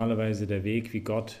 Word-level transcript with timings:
Normalerweise 0.00 0.46
der 0.46 0.62
Weg, 0.62 0.92
wie 0.92 1.00
Gott 1.00 1.40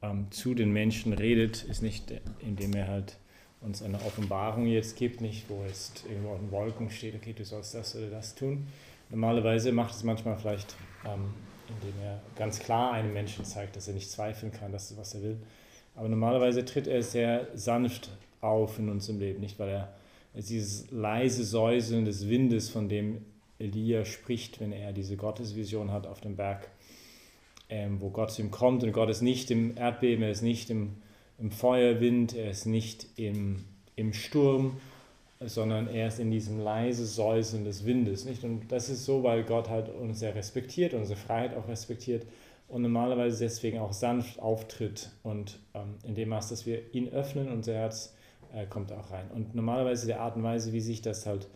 ähm, 0.00 0.28
zu 0.30 0.54
den 0.54 0.72
Menschen 0.72 1.12
redet, 1.12 1.64
ist 1.64 1.82
nicht, 1.82 2.12
indem 2.38 2.72
er 2.74 2.86
halt 2.86 3.16
uns 3.62 3.82
eine 3.82 3.96
Offenbarung 3.96 4.66
jetzt 4.68 4.96
gibt, 4.96 5.20
nicht, 5.20 5.46
wo 5.50 5.64
jetzt 5.66 6.04
irgendwo 6.08 6.36
in 6.36 6.52
Wolken 6.52 6.88
steht, 6.88 7.16
okay, 7.16 7.32
du 7.36 7.44
sollst 7.44 7.74
das 7.74 7.96
oder 7.96 8.06
das 8.06 8.36
tun. 8.36 8.68
Normalerweise 9.08 9.72
macht 9.72 9.92
es 9.92 10.04
manchmal 10.04 10.36
vielleicht, 10.36 10.76
ähm, 11.04 11.34
indem 11.66 12.00
er 12.00 12.20
ganz 12.36 12.60
klar 12.60 12.92
einem 12.92 13.12
Menschen 13.12 13.44
zeigt, 13.44 13.74
dass 13.74 13.88
er 13.88 13.94
nicht 13.94 14.08
zweifeln 14.08 14.52
kann, 14.52 14.70
dass 14.70 14.96
was 14.96 15.16
er 15.16 15.24
will. 15.24 15.38
Aber 15.96 16.08
normalerweise 16.08 16.64
tritt 16.64 16.86
er 16.86 17.02
sehr 17.02 17.48
sanft 17.54 18.10
auf 18.40 18.78
in 18.78 18.88
unserem 18.88 19.18
Leben, 19.18 19.40
nicht, 19.40 19.58
weil 19.58 19.68
er 19.68 19.92
dieses 20.34 20.88
leise 20.92 21.42
Säuseln 21.42 22.04
des 22.04 22.28
Windes, 22.28 22.70
von 22.70 22.88
dem 22.88 23.24
Elia 23.58 24.04
spricht, 24.04 24.60
wenn 24.60 24.70
er 24.70 24.92
diese 24.92 25.16
Gottesvision 25.16 25.90
hat 25.90 26.06
auf 26.06 26.20
dem 26.20 26.36
Berg, 26.36 26.68
ähm, 27.70 28.00
wo 28.00 28.10
Gott 28.10 28.32
zu 28.32 28.42
ihm 28.42 28.50
kommt. 28.50 28.84
Und 28.84 28.92
Gott 28.92 29.08
ist 29.08 29.22
nicht 29.22 29.50
im 29.50 29.76
Erdbeben, 29.76 30.22
er 30.22 30.30
ist 30.30 30.42
nicht 30.42 30.68
im 30.68 30.96
im 31.40 31.50
Feuerwind, 31.50 32.36
er 32.36 32.50
ist 32.50 32.66
nicht 32.66 33.06
im, 33.16 33.64
im 33.96 34.12
Sturm, 34.12 34.78
sondern 35.40 35.88
er 35.88 36.08
ist 36.08 36.20
in 36.20 36.30
diesem 36.30 36.60
leise 36.60 37.06
Säuseln 37.06 37.64
des 37.64 37.86
Windes. 37.86 38.26
Nicht? 38.26 38.44
Und 38.44 38.70
das 38.70 38.90
ist 38.90 39.06
so, 39.06 39.22
weil 39.22 39.42
Gott 39.44 39.70
halt 39.70 39.88
uns 39.88 40.20
sehr 40.20 40.34
respektiert, 40.34 40.92
unsere 40.92 41.18
Freiheit 41.18 41.56
auch 41.56 41.66
respektiert 41.66 42.26
und 42.68 42.82
normalerweise 42.82 43.42
deswegen 43.42 43.78
auch 43.78 43.94
sanft 43.94 44.38
auftritt 44.38 45.10
und 45.22 45.58
ähm, 45.74 45.94
in 46.06 46.14
dem 46.14 46.28
Maß, 46.28 46.50
dass 46.50 46.66
wir 46.66 46.94
ihn 46.94 47.08
öffnen, 47.08 47.48
unser 47.48 47.72
Herz 47.72 48.14
äh, 48.54 48.66
kommt 48.66 48.92
auch 48.92 49.10
rein. 49.10 49.30
Und 49.34 49.54
normalerweise 49.54 50.06
die 50.06 50.14
Art 50.14 50.36
und 50.36 50.42
Weise, 50.42 50.74
wie 50.74 50.80
sich 50.82 51.00
das 51.00 51.24
halt 51.24 51.48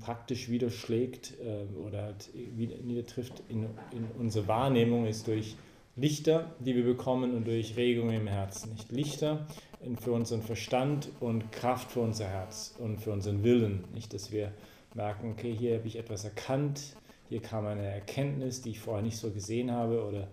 praktisch 0.00 0.48
widerschlägt 0.48 1.34
äh, 1.44 1.64
oder 1.78 2.14
niedertrifft 2.84 3.42
in, 3.48 3.64
in 3.92 4.06
unsere 4.18 4.46
Wahrnehmung, 4.46 5.06
ist 5.06 5.26
durch 5.26 5.56
Lichter, 5.96 6.54
die 6.58 6.74
wir 6.74 6.84
bekommen 6.84 7.34
und 7.34 7.46
durch 7.46 7.76
Regungen 7.76 8.14
im 8.14 8.26
Herzen. 8.26 8.72
Nicht 8.72 8.90
Lichter 8.90 9.46
für 10.00 10.12
unseren 10.12 10.42
Verstand 10.42 11.08
und 11.20 11.52
Kraft 11.52 11.92
für 11.92 12.00
unser 12.00 12.26
Herz 12.26 12.74
und 12.78 13.00
für 13.00 13.12
unseren 13.12 13.44
Willen. 13.44 13.84
Nicht, 13.94 14.12
dass 14.14 14.32
wir 14.32 14.52
merken, 14.94 15.32
okay, 15.32 15.54
hier 15.54 15.78
habe 15.78 15.86
ich 15.86 15.96
etwas 15.96 16.24
erkannt, 16.24 16.96
hier 17.28 17.40
kam 17.40 17.66
eine 17.66 17.86
Erkenntnis, 17.86 18.62
die 18.62 18.70
ich 18.70 18.80
vorher 18.80 19.02
nicht 19.02 19.16
so 19.16 19.30
gesehen 19.30 19.70
habe. 19.70 20.04
Oder, 20.04 20.28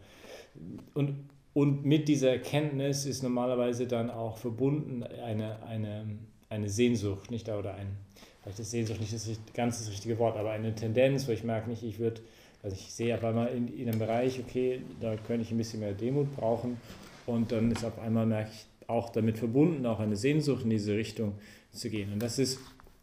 und, 0.93 1.29
und 1.53 1.85
mit 1.85 2.07
dieser 2.07 2.31
Erkenntnis 2.31 3.05
ist 3.05 3.23
normalerweise 3.23 3.87
dann 3.87 4.09
auch 4.09 4.37
verbunden 4.37 5.03
eine, 5.03 5.61
eine, 5.63 6.17
eine 6.49 6.69
Sehnsucht, 6.69 7.31
nicht 7.31 7.49
oder 7.49 7.75
ein, 7.75 7.97
vielleicht 8.41 8.59
ist 8.59 8.71
Sehnsucht 8.71 8.99
nicht 8.99 9.13
das 9.13 9.29
ganz 9.53 9.79
das 9.79 9.89
richtige 9.89 10.17
Wort, 10.19 10.37
aber 10.37 10.51
eine 10.51 10.73
Tendenz, 10.75 11.27
wo 11.27 11.31
ich 11.31 11.43
merke, 11.43 11.69
nicht, 11.69 11.83
ich 11.83 11.99
würde 11.99 12.21
also 12.63 12.75
ich 12.75 12.91
sehe 12.93 13.15
auf 13.15 13.23
einmal 13.23 13.47
in, 13.55 13.67
in 13.67 13.89
einem 13.89 13.99
Bereich, 13.99 14.39
okay, 14.39 14.81
da 14.99 15.15
könnte 15.15 15.43
ich 15.43 15.51
ein 15.51 15.57
bisschen 15.57 15.79
mehr 15.79 15.93
Demut 15.93 16.35
brauchen. 16.35 16.77
Und 17.25 17.51
dann 17.51 17.71
ist 17.71 17.83
auf 17.83 17.97
einmal, 17.99 18.25
merke 18.25 18.51
ich, 18.53 18.65
auch 18.87 19.09
damit 19.09 19.37
verbunden, 19.37 19.85
auch 19.85 19.99
eine 19.99 20.15
Sehnsucht 20.15 20.63
in 20.63 20.69
diese 20.69 20.95
Richtung 20.95 21.33
zu 21.71 21.89
gehen. 21.89 22.11
Und 22.11 22.21
das 22.21 22.37
ist, 22.39 22.59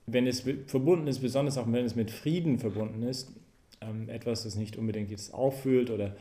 wenn 0.06 0.26
es 0.26 0.44
verbunden 0.66 1.06
ist, 1.06 1.20
besonders 1.20 1.56
auch 1.56 1.66
wenn 1.66 1.84
es 1.84 1.96
mit 1.96 2.10
Frieden 2.10 2.58
verbunden 2.58 3.02
ist, 3.02 3.32
ähm, 3.80 4.08
etwas, 4.08 4.44
das 4.44 4.54
nicht 4.56 4.76
unbedingt 4.76 5.10
jetzt 5.10 5.32
auffühlt 5.32 5.90
oder 5.90 6.14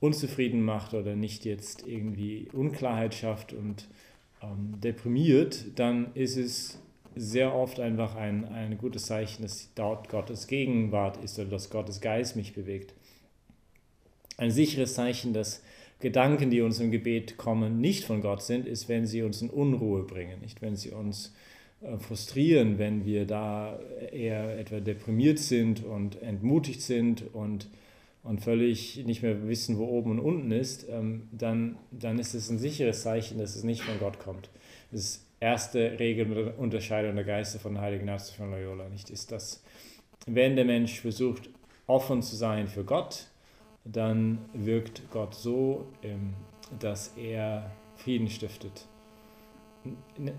unzufrieden 0.00 0.62
macht 0.62 0.94
oder 0.94 1.14
nicht 1.14 1.44
jetzt 1.44 1.86
irgendwie 1.86 2.48
Unklarheit 2.52 3.14
schafft 3.14 3.52
und 3.52 3.86
ähm, 4.42 4.80
deprimiert, 4.80 5.66
dann 5.76 6.12
ist 6.14 6.36
es 6.36 6.78
sehr 7.16 7.54
oft 7.54 7.80
einfach 7.80 8.14
ein, 8.16 8.44
ein 8.46 8.78
gutes 8.78 9.06
Zeichen, 9.06 9.42
dass 9.42 9.70
dort 9.74 10.08
Gottes 10.08 10.46
Gegenwart 10.46 11.22
ist 11.22 11.38
oder 11.38 11.50
dass 11.50 11.70
Gottes 11.70 12.00
Geist 12.00 12.36
mich 12.36 12.54
bewegt. 12.54 12.94
Ein 14.36 14.50
sicheres 14.50 14.94
Zeichen, 14.94 15.32
dass 15.32 15.62
Gedanken, 16.00 16.50
die 16.50 16.62
uns 16.62 16.80
im 16.80 16.90
Gebet 16.90 17.36
kommen, 17.36 17.80
nicht 17.80 18.04
von 18.04 18.20
Gott 18.20 18.42
sind, 18.42 18.66
ist, 18.66 18.88
wenn 18.88 19.06
sie 19.06 19.22
uns 19.22 19.40
in 19.40 19.50
Unruhe 19.50 20.02
bringen, 20.02 20.40
nicht 20.40 20.60
wenn 20.60 20.74
sie 20.74 20.90
uns 20.90 21.32
äh, 21.80 21.96
frustrieren, 21.98 22.78
wenn 22.78 23.04
wir 23.04 23.24
da 23.24 23.78
eher 24.10 24.58
etwa 24.58 24.80
deprimiert 24.80 25.38
sind 25.38 25.84
und 25.84 26.20
entmutigt 26.22 26.82
sind 26.82 27.32
und, 27.34 27.68
und 28.24 28.40
völlig 28.40 29.04
nicht 29.06 29.22
mehr 29.22 29.46
wissen, 29.46 29.78
wo 29.78 29.84
oben 29.84 30.12
und 30.12 30.20
unten 30.20 30.50
ist, 30.50 30.86
ähm, 30.90 31.28
dann, 31.30 31.76
dann 31.92 32.18
ist 32.18 32.34
es 32.34 32.50
ein 32.50 32.58
sicheres 32.58 33.02
Zeichen, 33.02 33.38
dass 33.38 33.54
es 33.54 33.62
nicht 33.62 33.82
von 33.82 33.98
Gott 34.00 34.18
kommt. 34.18 34.50
Es 34.90 35.00
ist 35.00 35.26
erste 35.42 35.98
Regel 35.98 36.54
Unterscheidung 36.56 37.16
der 37.16 37.24
Geister 37.24 37.58
von 37.58 37.80
Heiligen 37.80 38.04
Ignatius 38.04 38.30
von 38.30 38.50
Loyola 38.52 38.88
nicht 38.88 39.10
ist, 39.10 39.32
dass 39.32 39.62
wenn 40.26 40.54
der 40.54 40.64
Mensch 40.64 41.00
versucht, 41.00 41.50
offen 41.88 42.22
zu 42.22 42.36
sein 42.36 42.68
für 42.68 42.84
Gott, 42.84 43.26
dann 43.84 44.38
wirkt 44.52 45.02
Gott 45.10 45.34
so, 45.34 45.88
ähm, 46.02 46.34
dass 46.78 47.16
er 47.16 47.72
Frieden 47.96 48.28
stiftet. 48.28 48.86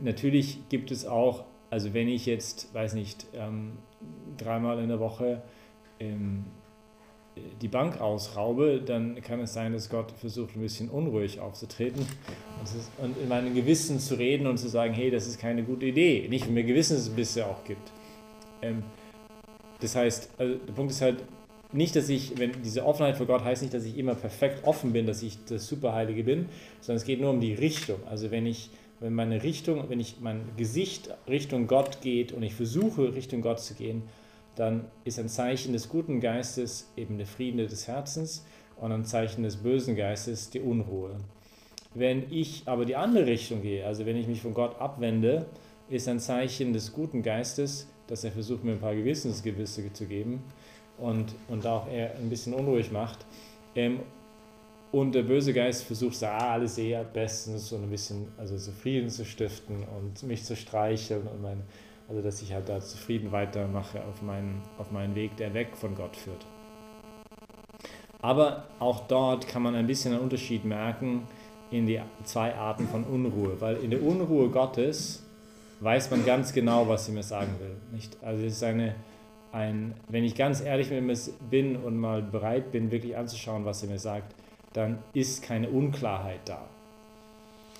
Natürlich 0.01 0.69
gibt 0.69 0.89
es 0.89 1.05
auch, 1.05 1.43
also 1.69 1.93
wenn 1.93 2.07
ich 2.07 2.25
jetzt, 2.25 2.73
weiß 2.73 2.93
nicht, 2.93 3.27
ähm, 3.33 3.73
dreimal 4.37 4.79
in 4.79 4.87
der 4.87 5.01
Woche 5.01 5.41
ähm, 5.99 6.45
die 7.61 7.67
Bank 7.67 7.99
ausraube, 7.99 8.81
dann 8.85 9.19
kann 9.21 9.39
es 9.39 9.53
sein, 9.53 9.73
dass 9.73 9.89
Gott 9.89 10.11
versucht, 10.11 10.55
ein 10.55 10.61
bisschen 10.61 10.89
unruhig 10.89 11.39
aufzutreten 11.39 12.05
und, 13.01 13.17
in 13.17 13.27
meinem 13.27 13.55
Gewissen 13.55 13.99
zu 13.99 14.15
reden 14.15 14.45
und 14.47 14.57
zu 14.57 14.69
sagen, 14.69 14.93
hey, 14.93 15.09
das 15.09 15.27
ist 15.27 15.39
keine 15.39 15.63
gute 15.63 15.87
Idee. 15.87 16.27
Nicht, 16.29 16.45
wenn 16.45 16.53
mir 16.53 16.63
Gewissen 16.63 16.97
es 16.97 17.09
bisher 17.09 17.47
auch 17.47 17.63
gibt. 17.63 17.91
Ähm, 18.61 18.83
das 19.79 19.95
heißt, 19.95 20.29
also 20.37 20.55
der 20.55 20.73
Punkt 20.73 20.91
ist 20.91 21.01
halt 21.01 21.23
nicht, 21.71 21.95
dass 21.95 22.07
ich, 22.07 22.37
wenn 22.37 22.51
diese 22.63 22.85
Offenheit 22.85 23.17
für 23.17 23.25
Gott 23.25 23.43
heißt 23.43 23.63
nicht, 23.63 23.73
dass 23.73 23.83
ich 23.83 23.97
immer 23.97 24.15
perfekt 24.15 24.63
offen 24.63 24.93
bin, 24.93 25.07
dass 25.07 25.23
ich 25.23 25.43
das 25.45 25.67
Superheilige 25.67 26.23
bin, 26.23 26.45
sondern 26.81 26.97
es 26.97 27.05
geht 27.05 27.19
nur 27.19 27.31
um 27.31 27.41
die 27.41 27.53
Richtung. 27.53 27.97
Also 28.07 28.29
wenn 28.29 28.45
ich, 28.45 28.69
wenn 28.99 29.13
meine 29.13 29.41
Richtung, 29.41 29.89
wenn 29.89 29.99
ich 29.99 30.17
mein 30.21 30.43
Gesicht 30.55 31.09
Richtung 31.27 31.67
Gott 31.67 32.01
geht 32.01 32.31
und 32.31 32.43
ich 32.43 32.53
versuche 32.53 33.15
Richtung 33.15 33.41
Gott 33.41 33.59
zu 33.59 33.73
gehen, 33.73 34.03
dann 34.55 34.85
ist 35.03 35.19
ein 35.19 35.29
Zeichen 35.29 35.73
des 35.73 35.89
guten 35.89 36.19
Geistes 36.19 36.91
eben 36.95 37.17
der 37.17 37.27
Frieden 37.27 37.57
des 37.57 37.87
Herzens 37.87 38.45
und 38.77 38.91
ein 38.91 39.05
Zeichen 39.05 39.43
des 39.43 39.57
bösen 39.57 39.95
Geistes 39.95 40.49
die 40.49 40.59
Unruhe. 40.59 41.15
Wenn 41.95 42.31
ich 42.31 42.63
aber 42.65 42.85
die 42.85 42.95
andere 42.95 43.25
Richtung 43.25 43.61
gehe, 43.61 43.85
also 43.85 44.05
wenn 44.05 44.17
ich 44.17 44.27
mich 44.27 44.41
von 44.41 44.53
Gott 44.53 44.79
abwende, 44.79 45.45
ist 45.89 46.07
ein 46.07 46.19
Zeichen 46.19 46.73
des 46.73 46.91
guten 46.91 47.21
Geistes, 47.21 47.87
dass 48.07 48.23
er 48.23 48.31
versucht, 48.31 48.63
mir 48.63 48.73
ein 48.73 48.79
paar 48.79 48.95
Gewissensgewisse 48.95 49.93
zu 49.93 50.05
geben 50.05 50.43
und, 50.97 51.35
und 51.47 51.65
auch 51.65 51.87
er 51.87 52.15
ein 52.15 52.29
bisschen 52.29 52.53
unruhig 52.53 52.91
macht. 52.91 53.25
Ähm, 53.75 53.99
und 54.91 55.15
der 55.15 55.23
böse 55.23 55.53
Geist 55.53 55.85
versucht, 55.85 56.21
ah, 56.23 56.53
alles 56.53 56.77
eher 56.77 57.03
bestens 57.03 57.71
und 57.71 57.83
ein 57.83 57.89
bisschen 57.89 58.27
also 58.37 58.57
so 58.57 58.71
Frieden 58.71 59.09
zu 59.09 59.25
stiften 59.25 59.83
und 59.97 60.21
mich 60.23 60.43
zu 60.43 60.55
streicheln 60.55 61.27
und 61.27 61.41
meine 61.41 61.61
also 62.07 62.21
dass 62.21 62.41
ich 62.41 62.53
halt 62.53 62.69
da 62.69 62.79
zufrieden 62.79 63.31
weitermache 63.31 64.03
auf 64.05 64.21
meinen, 64.21 64.61
auf 64.77 64.91
meinen 64.91 65.15
Weg, 65.15 65.37
der 65.37 65.53
weg 65.53 65.75
von 65.75 65.95
Gott 65.95 66.15
führt. 66.15 66.45
Aber 68.21 68.67
auch 68.79 69.07
dort 69.07 69.47
kann 69.47 69.61
man 69.61 69.75
ein 69.75 69.87
bisschen 69.87 70.13
einen 70.13 70.21
Unterschied 70.21 70.63
merken 70.63 71.27
in 71.71 71.87
die 71.87 71.99
zwei 72.23 72.55
Arten 72.55 72.87
von 72.87 73.03
Unruhe, 73.03 73.59
weil 73.59 73.77
in 73.77 73.89
der 73.89 74.01
Unruhe 74.01 74.49
Gottes 74.49 75.23
weiß 75.81 76.11
man 76.11 76.25
ganz 76.25 76.53
genau, 76.53 76.87
was 76.87 77.05
sie 77.05 77.11
mir 77.11 77.23
sagen 77.23 77.55
will. 77.59 77.75
Nicht? 77.91 78.15
Also 78.21 78.45
es 78.45 78.53
ist 78.53 78.63
eine, 78.63 78.95
ein, 79.51 79.93
wenn 80.07 80.23
ich 80.23 80.35
ganz 80.35 80.61
ehrlich 80.61 80.89
mit 80.89 81.03
mir 81.03 81.17
bin 81.49 81.75
und 81.75 81.97
mal 81.97 82.21
bereit 82.21 82.71
bin, 82.71 82.91
wirklich 82.91 83.17
anzuschauen, 83.17 83.65
was 83.65 83.81
sie 83.81 83.87
mir 83.87 83.99
sagt, 83.99 84.33
dann 84.71 84.99
ist 85.13 85.43
keine 85.43 85.69
Unklarheit 85.69 86.41
da, 86.45 86.65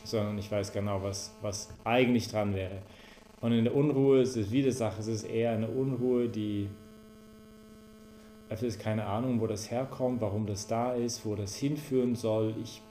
sondern 0.04 0.38
ich 0.38 0.52
weiß 0.52 0.74
genau, 0.74 1.02
was, 1.02 1.34
was 1.42 1.70
eigentlich 1.86 2.28
dran 2.28 2.54
wäre. 2.54 2.82
Und 3.44 3.52
in 3.52 3.66
der 3.66 3.76
Unruhe 3.76 4.22
ist 4.22 4.38
es 4.38 4.52
wieder 4.52 4.72
Sache, 4.72 5.02
es 5.02 5.08
ist 5.08 5.24
eher 5.26 5.52
eine 5.52 5.68
Unruhe, 5.68 6.30
die 6.30 6.70
ist 8.50 8.80
keine 8.80 9.06
Ahnung, 9.06 9.42
wo 9.42 9.48
das 9.48 9.70
herkommt, 9.70 10.22
warum 10.22 10.46
das 10.46 10.68
da 10.68 10.94
ist, 10.94 11.26
wo 11.26 11.36
das 11.36 11.58
hinführen 11.58 12.16
soll. 12.16 12.56
Ich 12.64 12.82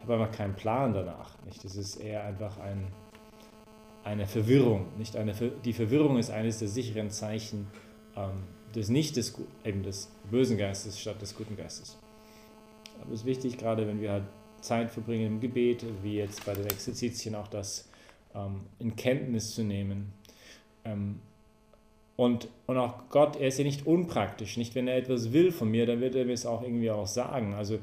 habe 0.00 0.14
einfach 0.14 0.32
keinen 0.32 0.54
Plan 0.54 0.92
danach. 0.92 1.40
Nicht? 1.44 1.64
Das 1.64 1.76
ist 1.76 1.96
eher 1.96 2.24
einfach 2.24 2.58
ein, 2.58 2.88
eine 4.02 4.26
Verwirrung. 4.26 4.86
Nicht 4.98 5.14
eine, 5.14 5.32
die 5.64 5.72
Verwirrung 5.72 6.18
ist 6.18 6.30
eines 6.30 6.58
der 6.58 6.66
sicheren 6.66 7.10
Zeichen 7.10 7.68
ähm, 8.16 8.42
des 8.74 8.88
nicht 8.88 9.14
des, 9.14 9.40
eben 9.64 9.84
des 9.84 10.10
bösen 10.28 10.58
Geistes 10.58 10.98
statt 10.98 11.22
des 11.22 11.36
guten 11.36 11.56
Geistes. 11.56 11.96
Aber 13.00 13.12
es 13.12 13.20
ist 13.20 13.26
wichtig, 13.26 13.56
gerade 13.56 13.86
wenn 13.86 14.00
wir 14.00 14.10
halt 14.10 14.24
Zeit 14.62 14.90
verbringen 14.90 15.26
im 15.34 15.40
Gebet, 15.40 15.84
wie 16.02 16.16
jetzt 16.16 16.44
bei 16.44 16.54
den 16.54 16.66
Exerzitien 16.66 17.36
auch 17.36 17.46
das 17.46 17.88
in 18.78 18.96
Kenntnis 18.96 19.54
zu 19.54 19.62
nehmen. 19.62 20.12
Ähm, 20.84 21.20
und, 22.16 22.48
und 22.66 22.78
auch 22.78 23.10
Gott, 23.10 23.36
er 23.36 23.48
ist 23.48 23.58
ja 23.58 23.64
nicht 23.64 23.86
unpraktisch. 23.86 24.56
Nicht, 24.56 24.74
wenn 24.74 24.88
er 24.88 24.96
etwas 24.96 25.32
will 25.32 25.52
von 25.52 25.70
mir, 25.70 25.84
dann 25.84 26.00
wird 26.00 26.14
er 26.14 26.24
mir 26.24 26.32
es 26.32 26.46
auch 26.46 26.62
irgendwie 26.62 26.90
auch 26.90 27.06
sagen. 27.06 27.54
Also 27.54 27.78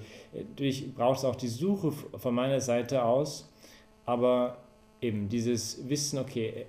ich 0.57 0.93
brauche 0.95 1.17
es 1.17 1.25
auch 1.25 1.35
die 1.35 1.47
Suche 1.47 1.91
von 1.91 2.33
meiner 2.33 2.59
Seite 2.59 3.03
aus, 3.03 3.51
aber 4.05 4.57
eben 5.01 5.29
dieses 5.29 5.87
Wissen, 5.87 6.17
okay, 6.17 6.65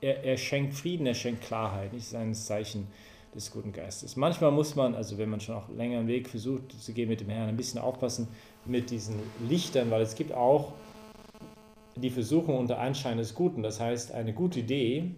er, 0.00 0.24
er 0.24 0.36
schenkt 0.36 0.74
Frieden, 0.74 1.06
er 1.06 1.14
schenkt 1.14 1.42
Klarheit. 1.42 1.92
Nicht 1.92 2.08
sein 2.08 2.34
Zeichen, 2.34 2.88
des 3.34 3.50
guten 3.50 3.72
Geistes. 3.72 4.16
Manchmal 4.16 4.50
muss 4.50 4.74
man, 4.74 4.94
also 4.94 5.18
wenn 5.18 5.28
man 5.28 5.40
schon 5.40 5.54
auch 5.54 5.68
länger 5.68 5.98
einen 5.98 6.08
Weg 6.08 6.28
versucht 6.28 6.72
zu 6.80 6.92
gehen 6.92 7.08
mit 7.08 7.20
dem 7.20 7.28
Herrn, 7.28 7.48
ein 7.48 7.56
bisschen 7.56 7.80
aufpassen 7.80 8.28
mit 8.64 8.90
diesen 8.90 9.16
Lichtern, 9.48 9.90
weil 9.90 10.02
es 10.02 10.14
gibt 10.14 10.32
auch 10.32 10.72
die 12.00 12.10
Versuchung 12.10 12.58
unter 12.58 12.78
Anschein 12.78 13.18
des 13.18 13.34
Guten. 13.34 13.62
Das 13.62 13.80
heißt, 13.80 14.12
eine 14.12 14.32
gute 14.32 14.60
Idee, 14.60 15.10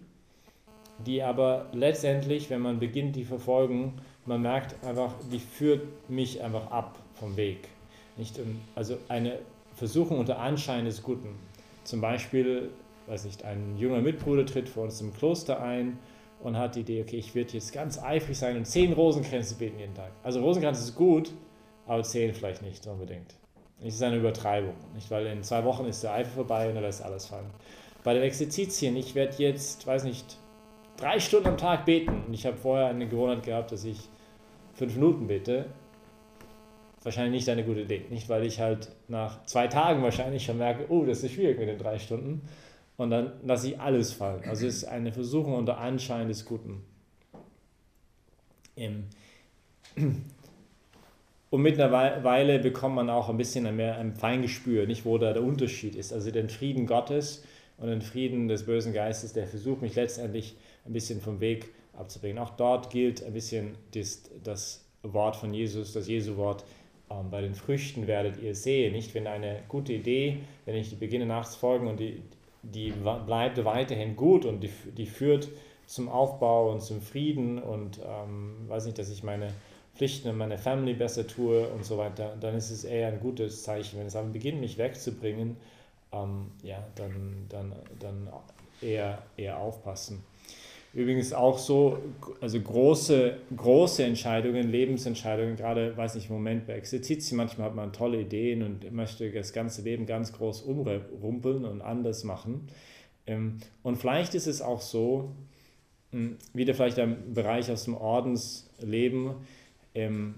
die 1.05 1.23
aber 1.23 1.67
letztendlich, 1.73 2.49
wenn 2.49 2.61
man 2.61 2.79
beginnt, 2.79 3.15
die 3.15 3.23
verfolgen, 3.23 3.93
man 4.25 4.41
merkt 4.41 4.83
einfach, 4.85 5.13
die 5.31 5.39
führt 5.39 6.09
mich 6.09 6.41
einfach 6.43 6.69
ab 6.71 6.99
vom 7.13 7.37
Weg. 7.37 7.67
Nicht? 8.17 8.39
Also 8.75 8.97
eine 9.07 9.39
Versuchung 9.75 10.19
unter 10.19 10.39
Anschein 10.39 10.85
des 10.85 11.01
Guten. 11.01 11.35
Zum 11.83 12.01
Beispiel, 12.01 12.69
weiß 13.07 13.25
nicht, 13.25 13.43
ein 13.43 13.77
junger 13.77 14.01
Mitbruder 14.01 14.45
tritt 14.45 14.69
vor 14.69 14.83
uns 14.83 15.01
im 15.01 15.13
Kloster 15.13 15.61
ein 15.61 15.97
und 16.43 16.57
hat 16.57 16.75
die 16.75 16.81
Idee, 16.81 17.01
okay, 17.01 17.17
ich 17.17 17.33
werde 17.35 17.53
jetzt 17.53 17.73
ganz 17.73 18.01
eifrig 18.01 18.37
sein 18.37 18.57
und 18.57 18.65
zehn 18.65 18.93
Rosenkränze 18.93 19.55
beten 19.55 19.79
jeden 19.79 19.93
Tag. 19.93 20.11
Also 20.23 20.41
Rosenkranz 20.41 20.79
ist 20.79 20.95
gut, 20.95 21.31
aber 21.87 22.03
zehn 22.03 22.33
vielleicht 22.33 22.61
nicht 22.61 22.85
unbedingt. 22.87 23.40
Das 23.83 23.95
ist 23.95 24.03
eine 24.03 24.17
Übertreibung, 24.17 24.75
nicht? 24.93 25.09
weil 25.09 25.25
in 25.25 25.43
zwei 25.43 25.63
Wochen 25.63 25.85
ist 25.85 26.03
der 26.03 26.13
Eifer 26.13 26.29
vorbei 26.29 26.69
und 26.69 26.75
dann 26.75 26.83
lässt 26.83 27.01
alles 27.01 27.25
fallen. 27.25 27.49
Bei 28.03 28.13
den 28.13 28.23
Exerzitien, 28.23 28.95
ich 28.95 29.15
werde 29.15 29.35
jetzt, 29.37 29.87
weiß 29.87 30.03
nicht, 30.03 30.37
drei 30.97 31.19
Stunden 31.19 31.49
am 31.49 31.57
Tag 31.57 31.85
beten 31.85 32.23
und 32.27 32.33
ich 32.33 32.45
habe 32.45 32.57
vorher 32.57 32.87
eine 32.87 33.07
Gewohnheit 33.07 33.43
gehabt, 33.43 33.71
dass 33.71 33.83
ich 33.83 33.99
fünf 34.73 34.95
Minuten 34.95 35.27
bete. 35.27 35.65
Wahrscheinlich 37.03 37.41
nicht 37.41 37.49
eine 37.49 37.63
gute 37.63 37.81
Idee. 37.81 38.05
Nicht, 38.11 38.29
weil 38.29 38.45
ich 38.45 38.59
halt 38.59 38.91
nach 39.07 39.43
zwei 39.45 39.67
Tagen 39.67 40.03
wahrscheinlich 40.03 40.45
schon 40.45 40.59
merke, 40.59 40.85
oh, 40.89 41.03
das 41.03 41.23
ist 41.23 41.31
schwierig 41.31 41.57
mit 41.57 41.67
den 41.67 41.79
drei 41.79 41.97
Stunden. 41.97 42.47
Und 42.97 43.09
dann 43.09 43.33
lasse 43.43 43.69
ich 43.69 43.79
alles 43.79 44.13
fallen. 44.13 44.43
Also 44.47 44.67
es 44.67 44.77
ist 44.77 44.83
eine 44.85 45.11
Versuchung 45.11 45.55
unter 45.55 45.79
Anschein 45.79 46.27
des 46.27 46.45
Guten. 46.45 46.83
Und 51.51 51.63
mit 51.63 51.77
einer 51.77 52.23
Weile 52.23 52.59
bekommt 52.59 52.95
man 52.95 53.09
auch 53.09 53.27
ein 53.27 53.35
bisschen 53.35 53.75
mehr 53.75 53.97
ein 53.97 54.15
Feingespür, 54.15 54.87
nicht 54.87 55.03
wo 55.03 55.17
da 55.17 55.33
der 55.33 55.43
Unterschied 55.43 55.95
ist. 55.95 56.13
Also 56.13 56.31
den 56.31 56.47
Frieden 56.47 56.87
Gottes 56.87 57.43
und 57.77 57.89
den 57.89 58.01
Frieden 58.01 58.47
des 58.47 58.65
bösen 58.65 58.93
Geistes, 58.93 59.33
der 59.33 59.45
versucht 59.45 59.81
mich 59.81 59.93
letztendlich 59.95 60.55
ein 60.85 60.93
bisschen 60.93 61.19
vom 61.19 61.41
Weg 61.41 61.67
abzubringen. 61.91 62.37
Auch 62.37 62.51
dort 62.51 62.89
gilt 62.89 63.21
ein 63.21 63.33
bisschen 63.33 63.75
das, 63.93 64.23
das 64.41 64.85
Wort 65.03 65.35
von 65.35 65.53
Jesus, 65.53 65.91
das 65.91 66.07
Jesu-Wort, 66.07 66.63
ähm, 67.09 67.29
bei 67.29 67.41
den 67.41 67.53
Früchten 67.53 68.07
werdet 68.07 68.41
ihr 68.41 68.55
sehen. 68.55 68.93
Nicht, 68.93 69.13
wenn 69.13 69.27
eine 69.27 69.63
gute 69.67 69.91
Idee, 69.91 70.37
wenn 70.65 70.75
ich 70.75 70.89
die 70.89 70.95
beginne 70.95 71.25
nachzufolgen 71.25 71.89
und 71.89 71.99
die, 71.99 72.21
die 72.63 72.91
bleibt 73.25 73.61
weiterhin 73.65 74.15
gut 74.15 74.45
und 74.45 74.61
die, 74.61 74.69
die 74.95 75.05
führt 75.05 75.49
zum 75.85 76.07
Aufbau 76.07 76.71
und 76.71 76.81
zum 76.81 77.01
Frieden 77.01 77.61
und 77.61 77.99
ähm, 77.99 78.69
weiß 78.69 78.85
nicht, 78.85 78.97
dass 78.97 79.09
ich 79.09 79.23
meine 79.23 79.49
Pflichten 79.95 80.29
und 80.29 80.37
meine 80.37 80.57
Family 80.57 80.93
besser 80.93 81.27
tue 81.27 81.67
und 81.67 81.85
so 81.85 81.97
weiter, 81.97 82.35
dann 82.39 82.55
ist 82.55 82.71
es 82.71 82.83
eher 82.83 83.09
ein 83.09 83.19
gutes 83.19 83.63
Zeichen. 83.63 83.99
Wenn 83.99 84.07
es 84.07 84.15
aber 84.15 84.29
beginnt, 84.29 84.59
mich 84.59 84.77
wegzubringen, 84.77 85.57
ähm, 86.11 86.51
ja, 86.63 86.85
dann, 86.95 87.45
dann, 87.49 87.73
dann 87.99 88.29
eher, 88.81 89.21
eher 89.37 89.57
aufpassen. 89.59 90.23
Übrigens 90.93 91.31
auch 91.31 91.57
so, 91.57 91.99
also 92.41 92.59
große, 92.59 93.37
große 93.55 94.03
Entscheidungen, 94.03 94.69
Lebensentscheidungen, 94.69 95.55
gerade, 95.55 95.95
weiß 95.95 96.15
nicht, 96.15 96.29
im 96.29 96.35
Moment 96.35 96.67
bei 96.67 96.73
Exerzitien, 96.73 97.37
manchmal 97.37 97.67
hat 97.67 97.75
man 97.75 97.93
tolle 97.93 98.19
Ideen 98.19 98.61
und 98.61 98.91
möchte 98.91 99.31
das 99.31 99.53
ganze 99.53 99.83
Leben 99.83 100.05
ganz 100.05 100.33
groß 100.33 100.63
umrumpeln 100.63 101.63
und 101.63 101.81
anders 101.81 102.25
machen. 102.25 102.67
Ähm, 103.25 103.59
und 103.83 103.97
vielleicht 103.97 104.35
ist 104.35 104.47
es 104.47 104.61
auch 104.61 104.81
so, 104.81 105.31
hm, 106.11 106.35
wieder 106.53 106.73
vielleicht 106.73 106.99
ein 106.99 107.33
Bereich 107.33 107.71
aus 107.71 107.85
dem 107.85 107.95
Ordensleben, 107.95 109.35
ähm, 109.95 110.35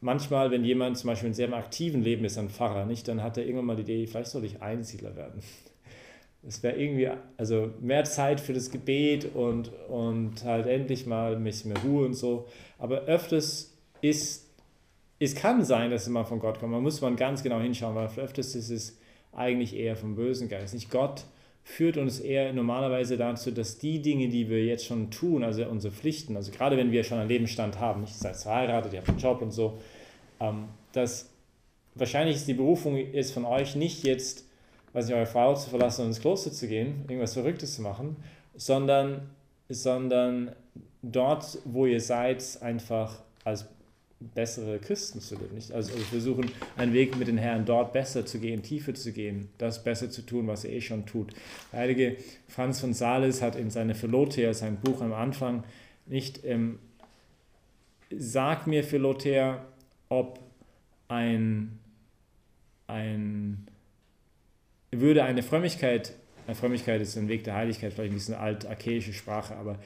manchmal, 0.00 0.50
wenn 0.50 0.64
jemand 0.64 0.98
zum 0.98 1.08
Beispiel 1.08 1.28
in 1.28 1.34
sehr 1.34 1.52
aktiven 1.52 2.02
Leben 2.02 2.24
ist, 2.24 2.38
ein 2.38 2.50
Pfarrer, 2.50 2.86
nicht, 2.86 3.08
dann 3.08 3.22
hat 3.22 3.36
er 3.36 3.44
irgendwann 3.44 3.66
mal 3.66 3.76
die 3.76 3.82
Idee, 3.82 4.06
vielleicht 4.06 4.30
soll 4.30 4.44
ich 4.44 4.62
Einsiedler 4.62 5.16
werden. 5.16 5.42
Es 6.46 6.62
wäre 6.62 6.76
irgendwie, 6.76 7.10
also 7.36 7.72
mehr 7.80 8.04
Zeit 8.04 8.40
für 8.40 8.52
das 8.52 8.70
Gebet 8.70 9.34
und, 9.34 9.72
und 9.88 10.44
halt 10.44 10.66
endlich 10.66 11.04
mal 11.04 11.34
ein 11.34 11.42
bisschen 11.42 11.72
mehr 11.72 11.82
Ruhe 11.82 12.06
und 12.06 12.14
so. 12.14 12.46
Aber 12.78 13.02
öfters 13.02 13.74
ist, 14.00 14.46
es 15.18 15.34
kann 15.34 15.64
sein, 15.64 15.90
dass 15.90 16.02
es 16.02 16.08
mal 16.08 16.24
von 16.24 16.38
Gott 16.38 16.60
kommt. 16.60 16.72
Man 16.72 16.82
muss 16.82 17.00
man 17.00 17.16
ganz 17.16 17.42
genau 17.42 17.60
hinschauen, 17.60 17.96
weil 17.96 18.08
öfters 18.16 18.54
ist 18.54 18.70
es 18.70 18.98
eigentlich 19.32 19.74
eher 19.74 19.96
vom 19.96 20.14
bösen 20.14 20.48
Geist. 20.48 20.74
Nicht 20.74 20.90
Gott 20.90 21.24
führt 21.68 21.98
uns 21.98 22.18
eher 22.18 22.54
normalerweise 22.54 23.18
dazu, 23.18 23.50
dass 23.50 23.78
die 23.78 24.00
Dinge, 24.00 24.28
die 24.28 24.48
wir 24.48 24.64
jetzt 24.64 24.86
schon 24.86 25.10
tun, 25.10 25.44
also 25.44 25.66
unsere 25.66 25.92
Pflichten, 25.92 26.34
also 26.34 26.50
gerade 26.50 26.78
wenn 26.78 26.90
wir 26.90 27.04
schon 27.04 27.18
einen 27.18 27.28
Lebensstand 27.28 27.78
haben, 27.78 28.00
nicht 28.00 28.14
seid 28.14 28.36
verheiratet, 28.36 28.94
ihr 28.94 29.00
habt 29.00 29.10
einen 29.10 29.18
Job 29.18 29.42
und 29.42 29.50
so, 29.50 29.78
ähm, 30.40 30.64
dass 30.92 31.28
wahrscheinlich 31.94 32.36
ist 32.36 32.48
die 32.48 32.54
Berufung 32.54 32.96
jetzt 32.96 33.32
von 33.32 33.44
euch 33.44 33.76
nicht 33.76 34.02
jetzt, 34.02 34.46
weiß 34.94 35.06
nicht, 35.06 35.14
eure 35.14 35.26
Frau 35.26 35.54
zu 35.54 35.68
verlassen 35.68 36.02
und 36.02 36.08
ins 36.08 36.20
Kloster 36.20 36.50
zu 36.50 36.68
gehen, 36.68 37.04
irgendwas 37.06 37.34
Verrücktes 37.34 37.74
zu 37.74 37.82
machen, 37.82 38.16
sondern, 38.56 39.28
sondern 39.68 40.52
dort, 41.02 41.58
wo 41.66 41.84
ihr 41.84 42.00
seid, 42.00 42.42
einfach 42.62 43.20
als 43.44 43.66
bessere 44.20 44.78
Christen 44.78 45.20
zu 45.20 45.36
leben. 45.36 45.54
Nicht? 45.54 45.72
Also, 45.72 45.92
also 45.92 46.04
versuchen, 46.04 46.50
einen 46.76 46.92
Weg 46.92 47.16
mit 47.16 47.28
den 47.28 47.38
Herren 47.38 47.64
dort 47.64 47.92
besser 47.92 48.26
zu 48.26 48.38
gehen, 48.38 48.62
tiefer 48.62 48.94
zu 48.94 49.12
gehen, 49.12 49.48
das 49.58 49.84
besser 49.84 50.10
zu 50.10 50.22
tun, 50.22 50.46
was 50.48 50.64
er 50.64 50.72
eh 50.72 50.80
schon 50.80 51.06
tut. 51.06 51.32
Der 51.72 51.80
heilige 51.80 52.16
Franz 52.48 52.80
von 52.80 52.94
Sales 52.94 53.42
hat 53.42 53.56
in 53.56 53.70
seiner 53.70 53.94
Philothea, 53.94 54.54
sein 54.54 54.76
Buch 54.76 55.00
am 55.00 55.12
Anfang, 55.12 55.64
nicht, 56.06 56.44
ähm, 56.44 56.78
sag 58.10 58.66
mir 58.66 58.82
Philothea, 58.82 59.64
ob 60.08 60.40
ein, 61.08 61.78
ein, 62.86 63.68
würde 64.90 65.24
eine 65.24 65.42
Frömmigkeit, 65.42 66.14
eine 66.46 66.54
Frömmigkeit 66.56 67.00
ist 67.02 67.16
ein 67.16 67.28
Weg 67.28 67.44
der 67.44 67.54
Heiligkeit, 67.54 67.92
vielleicht 67.92 68.12
ein 68.12 68.16
bisschen 68.16 68.34
alt-archaische 68.34 69.12
Sprache, 69.12 69.54
aber 69.54 69.78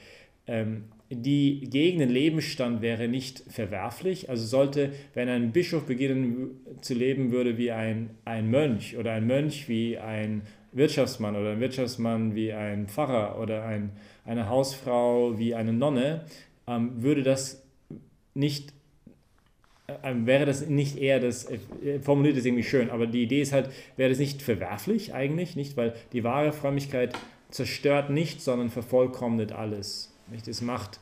ähm, 0.47 0.85
die 1.17 1.69
gegen 1.71 1.99
den 1.99 2.11
Lebensstand 2.11 2.83
wäre 2.83 3.09
nicht 3.09 3.43
verwerflich. 3.49 4.31
Also 4.31 4.45
sollte, 4.45 4.93
wenn 5.15 5.29
ein 5.29 5.53
Bischof 5.53 5.85
beginnen 5.87 6.61
zu 6.81 6.95
leben 6.95 7.33
würde 7.33 7.59
wie 7.59 7.71
ein, 7.71 8.11
ein 8.25 8.51
Mönch 8.51 8.97
oder 8.97 9.13
ein 9.13 9.27
Mönch 9.27 9.69
wie 9.69 9.99
ein 9.99 10.43
Wirtschaftsmann 10.73 11.37
oder 11.37 11.53
ein 11.53 11.61
Wirtschaftsmann 11.61 12.35
wie 12.35 12.53
ein 12.53 12.89
Pfarrer 12.89 13.39
oder 13.39 13.65
ein, 13.65 13.91
eine 14.25 14.49
Hausfrau 14.49 15.39
wie 15.39 15.55
eine 15.55 15.73
Nonne, 15.73 16.25
ähm, 16.67 17.03
würde 17.03 17.23
das 17.23 17.63
nicht, 18.35 18.73
äh, 19.87 20.15
wäre 20.15 20.47
das 20.47 20.67
nicht 20.67 20.97
eher 20.97 21.21
das, 21.21 21.47
äh, 21.51 21.59
formuliert 22.01 22.37
ist 22.37 22.47
irgendwie 22.47 22.65
schön, 22.65 22.91
aber 22.91 23.07
die 23.07 23.23
Idee 23.23 23.43
ist 23.43 23.53
halt, 23.53 23.71
wäre 23.97 24.11
das 24.11 24.19
nicht 24.19 24.41
verwerflich 24.41 25.13
eigentlich, 25.13 25.57
nicht, 25.57 25.77
weil 25.77 25.95
die 26.13 26.25
wahre 26.25 26.53
Frömmigkeit 26.53 27.15
zerstört 27.51 28.09
nicht, 28.11 28.41
sondern 28.41 28.71
vervollkommnet 28.71 29.53
alles. 29.53 30.12
Nicht? 30.33 30.49
Es 30.49 30.61
macht 30.61 31.01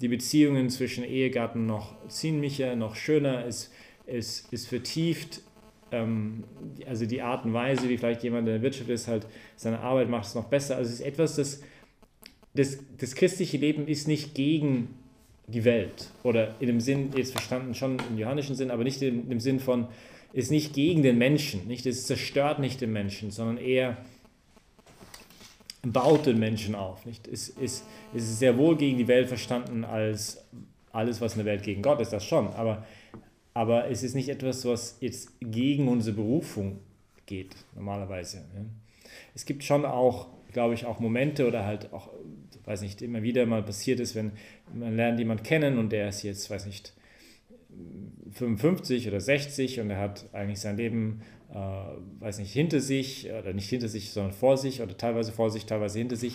die 0.00 0.08
Beziehungen 0.08 0.70
zwischen 0.70 1.04
Ehegatten 1.04 1.66
noch 1.66 1.94
ziemlicher, 2.08 2.76
noch 2.76 2.94
schöner, 2.94 3.44
es, 3.44 3.70
es, 4.06 4.48
es 4.50 4.66
vertieft 4.66 5.42
ähm, 5.90 6.44
also 6.86 7.06
die 7.06 7.22
Art 7.22 7.44
und 7.44 7.52
Weise, 7.52 7.88
wie 7.88 7.96
vielleicht 7.96 8.22
jemand 8.22 8.46
in 8.46 8.54
der 8.54 8.62
Wirtschaft 8.62 8.90
ist, 8.90 9.08
halt 9.08 9.26
seine 9.56 9.80
Arbeit 9.80 10.08
macht 10.08 10.26
es 10.26 10.34
noch 10.34 10.44
besser. 10.44 10.76
Also 10.76 10.88
es 10.88 11.00
ist 11.00 11.06
etwas, 11.06 11.36
das, 11.36 11.62
das, 12.54 12.78
das 12.98 13.14
christliche 13.14 13.56
Leben 13.56 13.88
ist 13.88 14.08
nicht 14.08 14.34
gegen 14.34 14.94
die 15.46 15.64
Welt 15.64 16.10
oder 16.24 16.56
in 16.60 16.66
dem 16.66 16.80
Sinn, 16.80 17.10
jetzt 17.16 17.32
verstanden 17.32 17.74
schon 17.74 17.96
im 18.10 18.18
johannischen 18.18 18.54
Sinn, 18.54 18.70
aber 18.70 18.84
nicht 18.84 19.00
in 19.00 19.30
dem 19.30 19.40
Sinn 19.40 19.60
von, 19.60 19.88
ist 20.34 20.50
nicht 20.50 20.74
gegen 20.74 21.02
den 21.02 21.16
Menschen, 21.16 21.66
nicht, 21.66 21.86
es 21.86 22.06
zerstört 22.06 22.58
nicht 22.58 22.82
den 22.82 22.92
Menschen, 22.92 23.30
sondern 23.30 23.56
eher 23.56 23.96
baut 25.82 26.26
den 26.26 26.38
Menschen 26.38 26.74
auf. 26.74 27.06
Nicht? 27.06 27.26
Es, 27.28 27.48
es, 27.48 27.84
es 28.14 28.22
ist 28.24 28.38
sehr 28.38 28.56
wohl 28.58 28.76
gegen 28.76 28.98
die 28.98 29.08
Welt 29.08 29.28
verstanden 29.28 29.84
als 29.84 30.44
alles, 30.92 31.20
was 31.20 31.34
in 31.34 31.38
der 31.38 31.46
Welt 31.46 31.62
gegen 31.62 31.82
Gott 31.82 32.00
ist, 32.00 32.12
das 32.12 32.24
schon. 32.24 32.48
Aber, 32.48 32.84
aber 33.54 33.90
es 33.90 34.02
ist 34.02 34.14
nicht 34.14 34.28
etwas, 34.28 34.64
was 34.64 34.98
jetzt 35.00 35.32
gegen 35.40 35.88
unsere 35.88 36.16
Berufung 36.16 36.80
geht, 37.26 37.54
normalerweise. 37.74 38.44
Es 39.34 39.44
gibt 39.44 39.64
schon 39.64 39.84
auch, 39.84 40.28
glaube 40.52 40.74
ich, 40.74 40.86
auch 40.86 40.98
Momente 40.98 41.46
oder 41.46 41.64
halt 41.64 41.92
auch, 41.92 42.08
weiß 42.64 42.82
nicht, 42.82 43.02
immer 43.02 43.22
wieder 43.22 43.46
mal 43.46 43.62
passiert 43.62 44.00
ist, 44.00 44.14
wenn 44.14 44.32
man 44.74 44.96
lernt 44.96 45.18
jemanden 45.18 45.44
kennen 45.44 45.78
und 45.78 45.90
der 45.90 46.08
ist 46.08 46.22
jetzt, 46.22 46.50
weiß 46.50 46.66
nicht, 46.66 46.92
55 48.32 49.08
oder 49.08 49.20
60 49.20 49.80
und 49.80 49.90
er 49.90 49.98
hat 49.98 50.26
eigentlich 50.32 50.60
sein 50.60 50.76
Leben 50.76 51.22
äh, 51.52 52.20
weiß 52.20 52.38
nicht, 52.38 52.52
hinter 52.52 52.80
sich, 52.80 53.28
oder 53.30 53.52
nicht 53.52 53.68
hinter 53.68 53.88
sich, 53.88 54.12
sondern 54.12 54.32
vor 54.32 54.56
sich, 54.56 54.82
oder 54.82 54.96
teilweise 54.96 55.32
vor 55.32 55.50
sich, 55.50 55.66
teilweise 55.66 55.98
hinter 55.98 56.16
sich. 56.16 56.34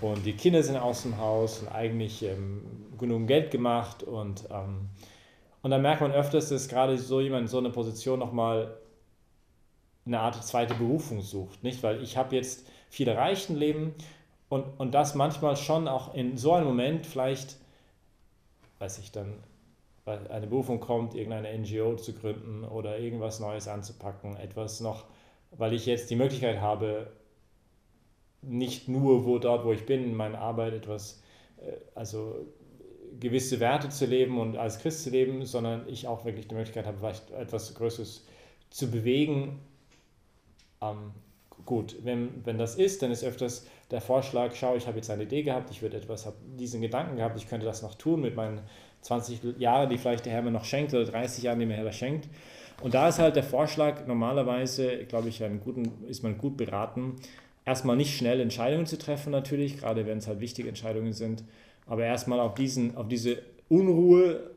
Und 0.00 0.24
die 0.26 0.34
Kinder 0.34 0.62
sind 0.62 0.76
aus 0.76 1.02
dem 1.02 1.18
Haus 1.18 1.60
und 1.60 1.68
eigentlich 1.68 2.22
ähm, 2.22 2.62
genug 2.98 3.26
Geld 3.26 3.50
gemacht. 3.50 4.02
Und, 4.02 4.44
ähm, 4.50 4.88
und 5.62 5.70
dann 5.70 5.82
merkt 5.82 6.00
man 6.00 6.12
öfters, 6.12 6.48
dass 6.48 6.68
gerade 6.68 6.98
so 6.98 7.20
jemand 7.20 7.42
in 7.42 7.48
so 7.48 7.58
einer 7.58 7.70
Position 7.70 8.18
nochmal 8.18 8.76
eine 10.06 10.20
Art 10.20 10.44
zweite 10.44 10.74
Berufung 10.74 11.22
sucht. 11.22 11.62
Nicht? 11.62 11.82
Weil 11.82 12.02
ich 12.02 12.16
habe 12.16 12.36
jetzt 12.36 12.66
viel 12.88 13.08
erreicht 13.08 13.48
Leben 13.50 13.94
und, 14.48 14.64
und 14.78 14.92
das 14.92 15.14
manchmal 15.14 15.56
schon 15.56 15.88
auch 15.88 16.14
in 16.14 16.36
so 16.36 16.52
einem 16.52 16.66
Moment 16.66 17.06
vielleicht 17.06 17.60
weiß 18.80 18.98
ich 18.98 19.12
dann, 19.12 19.34
eine 20.06 20.46
Berufung 20.46 20.80
kommt, 20.80 21.14
irgendeine 21.14 21.56
NGO 21.58 21.96
zu 21.96 22.14
gründen 22.14 22.64
oder 22.64 22.98
irgendwas 22.98 23.40
Neues 23.40 23.68
anzupacken, 23.68 24.36
etwas 24.36 24.80
noch, 24.80 25.04
weil 25.50 25.72
ich 25.72 25.86
jetzt 25.86 26.10
die 26.10 26.16
Möglichkeit 26.16 26.60
habe, 26.60 27.12
nicht 28.42 28.88
nur 28.88 29.24
wo 29.26 29.38
dort, 29.38 29.64
wo 29.64 29.72
ich 29.72 29.84
bin, 29.86 30.04
in 30.04 30.14
meiner 30.14 30.38
Arbeit 30.38 30.72
etwas, 30.72 31.22
äh, 31.58 31.72
also 31.94 32.46
gewisse 33.18 33.60
Werte 33.60 33.88
zu 33.90 34.06
leben 34.06 34.38
und 34.38 34.56
als 34.56 34.78
Christ 34.78 35.04
zu 35.04 35.10
leben, 35.10 35.44
sondern 35.44 35.86
ich 35.88 36.06
auch 36.06 36.24
wirklich 36.24 36.48
die 36.48 36.54
Möglichkeit 36.54 36.86
habe, 36.86 36.98
vielleicht 36.98 37.30
etwas 37.32 37.74
Größeres 37.74 38.26
zu 38.70 38.90
bewegen. 38.90 39.60
Ähm, 40.80 41.12
gut, 41.66 41.96
wenn, 42.02 42.44
wenn 42.46 42.56
das 42.56 42.76
ist, 42.76 43.02
dann 43.02 43.10
ist 43.10 43.24
öfters 43.24 43.66
der 43.90 44.00
Vorschlag, 44.00 44.54
schau, 44.54 44.76
ich 44.76 44.86
habe 44.86 44.96
jetzt 44.96 45.10
eine 45.10 45.24
Idee 45.24 45.42
gehabt, 45.42 45.70
ich 45.70 45.82
würde 45.82 45.96
etwas, 45.96 46.24
habe 46.24 46.36
diesen 46.56 46.80
Gedanken 46.80 47.16
gehabt, 47.16 47.36
ich 47.36 47.48
könnte 47.48 47.66
das 47.66 47.82
noch 47.82 47.94
tun 47.94 48.20
mit 48.20 48.36
meinen 48.36 48.60
20 49.02 49.58
Jahren, 49.58 49.88
die 49.88 49.98
vielleicht 49.98 50.26
der 50.26 50.32
Herr 50.32 50.42
mir 50.42 50.50
noch 50.50 50.64
schenkt 50.64 50.92
oder 50.94 51.04
30 51.04 51.44
Jahren, 51.44 51.58
die 51.58 51.66
mir 51.66 51.76
der 51.76 51.84
Herr 51.84 51.92
schenkt. 51.92 52.28
Und 52.82 52.94
da 52.94 53.08
ist 53.08 53.18
halt 53.18 53.36
der 53.36 53.42
Vorschlag, 53.42 54.06
normalerweise, 54.06 55.04
glaube 55.04 55.28
ich, 55.28 55.42
guten, 55.62 56.04
ist 56.08 56.22
man 56.22 56.38
gut 56.38 56.56
beraten, 56.56 57.16
erstmal 57.64 57.96
nicht 57.96 58.16
schnell 58.16 58.40
Entscheidungen 58.40 58.86
zu 58.86 58.98
treffen 58.98 59.30
natürlich, 59.30 59.78
gerade 59.78 60.06
wenn 60.06 60.18
es 60.18 60.26
halt 60.26 60.40
wichtige 60.40 60.68
Entscheidungen 60.68 61.12
sind, 61.12 61.44
aber 61.86 62.04
erstmal 62.04 62.40
auf, 62.40 62.54
auf 62.94 63.08
diese 63.08 63.42
Unruhe 63.68 64.50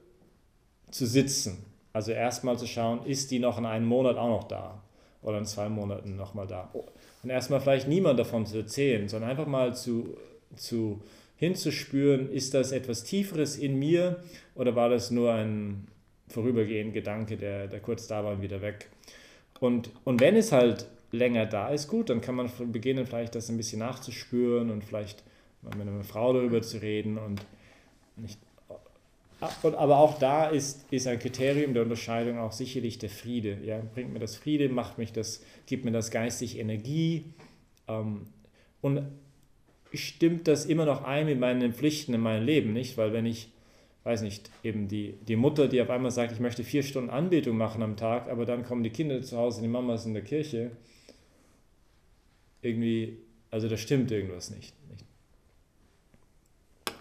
zu 0.91 1.05
sitzen. 1.05 1.65
Also 1.91 2.11
erstmal 2.11 2.57
zu 2.57 2.65
schauen, 2.65 3.05
ist 3.05 3.31
die 3.31 3.39
noch 3.39 3.57
in 3.57 3.65
einem 3.65 3.85
Monat 3.85 4.17
auch 4.17 4.29
noch 4.29 4.43
da 4.45 4.81
oder 5.21 5.37
in 5.37 5.45
zwei 5.45 5.69
Monaten 5.69 6.15
nochmal 6.15 6.47
da. 6.47 6.69
Und 7.23 7.29
erstmal 7.29 7.61
vielleicht 7.61 7.87
niemand 7.87 8.19
davon 8.19 8.45
zu 8.45 8.57
erzählen, 8.57 9.07
sondern 9.07 9.29
einfach 9.29 9.47
mal 9.47 9.75
zu, 9.75 10.17
zu 10.55 11.01
hinzuspüren, 11.43 12.31
ist 12.31 12.53
das 12.53 12.71
etwas 12.71 13.03
Tieferes 13.03 13.57
in 13.57 13.77
mir 13.77 14.23
oder 14.55 14.75
war 14.75 14.89
das 14.89 15.11
nur 15.11 15.33
ein 15.33 15.87
vorübergehender 16.27 16.93
Gedanke, 16.93 17.37
der, 17.37 17.67
der 17.67 17.79
kurz 17.79 18.07
da 18.07 18.23
war 18.23 18.33
und 18.33 18.41
wieder 18.41 18.61
weg. 18.61 18.89
Und, 19.59 19.91
und 20.03 20.19
wenn 20.19 20.35
es 20.35 20.51
halt 20.51 20.87
länger 21.11 21.45
da 21.45 21.69
ist, 21.69 21.87
gut, 21.87 22.09
dann 22.09 22.21
kann 22.21 22.35
man 22.35 22.49
beginnen, 22.71 23.05
vielleicht 23.05 23.35
das 23.35 23.49
ein 23.49 23.57
bisschen 23.57 23.79
nachzuspüren 23.79 24.71
und 24.71 24.83
vielleicht 24.83 25.23
mit 25.61 25.87
einer 25.87 26.03
Frau 26.03 26.33
darüber 26.33 26.61
zu 26.61 26.81
reden 26.81 27.17
und 27.17 27.45
nicht. 28.17 28.39
Aber 29.39 29.97
auch 29.97 30.19
da 30.19 30.47
ist, 30.47 30.85
ist 30.91 31.05
ein 31.05 31.19
Kriterium 31.19 31.73
der 31.73 31.83
Unterscheidung 31.83 32.39
auch 32.39 32.53
sicherlich 32.53 32.97
der 32.97 33.09
Friede. 33.09 33.57
Ja? 33.63 33.81
Bringt 33.93 34.13
mir 34.13 34.19
das 34.19 34.37
Friede, 34.37 34.69
macht 34.69 34.97
mich 34.97 35.11
das, 35.11 35.43
gibt 35.65 35.83
mir 35.83 35.91
das 35.91 36.11
geistig 36.11 36.57
Energie. 36.59 37.25
Ähm, 37.87 38.27
und 38.81 39.03
stimmt 39.93 40.47
das 40.47 40.65
immer 40.65 40.85
noch 40.85 41.03
ein 41.03 41.25
mit 41.25 41.39
meinen 41.39 41.73
Pflichten 41.73 42.13
in 42.13 42.21
meinem 42.21 42.45
Leben, 42.45 42.73
nicht? 42.73 42.97
Weil 42.97 43.13
wenn 43.13 43.25
ich, 43.25 43.51
weiß 44.03 44.21
nicht, 44.21 44.49
eben 44.63 44.87
die, 44.87 45.13
die 45.27 45.35
Mutter, 45.35 45.67
die 45.67 45.81
auf 45.81 45.89
einmal 45.89 46.11
sagt, 46.11 46.31
ich 46.31 46.39
möchte 46.39 46.63
vier 46.63 46.83
Stunden 46.83 47.09
Anbetung 47.09 47.57
machen 47.57 47.83
am 47.83 47.95
Tag, 47.95 48.29
aber 48.29 48.45
dann 48.45 48.63
kommen 48.63 48.83
die 48.83 48.89
Kinder 48.89 49.21
zu 49.21 49.37
Hause, 49.37 49.61
die 49.61 49.67
Mama 49.67 49.95
ist 49.95 50.05
in 50.05 50.13
der 50.13 50.23
Kirche, 50.23 50.71
irgendwie, 52.61 53.17
also 53.51 53.69
da 53.69 53.77
stimmt 53.77 54.11
irgendwas 54.11 54.49
nicht. 54.49 54.73
nicht? 54.89 55.05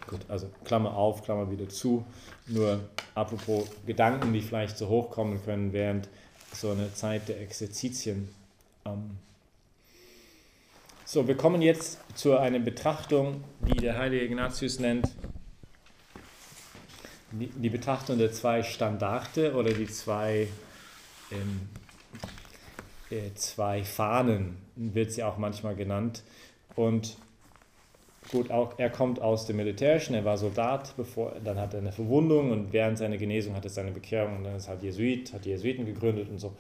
Gut, 0.07 0.21
also 0.29 0.51
Klammer 0.65 0.97
auf, 0.97 1.23
Klammer 1.23 1.51
wieder 1.51 1.69
zu. 1.69 2.05
Nur 2.47 2.81
apropos 3.15 3.71
Gedanken, 3.87 4.33
die 4.33 4.41
vielleicht 4.41 4.77
so 4.77 4.89
hochkommen 4.89 5.43
können 5.45 5.73
während 5.73 6.09
so 6.53 6.71
einer 6.71 6.93
Zeit 6.95 7.29
der 7.29 7.41
Exerzitien. 7.41 8.29
Ähm, 8.85 9.19
so, 11.13 11.29
wir 11.29 11.37
kommen 11.37 11.61
jetzt 11.61 12.01
zu 12.15 12.39
einer 12.39 12.59
Betrachtung, 12.59 13.45
die 13.61 13.77
der 13.77 13.99
heilige 13.99 14.25
Ignatius 14.25 14.79
nennt, 14.79 15.11
die, 17.33 17.49
die 17.49 17.69
Betrachtung 17.69 18.17
der 18.17 18.33
zwei 18.33 18.63
Standarte 18.63 19.53
oder 19.53 19.75
die 19.75 19.89
zwei, 19.89 20.49
ähm, 21.31 21.69
äh, 23.11 23.35
zwei 23.35 23.85
Fahnen, 23.85 24.57
wird 24.75 25.13
sie 25.13 25.23
auch 25.23 25.37
manchmal 25.37 25.77
genannt. 25.77 26.23
Und 26.77 27.19
gut, 28.33 28.51
auch 28.51 28.79
er 28.79 28.91
kommt 28.91 29.21
aus 29.21 29.47
dem 29.47 29.57
Militärischen, 29.57 30.15
er 30.15 30.25
war 30.25 30.37
Soldat, 30.37 30.95
bevor, 30.97 31.37
dann 31.45 31.61
hat 31.61 31.75
er 31.75 31.81
eine 31.81 31.93
Verwundung 31.93 32.51
und 32.51 32.73
während 32.73 32.99
seiner 32.99 33.17
Genesung 33.19 33.55
hat 33.55 33.65
er 33.65 33.71
seine 33.71 33.93
Bekehrung 33.93 34.39
und 34.39 34.45
dann 34.45 34.57
ist 34.57 34.69
halt 34.69 34.83
Jesuit, 34.83 35.33
hat 35.33 35.45
die 35.45 35.51
Jesuiten 35.51 35.87
gegründet 35.87 36.29
und 36.29 36.39
so 36.39 36.53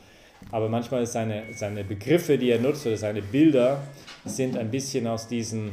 aber 0.50 0.68
manchmal 0.68 1.02
ist 1.02 1.12
seine, 1.12 1.44
seine 1.54 1.84
Begriffe, 1.84 2.38
die 2.38 2.50
er 2.50 2.58
nutzt, 2.58 2.86
oder 2.86 2.96
seine 2.96 3.22
Bilder, 3.22 3.82
sind 4.24 4.56
ein 4.56 4.70
bisschen 4.70 5.06
aus 5.06 5.28
diesen, 5.28 5.70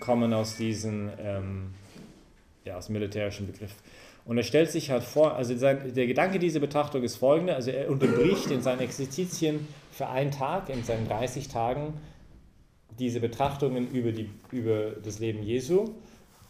kommen 0.00 0.32
aus 0.32 0.56
diesen, 0.56 1.10
ähm, 1.22 1.74
ja, 2.64 2.76
aus 2.76 2.88
militärischen 2.88 3.46
Begriff. 3.46 3.72
Und 4.24 4.38
er 4.38 4.42
stellt 4.42 4.70
sich 4.70 4.90
halt 4.90 5.04
vor, 5.04 5.36
also 5.36 5.56
sein, 5.56 5.94
der 5.94 6.06
Gedanke 6.06 6.38
dieser 6.38 6.58
Betrachtung 6.58 7.02
ist 7.02 7.16
folgender, 7.16 7.54
also 7.54 7.70
er 7.70 7.88
unterbricht 7.88 8.50
in 8.50 8.60
seinen 8.60 8.80
Exerzitien 8.80 9.68
für 9.92 10.08
einen 10.08 10.32
Tag, 10.32 10.68
in 10.68 10.82
seinen 10.82 11.06
30 11.06 11.48
Tagen, 11.48 11.94
diese 12.98 13.20
Betrachtungen 13.20 13.90
über, 13.90 14.12
die, 14.12 14.30
über 14.50 14.92
das 14.92 15.18
Leben 15.18 15.42
Jesu 15.42 15.90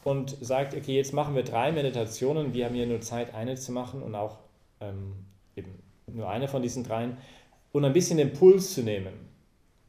und 0.04 0.36
sagt, 0.40 0.74
okay, 0.74 0.96
jetzt 0.96 1.12
machen 1.12 1.34
wir 1.34 1.42
drei 1.42 1.72
Meditationen, 1.72 2.54
wir 2.54 2.66
haben 2.66 2.74
hier 2.74 2.86
nur 2.86 3.00
Zeit, 3.00 3.34
eine 3.34 3.56
zu 3.56 3.72
machen 3.72 4.02
und 4.02 4.14
auch 4.14 4.38
ähm, 4.80 5.14
eben 5.56 5.82
nur 6.06 6.28
eine 6.28 6.48
von 6.48 6.62
diesen 6.62 6.84
dreien, 6.84 7.16
und 7.72 7.84
ein 7.84 7.92
bisschen 7.92 8.16
den 8.16 8.32
Puls 8.32 8.72
zu 8.74 8.82
nehmen, 8.82 9.12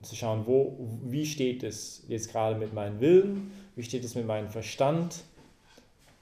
zu 0.01 0.15
schauen, 0.15 0.45
wo, 0.45 0.77
wie 1.03 1.25
steht 1.25 1.63
es 1.63 2.03
jetzt 2.07 2.31
gerade 2.31 2.57
mit 2.57 2.73
meinem 2.73 2.99
Willen, 2.99 3.51
wie 3.75 3.83
steht 3.83 4.03
es 4.03 4.15
mit 4.15 4.25
meinem 4.25 4.49
Verstand, 4.49 5.23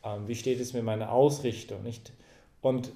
ähm, 0.03 0.27
wie 0.27 0.35
steht 0.35 0.59
es 0.59 0.73
mit 0.73 0.83
meiner 0.83 1.11
Ausrichtung. 1.11 1.81
Nicht? 1.83 2.11
Und, 2.61 2.91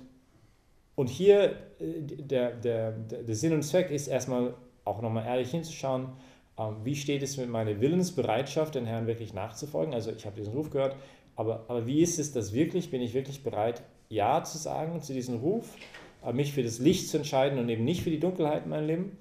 und 0.96 1.08
hier, 1.08 1.56
äh, 1.80 2.02
der, 2.02 2.52
der, 2.52 2.92
der 2.92 3.36
Sinn 3.36 3.54
und 3.54 3.64
Zweck 3.64 3.90
ist 3.90 4.08
erstmal 4.08 4.54
auch 4.86 5.02
nochmal 5.02 5.26
ehrlich 5.26 5.52
hinzuschauen, 5.52 6.10
wie 6.84 6.96
steht 6.96 7.24
es 7.24 7.38
mit 7.38 7.50
meiner 7.50 7.80
Willensbereitschaft, 7.80 8.76
den 8.76 8.86
Herrn 8.86 9.08
wirklich 9.08 9.34
nachzufolgen. 9.34 9.94
Also 9.94 10.12
ich 10.12 10.26
habe 10.26 10.36
diesen 10.36 10.54
Ruf 10.54 10.70
gehört, 10.70 10.96
aber, 11.36 11.66
aber 11.68 11.88
wie 11.88 12.02
ist 12.02 12.20
es 12.20 12.34
das 12.34 12.54
wirklich? 12.54 12.92
Bin 12.92 13.02
ich 13.02 13.14
wirklich 13.14 13.44
bereit, 13.44 13.82
Ja 14.10 14.44
zu 14.44 14.58
sagen 14.58 15.02
zu 15.02 15.14
diesem 15.14 15.38
Ruf? 15.38 15.66
mich 16.34 16.54
für 16.54 16.64
das 16.64 16.80
Licht 16.80 17.10
zu 17.10 17.18
entscheiden 17.18 17.60
und 17.60 17.70
eben 17.70 17.84
nicht 17.84 18.04
für 18.04 18.10
die 18.10 18.20
Dunkelheit 18.20 18.64
in 18.66 18.70
meinem 18.70 18.88
Leben. 18.88 19.18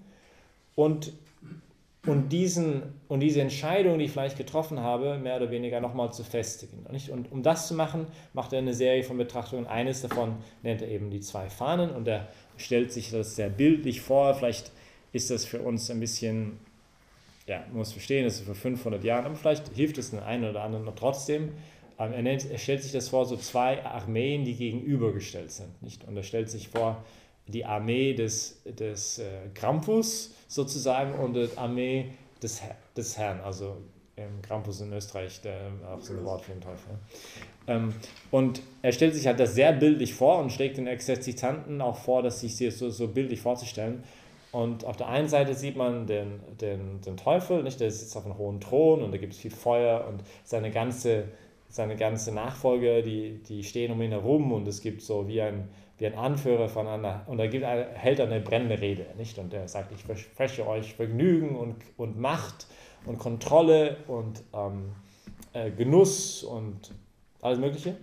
Und, 0.74 1.12
und, 2.06 2.30
diesen, 2.30 2.82
und 3.08 3.20
diese 3.20 3.40
Entscheidung, 3.40 3.98
die 3.98 4.06
ich 4.06 4.10
vielleicht 4.10 4.36
getroffen 4.36 4.80
habe, 4.80 5.18
mehr 5.18 5.36
oder 5.36 5.50
weniger 5.50 5.80
nochmal 5.80 6.12
zu 6.12 6.24
festigen. 6.24 6.86
Und 7.12 7.30
um 7.30 7.42
das 7.42 7.68
zu 7.68 7.74
machen, 7.74 8.06
macht 8.32 8.52
er 8.52 8.58
eine 8.58 8.74
Serie 8.74 9.02
von 9.02 9.16
Betrachtungen. 9.16 9.66
Eines 9.66 10.02
davon 10.02 10.36
nennt 10.62 10.82
er 10.82 10.88
eben 10.88 11.10
die 11.10 11.20
zwei 11.20 11.48
Fahnen 11.48 11.90
und 11.90 12.08
er 12.08 12.28
stellt 12.56 12.92
sich 12.92 13.10
das 13.10 13.36
sehr 13.36 13.48
bildlich 13.48 14.00
vor. 14.00 14.34
Vielleicht 14.34 14.72
ist 15.12 15.30
das 15.30 15.44
für 15.44 15.60
uns 15.60 15.90
ein 15.90 16.00
bisschen, 16.00 16.58
ja, 17.48 17.60
man 17.68 17.78
muss 17.78 17.92
verstehen, 17.92 18.24
das 18.24 18.34
ist 18.34 18.44
vor 18.44 18.54
500 18.54 19.02
Jahren, 19.02 19.24
aber 19.24 19.34
vielleicht 19.34 19.68
hilft 19.74 19.98
es 19.98 20.10
den 20.10 20.20
einen 20.20 20.48
oder 20.48 20.62
anderen 20.62 20.84
noch 20.84 20.94
trotzdem. 20.94 21.54
Ähm, 21.98 22.12
er, 22.12 22.22
nennt, 22.22 22.48
er, 22.48 22.58
stellt 22.58 22.82
sich 22.82 22.92
das 22.92 23.08
vor, 23.08 23.24
so 23.24 23.36
zwei 23.36 23.82
Armeen, 23.84 24.44
die 24.44 24.54
gegenübergestellt 24.54 25.50
sind. 25.50 25.82
Nicht? 25.82 26.06
Und 26.06 26.16
er 26.16 26.22
stellt 26.22 26.50
sich 26.50 26.68
vor, 26.68 27.02
die 27.46 27.64
Armee 27.64 28.12
des, 28.12 28.62
des 28.64 29.18
äh, 29.18 29.24
Krampus 29.54 30.34
sozusagen 30.46 31.14
und 31.14 31.32
die 31.32 31.48
Armee 31.56 32.10
des, 32.42 32.60
des 32.94 33.16
Herrn, 33.16 33.40
also 33.40 33.78
ähm, 34.18 34.42
Krampus 34.42 34.82
in 34.82 34.92
Österreich, 34.92 35.40
der, 35.40 35.72
auch 35.90 36.02
so 36.02 36.12
ein 36.12 36.24
Wort 36.24 36.42
für 36.42 36.52
den 36.52 36.60
Teufel. 36.60 36.98
Ähm, 37.66 37.94
und 38.30 38.60
er 38.82 38.92
stellt 38.92 39.14
sich 39.14 39.26
halt 39.26 39.40
das 39.40 39.54
sehr 39.54 39.72
bildlich 39.72 40.12
vor 40.12 40.38
und 40.38 40.52
schlägt 40.52 40.76
den 40.76 40.86
Exerzitanten 40.86 41.80
auch 41.80 41.96
vor, 41.96 42.22
dass 42.22 42.40
sich 42.40 42.56
so, 42.56 42.90
so 42.90 43.08
bildlich 43.08 43.40
vorzustellen. 43.40 44.04
Und 44.50 44.84
auf 44.84 44.96
der 44.96 45.08
einen 45.08 45.28
Seite 45.28 45.54
sieht 45.54 45.76
man 45.76 46.06
den, 46.06 46.40
den, 46.60 47.00
den 47.02 47.16
Teufel, 47.16 47.62
nicht? 47.62 47.80
der 47.80 47.90
sitzt 47.90 48.16
auf 48.16 48.24
einem 48.24 48.38
hohen 48.38 48.60
Thron 48.60 49.02
und 49.02 49.12
da 49.12 49.18
gibt 49.18 49.34
es 49.34 49.38
viel 49.38 49.50
Feuer 49.50 50.06
und 50.08 50.22
seine 50.44 50.70
ganze 50.70 51.28
seine 51.68 51.96
ganze 51.96 52.32
Nachfolger, 52.32 53.02
die, 53.02 53.42
die 53.48 53.62
stehen 53.62 53.92
um 53.92 54.00
ihn 54.00 54.10
herum 54.10 54.52
und 54.52 54.66
es 54.66 54.80
gibt 54.80 55.02
so 55.02 55.28
wie 55.28 55.42
ein, 55.42 55.68
wie 55.98 56.06
ein 56.06 56.14
Anführer 56.14 56.68
von 56.68 56.86
einer, 56.86 57.22
und 57.26 57.38
da 57.38 57.46
gibt, 57.46 57.64
hält 57.64 58.18
er 58.18 58.26
eine 58.26 58.40
brennende 58.40 58.80
Rede, 58.80 59.06
nicht? 59.16 59.38
Und 59.38 59.52
er 59.52 59.68
sagt, 59.68 59.92
ich 59.92 60.02
verspreche 60.02 60.66
euch 60.66 60.94
Vergnügen 60.94 61.56
und, 61.56 61.76
und 61.96 62.18
Macht 62.18 62.66
und 63.04 63.18
Kontrolle 63.18 63.98
und 64.06 64.42
ähm, 64.54 64.92
äh, 65.52 65.70
Genuss 65.70 66.42
und 66.42 66.94
alles 67.42 67.58
Mögliche. 67.58 67.96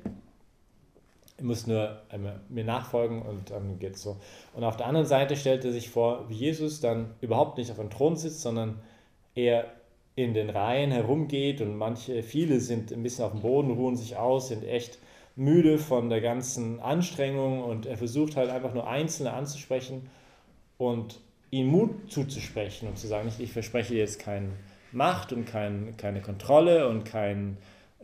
Ihr 1.38 1.46
müsst 1.46 1.68
nur 1.68 2.02
mir 2.50 2.64
nachfolgen 2.64 3.22
und 3.22 3.52
dann 3.52 3.78
geht 3.80 3.96
es 3.96 4.04
so. 4.04 4.18
Und 4.54 4.64
auf 4.64 4.78
der 4.78 4.88
anderen 4.88 5.06
Seite 5.06 5.36
stellt 5.36 5.66
er 5.66 5.72
sich 5.72 5.90
vor, 5.90 6.30
wie 6.30 6.36
Jesus 6.36 6.80
dann 6.80 7.14
überhaupt 7.22 7.58
nicht 7.58 7.72
auf 7.72 7.78
dem 7.78 7.90
Thron 7.90 8.16
sitzt, 8.16 8.42
sondern 8.42 8.80
er 9.36 9.66
in 10.16 10.34
den 10.34 10.50
Reihen 10.50 10.92
herumgeht 10.92 11.60
und 11.60 11.76
manche, 11.78 12.24
viele 12.24 12.62
sind 12.62 12.92
ein 12.94 13.04
bisschen 13.04 13.26
auf 13.26 13.32
dem 13.32 13.42
Boden, 13.42 13.72
ruhen 13.72 13.98
sich 13.98 14.16
aus, 14.16 14.48
sind 14.48 14.64
echt 14.64 14.98
müde 15.36 15.78
von 15.78 16.10
der 16.10 16.22
ganzen 16.22 16.80
Anstrengung 16.80 17.62
und 17.62 17.86
er 17.86 17.98
versucht 17.98 18.38
halt 18.38 18.50
einfach 18.50 18.74
nur 18.74 18.88
Einzelne 18.88 19.34
anzusprechen 19.34 20.10
und 20.78 21.20
ihnen 21.52 21.70
Mut 21.70 22.12
zuzusprechen 22.12 22.88
und 22.88 22.98
zu 22.98 23.08
sagen, 23.08 23.30
ich 23.40 23.52
verspreche 23.52 23.96
jetzt 23.96 24.20
keine 24.20 24.50
Macht 24.94 25.34
und 25.34 25.46
kein, 25.46 25.96
keine 25.98 26.22
Kontrolle 26.22 26.88
und 26.88 27.04
kein, 27.04 27.58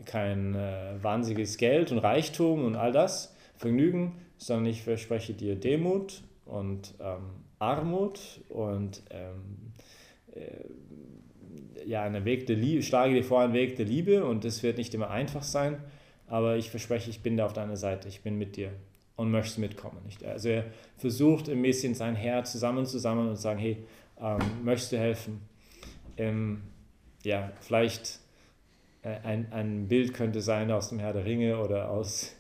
kein 0.06 0.56
äh, 0.56 0.96
wahnsinniges 1.02 1.58
Geld 1.58 1.92
und 1.92 2.00
Reichtum 2.00 2.66
und 2.66 2.76
all 2.76 2.92
das, 2.92 3.36
Vergnügen, 3.56 4.14
sondern 4.38 4.66
ich 4.68 4.82
verspreche 4.82 5.34
dir 5.34 5.56
Demut 5.56 6.24
und 6.46 6.96
ähm, 7.00 7.30
Armut 7.60 8.42
und 8.50 9.04
ähm, 9.12 9.74
äh, 10.34 11.86
ja, 11.86 12.04
einen 12.04 12.26
Weg 12.26 12.48
der 12.48 12.56
Liebe, 12.56 12.82
schlage 12.82 13.14
dir 13.14 13.24
vor 13.24 13.42
einen 13.42 13.54
Weg 13.54 13.76
der 13.76 13.86
Liebe 13.86 14.26
und 14.26 14.44
das 14.44 14.64
wird 14.64 14.78
nicht 14.78 14.94
immer 14.94 15.10
einfach 15.10 15.44
sein, 15.44 15.78
aber 16.28 16.58
ich 16.58 16.70
verspreche, 16.70 17.10
ich 17.10 17.22
bin 17.22 17.38
da 17.38 17.46
auf 17.46 17.54
deiner 17.54 17.78
Seite, 17.78 18.08
ich 18.08 18.22
bin 18.22 18.38
mit 18.38 18.56
dir 18.56 18.72
und 19.16 19.30
möchte 19.30 19.60
mitkommen. 19.60 20.00
Nicht? 20.06 20.24
Also 20.24 20.50
er 20.50 20.66
versucht 20.98 21.50
ein 21.50 21.62
bisschen 21.62 21.94
sein 21.94 22.16
Herz 22.16 22.52
zusammenzusammeln 22.52 23.30
und 23.30 23.36
zu 23.36 23.42
sagen, 23.42 23.60
hey, 23.60 23.78
ähm, 24.20 24.40
möchtest 24.64 24.94
du 24.94 24.98
helfen? 24.98 25.42
Ähm, 26.18 26.64
ja, 27.24 27.52
vielleicht 27.62 28.21
ein, 29.04 29.52
ein 29.52 29.88
Bild 29.88 30.14
könnte 30.14 30.42
sein 30.42 30.72
aus 30.72 30.90
dem 30.90 31.00
Herr 31.00 31.14
der 31.14 31.26
Ringe 31.26 31.60
oder 31.60 31.90
aus, 31.90 32.36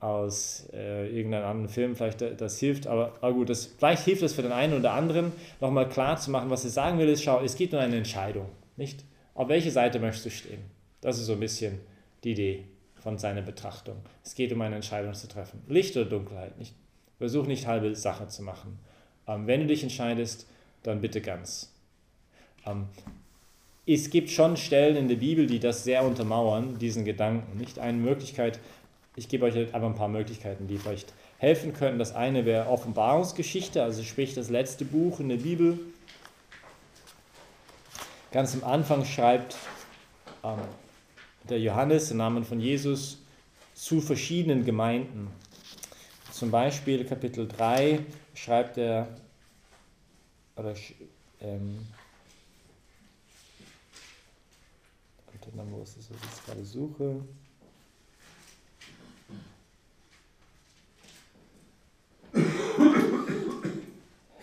aus 0.00 0.68
äh, 0.72 1.08
irgendeinem 1.08 1.46
anderen 1.46 1.68
Film, 1.68 1.96
vielleicht 1.96 2.22
äh, 2.22 2.34
das 2.34 2.58
hilft, 2.58 2.86
aber, 2.86 3.14
aber 3.20 3.34
gut, 3.34 3.50
das, 3.50 3.66
vielleicht 3.66 4.04
hilft 4.04 4.22
es 4.22 4.34
für 4.34 4.42
den 4.42 4.52
einen 4.52 4.74
oder 4.74 4.92
anderen, 4.92 5.32
nochmal 5.60 5.88
klar 5.88 6.16
zu 6.16 6.30
machen, 6.30 6.50
was 6.50 6.64
er 6.64 6.70
sagen 6.70 6.98
will, 6.98 7.08
ist, 7.08 7.22
schau, 7.22 7.42
es 7.42 7.56
geht 7.56 7.72
nur 7.72 7.80
eine 7.80 7.96
Entscheidung, 7.96 8.48
nicht? 8.76 9.04
Auf 9.34 9.48
welche 9.48 9.70
Seite 9.70 9.98
möchtest 9.98 10.26
du 10.26 10.30
stehen? 10.30 10.64
Das 11.02 11.18
ist 11.18 11.26
so 11.26 11.34
ein 11.34 11.40
bisschen 11.40 11.78
die 12.24 12.32
Idee 12.32 12.64
von 12.94 13.18
seiner 13.18 13.42
Betrachtung. 13.42 13.96
Es 14.24 14.34
geht 14.34 14.52
um 14.52 14.60
eine 14.62 14.76
Entscheidung 14.76 15.12
zu 15.12 15.28
treffen. 15.28 15.62
Licht 15.68 15.96
oder 15.96 16.06
Dunkelheit, 16.06 16.58
nicht? 16.58 16.74
Versuch 17.18 17.46
nicht 17.46 17.66
halbe 17.66 17.94
Sache 17.94 18.28
zu 18.28 18.42
machen. 18.42 18.78
Ähm, 19.26 19.46
wenn 19.46 19.60
du 19.60 19.66
dich 19.66 19.82
entscheidest, 19.82 20.48
dann 20.82 21.00
bitte 21.00 21.20
ganz. 21.20 21.72
Ähm, 22.64 22.88
es 23.86 24.10
gibt 24.10 24.30
schon 24.30 24.56
Stellen 24.56 24.96
in 24.96 25.08
der 25.08 25.16
Bibel, 25.16 25.46
die 25.46 25.60
das 25.60 25.84
sehr 25.84 26.04
untermauern, 26.04 26.78
diesen 26.78 27.04
Gedanken. 27.04 27.56
Nicht 27.56 27.78
eine 27.78 27.96
Möglichkeit, 27.96 28.58
ich 29.14 29.28
gebe 29.28 29.46
euch 29.46 29.56
einfach 29.56 29.88
ein 29.88 29.94
paar 29.94 30.08
Möglichkeiten, 30.08 30.66
die 30.66 30.76
vielleicht 30.76 31.12
helfen 31.38 31.72
können. 31.72 31.98
Das 31.98 32.14
eine 32.14 32.44
wäre 32.44 32.68
Offenbarungsgeschichte, 32.68 33.82
also 33.82 34.02
sprich 34.02 34.34
das 34.34 34.50
letzte 34.50 34.84
Buch 34.84 35.20
in 35.20 35.28
der 35.28 35.36
Bibel. 35.36 35.78
Ganz 38.32 38.54
am 38.54 38.64
Anfang 38.64 39.04
schreibt 39.04 39.56
ähm, 40.44 40.58
der 41.48 41.60
Johannes 41.60 42.10
im 42.10 42.18
Namen 42.18 42.44
von 42.44 42.60
Jesus 42.60 43.22
zu 43.74 44.00
verschiedenen 44.00 44.64
Gemeinden. 44.64 45.30
Zum 46.32 46.50
Beispiel 46.50 47.04
Kapitel 47.04 47.46
3 47.46 48.00
schreibt 48.34 48.76
er, 48.76 49.08
oder 50.56 50.74
ähm, 51.40 51.78
wo 55.54 55.82
ist 55.82 55.96
das, 55.96 56.10
was 56.10 56.18
ich 56.38 56.44
gerade 56.44 56.64
suche? 56.64 57.24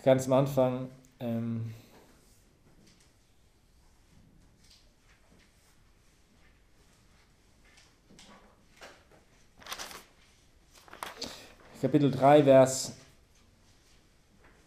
Ganz 0.04 0.26
am 0.26 0.34
Anfang 0.34 0.90
ähm, 1.20 1.74
Kapitel 11.84 12.12
3, 12.12 12.44
Vers 12.44 12.96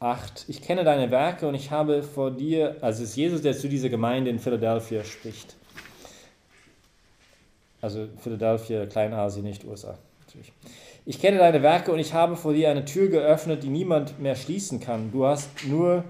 8. 0.01 0.45
Ich 0.49 0.61
kenne 0.61 0.85
deine 0.85 1.11
Werke 1.11 1.49
und 1.49 1.55
ich 1.55 1.71
habe 1.71 2.03
vor 2.03 2.31
dir, 2.31 2.77
also 2.83 3.03
es 3.03 3.11
ist 3.11 3.17
Jesus, 3.17 3.41
der 3.41 3.57
zu 3.57 3.69
dieser 3.69 3.89
Gemeinde 3.89 4.31
in 4.31 4.39
Philadelphia 4.39 5.03
spricht. 5.03 5.56
Also 7.87 8.09
Philadelphia, 8.19 8.85
Kleinasien, 8.87 9.45
nicht 9.45 9.65
USA. 9.65 9.97
Natürlich. 10.27 10.53
Ich 11.05 11.21
kenne 11.21 11.39
deine 11.39 11.63
Werke 11.63 11.93
und 11.93 12.01
ich 12.01 12.15
habe 12.15 12.35
vor 12.35 12.53
dir 12.53 12.69
eine 12.69 12.85
Tür 12.85 13.07
geöffnet, 13.07 13.63
die 13.63 13.69
niemand 13.69 14.19
mehr 14.19 14.35
schließen 14.35 14.81
kann. 14.81 15.13
Du 15.13 15.25
hast 15.25 15.49
nur 15.69 16.03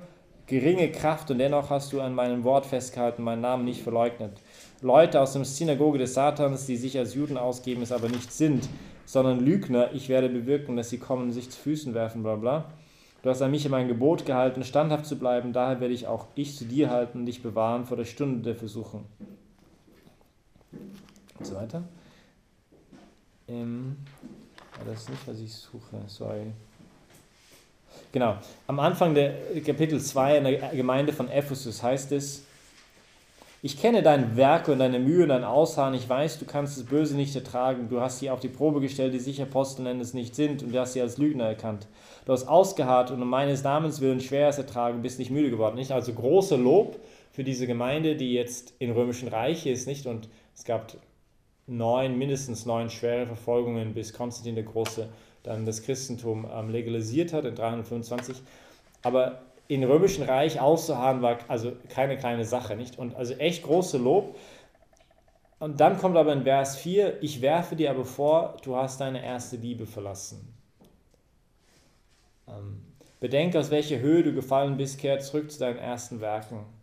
geringe 0.47 0.91
Kraft 0.91 1.31
und 1.31 1.37
dennoch 1.37 1.69
hast 1.69 1.93
du 1.93 2.01
an 2.01 2.15
meinem 2.15 2.45
Wort 2.45 2.65
festgehalten, 2.65 3.23
meinen 3.23 3.43
Namen 3.43 3.67
nicht 3.67 3.83
verleugnet. 3.83 4.41
Leute 4.81 5.21
aus 5.21 5.35
der 5.35 5.45
Synagoge 5.45 5.99
des 5.99 6.15
Satans, 6.15 6.65
die 6.65 6.79
sich 6.79 6.97
als 6.97 7.15
Juden 7.15 7.37
ausgeben, 7.37 7.83
es 7.83 7.93
aber 7.93 8.09
nicht 8.09 8.33
sind, 8.33 8.71
sondern 9.05 9.41
Lügner, 9.41 9.91
ich 9.93 10.09
werde 10.09 10.31
bewirken, 10.31 10.79
dass 10.79 10.89
sie 10.89 10.99
kommen 10.99 11.31
sich 11.31 11.51
zu 11.51 11.61
Füßen 11.61 11.93
werfen, 11.93 12.23
bla 12.23 12.37
bla. 12.37 12.73
Du 13.23 13.29
hast 13.29 13.43
an 13.43 13.51
mich 13.51 13.67
in 13.67 13.71
mein 13.71 13.89
Gebot 13.89 14.25
gehalten, 14.25 14.65
standhaft 14.65 15.05
zu 15.05 15.19
bleiben, 15.19 15.53
daher 15.53 15.81
werde 15.81 15.93
ich 15.93 16.07
auch 16.07 16.29
ich 16.37 16.57
zu 16.57 16.65
dir 16.65 16.89
halten 16.89 17.19
und 17.19 17.27
dich 17.27 17.43
bewahren 17.43 17.85
vor 17.85 17.99
der 17.99 18.07
Stunde 18.07 18.41
der 18.43 18.55
Versuchung. 18.55 19.05
Und 21.39 21.47
so 21.47 21.55
weiter. 21.55 21.83
Ähm, 23.49 23.97
das 24.85 25.03
ist 25.03 25.11
nicht, 25.11 25.29
was 25.29 25.39
ich 25.39 25.55
suche, 25.55 26.03
sorry. 26.07 26.53
Genau, 28.13 28.37
am 28.67 28.81
Anfang 28.81 29.15
der 29.15 29.35
Kapitel 29.65 30.01
2 30.01 30.39
in 30.39 30.45
der 30.45 30.69
Gemeinde 30.71 31.13
von 31.13 31.29
Ephesus 31.29 31.83
heißt 31.83 32.13
es, 32.13 32.45
ich 33.63 33.81
kenne 33.81 34.03
dein 34.03 34.37
Werk 34.37 34.69
und 34.69 34.79
deine 34.79 34.99
Mühe 35.01 35.23
und 35.23 35.31
dein 35.31 35.43
Ausharren. 35.43 35.95
Ich 35.95 36.09
weiß, 36.09 36.39
du 36.39 36.45
kannst 36.45 36.77
das 36.77 36.85
Böse 36.85 37.17
nicht 37.17 37.35
ertragen. 37.35 37.89
Du 37.89 38.01
hast 38.01 38.21
sie 38.21 38.31
auf 38.31 38.39
die 38.39 38.49
Probe 38.49 38.81
gestellt, 38.81 39.13
die 39.13 39.19
sich 39.19 39.43
Apostel 39.43 39.83
nennen 39.83 40.01
es 40.01 40.15
nicht 40.15 40.35
sind, 40.37 40.63
und 40.63 40.73
du 40.73 40.79
hast 40.79 40.93
sie 40.93 41.01
als 41.01 41.19
Lügner 41.19 41.47
erkannt. 41.47 41.89
Du 42.27 42.33
hast 42.33 42.47
ausgeharrt 42.47 43.11
und 43.11 43.21
um 43.23 43.29
meines 43.29 43.65
Namens 43.65 44.01
willen 44.01 44.21
schweres 44.21 44.59
ertragen, 44.59 45.03
bist 45.03 45.19
nicht 45.19 45.31
müde 45.31 45.51
geworden. 45.51 45.75
Nicht? 45.75 45.91
Also 45.91 46.13
große 46.13 46.55
Lob 46.55 47.01
für 47.33 47.45
diese 47.45 47.67
Gemeinde, 47.67 48.15
die 48.15 48.35
jetzt 48.35 48.75
im 48.79 48.93
Römischen 48.93 49.29
Reich 49.29 49.67
ist, 49.67 49.89
nicht? 49.89 50.07
Und 50.07 50.29
es 50.55 50.65
gab 50.65 50.93
neun, 51.67 52.17
mindestens 52.19 52.67
neun 52.67 52.91
schwere 52.91 53.27
Verfolgungen, 53.27 53.95
bis 53.95 54.13
Konstantin 54.13 54.55
der 54.55 54.65
Große 54.65 55.09
dann 55.43 55.65
das 55.65 55.83
Christentum 55.83 56.47
ähm, 56.53 56.71
legalisiert 56.71 57.33
hat 57.33 57.45
in 57.45 57.55
325. 57.55 58.37
Aber 59.03 59.43
im 59.69 59.83
Römischen 59.83 60.25
Reich 60.25 60.61
auszuharren 60.61 61.23
war 61.23 61.39
also 61.49 61.73
keine 61.89 62.17
kleine 62.17 62.45
Sache, 62.45 62.77
nicht? 62.77 62.99
Und 62.99 63.15
also 63.15 63.35
echt 63.35 63.65
große 63.65 63.99
Lob. 63.99 64.37
Und 65.59 65.81
dann 65.81 65.99
kommt 65.99 66.17
aber 66.17 66.33
in 66.33 66.43
Vers 66.43 66.77
4, 66.77 67.23
ich 67.23 67.41
werfe 67.41 67.77
dir 67.77 67.91
aber 67.91 68.05
vor, 68.05 68.57
du 68.63 68.77
hast 68.77 69.01
deine 69.01 69.25
erste 69.25 69.57
Liebe 69.57 69.87
verlassen. 69.87 70.53
Ähm, 72.47 72.83
bedenke, 73.21 73.59
aus 73.59 73.71
welcher 73.71 73.99
Höhe 73.99 74.23
du 74.23 74.35
gefallen 74.35 74.77
bist, 74.77 74.99
kehr 74.99 75.19
zurück 75.19 75.51
zu 75.51 75.59
deinen 75.59 75.79
ersten 75.79 76.21
Werken. 76.21 76.76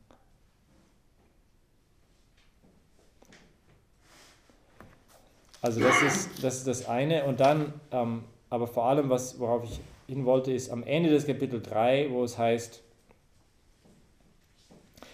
Also 5.64 5.80
das 5.80 6.02
ist 6.02 6.44
das, 6.44 6.58
ist 6.58 6.68
das 6.68 6.90
eine. 6.90 7.24
Und 7.24 7.40
dann, 7.40 7.74
ähm, 7.92 8.26
aber 8.50 8.68
vor 8.68 8.84
allem, 8.84 9.10
was, 9.10 9.40
worauf 9.40 9.64
ich 9.64 9.80
hin 10.08 10.26
wollte, 10.26 10.52
ist 10.52 10.70
am 10.70 10.84
Ende 10.84 11.10
des 11.10 11.26
Kapitel 11.26 11.62
3, 11.62 12.10
wo 12.12 12.26
es 12.26 12.38
heißt, 12.38 12.84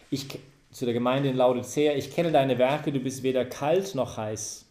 ich, 0.10 0.40
zu 0.72 0.86
der 0.86 0.96
Gemeinde 0.96 1.30
in 1.30 1.38
Laodicea, 1.38 1.94
ich 1.94 2.12
kenne 2.12 2.32
deine 2.32 2.58
Werke, 2.58 2.92
du 2.92 3.00
bist 3.00 3.22
weder 3.22 3.46
kalt 3.46 3.94
noch 3.94 4.18
heiß. 4.18 4.66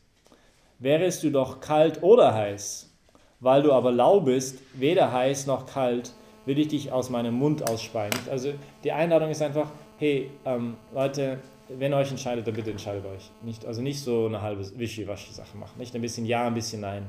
Wärest 0.81 1.23
du 1.23 1.31
doch 1.31 1.61
kalt 1.61 2.03
oder 2.03 2.35
heiß, 2.35 2.91
weil 3.39 3.63
du 3.63 3.73
aber 3.73 3.93
lau 3.93 4.21
bist, 4.21 4.59
weder 4.75 5.13
heiß 5.13 5.47
noch 5.47 5.67
kalt, 5.67 6.11
will 6.45 6.59
ich 6.59 6.69
dich 6.69 6.91
aus 6.91 7.09
meinem 7.09 7.35
Mund 7.35 7.71
ausspeien. 7.71 8.13
Also 8.29 8.53
die 8.83 8.91
Einladung 8.91 9.31
ist 9.31 9.43
einfach, 9.43 9.71
hey, 9.99 10.29
ähm, 10.45 10.77
Leute, 10.93 11.39
wenn 11.69 11.93
ihr 11.93 11.97
euch 11.97 12.11
entscheidet, 12.11 12.47
dann 12.47 12.55
bitte 12.55 12.71
entscheidet 12.71 13.05
euch. 13.07 13.31
Nicht, 13.43 13.67
also 13.67 13.83
nicht 13.83 14.01
so 14.01 14.27
eine 14.27 14.41
halbe 14.41 14.67
Wischiwaschi-Sache 14.79 15.57
machen. 15.57 15.79
Nicht 15.79 15.95
ein 15.95 16.01
bisschen 16.01 16.27
Ja, 16.27 16.47
ein 16.47 16.55
bisschen 16.55 16.81
Nein. 16.81 17.07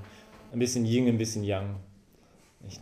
Ein 0.52 0.60
bisschen 0.60 0.86
Yin, 0.86 1.08
ein 1.08 1.18
bisschen 1.18 1.44
Yang. 1.44 1.76
Nicht 2.62 2.82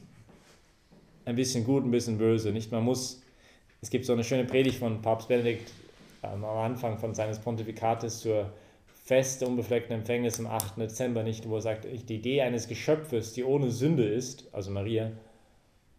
ein 1.27 1.35
bisschen 1.35 1.65
gut, 1.65 1.83
ein 1.83 1.91
bisschen 1.91 2.17
böse. 2.17 2.51
Nicht? 2.51 2.71
Man 2.71 2.83
muss, 2.83 3.21
es 3.81 3.89
gibt 3.89 4.05
so 4.05 4.13
eine 4.13 4.23
schöne 4.23 4.45
Predigt 4.45 4.79
von 4.79 5.01
Papst 5.01 5.27
Benedikt 5.27 5.71
ähm, 6.23 6.43
am 6.45 6.57
Anfang 6.57 6.97
von 6.97 7.13
seines 7.13 7.39
Pontifikates 7.39 8.21
zur 8.21 8.49
Fest 9.03 9.41
der 9.41 9.49
unbefleckten 9.49 9.93
Empfängnis 9.93 10.39
am 10.39 10.47
8. 10.47 10.77
Dezember, 10.77 11.23
nicht, 11.23 11.47
wo 11.47 11.55
er 11.55 11.61
sagt, 11.61 11.85
die 11.85 12.15
Idee 12.15 12.41
eines 12.41 12.67
Geschöpfes, 12.67 13.33
die 13.33 13.43
ohne 13.43 13.71
Sünde 13.71 14.05
ist, 14.05 14.47
also 14.53 14.71
Maria, 14.71 15.11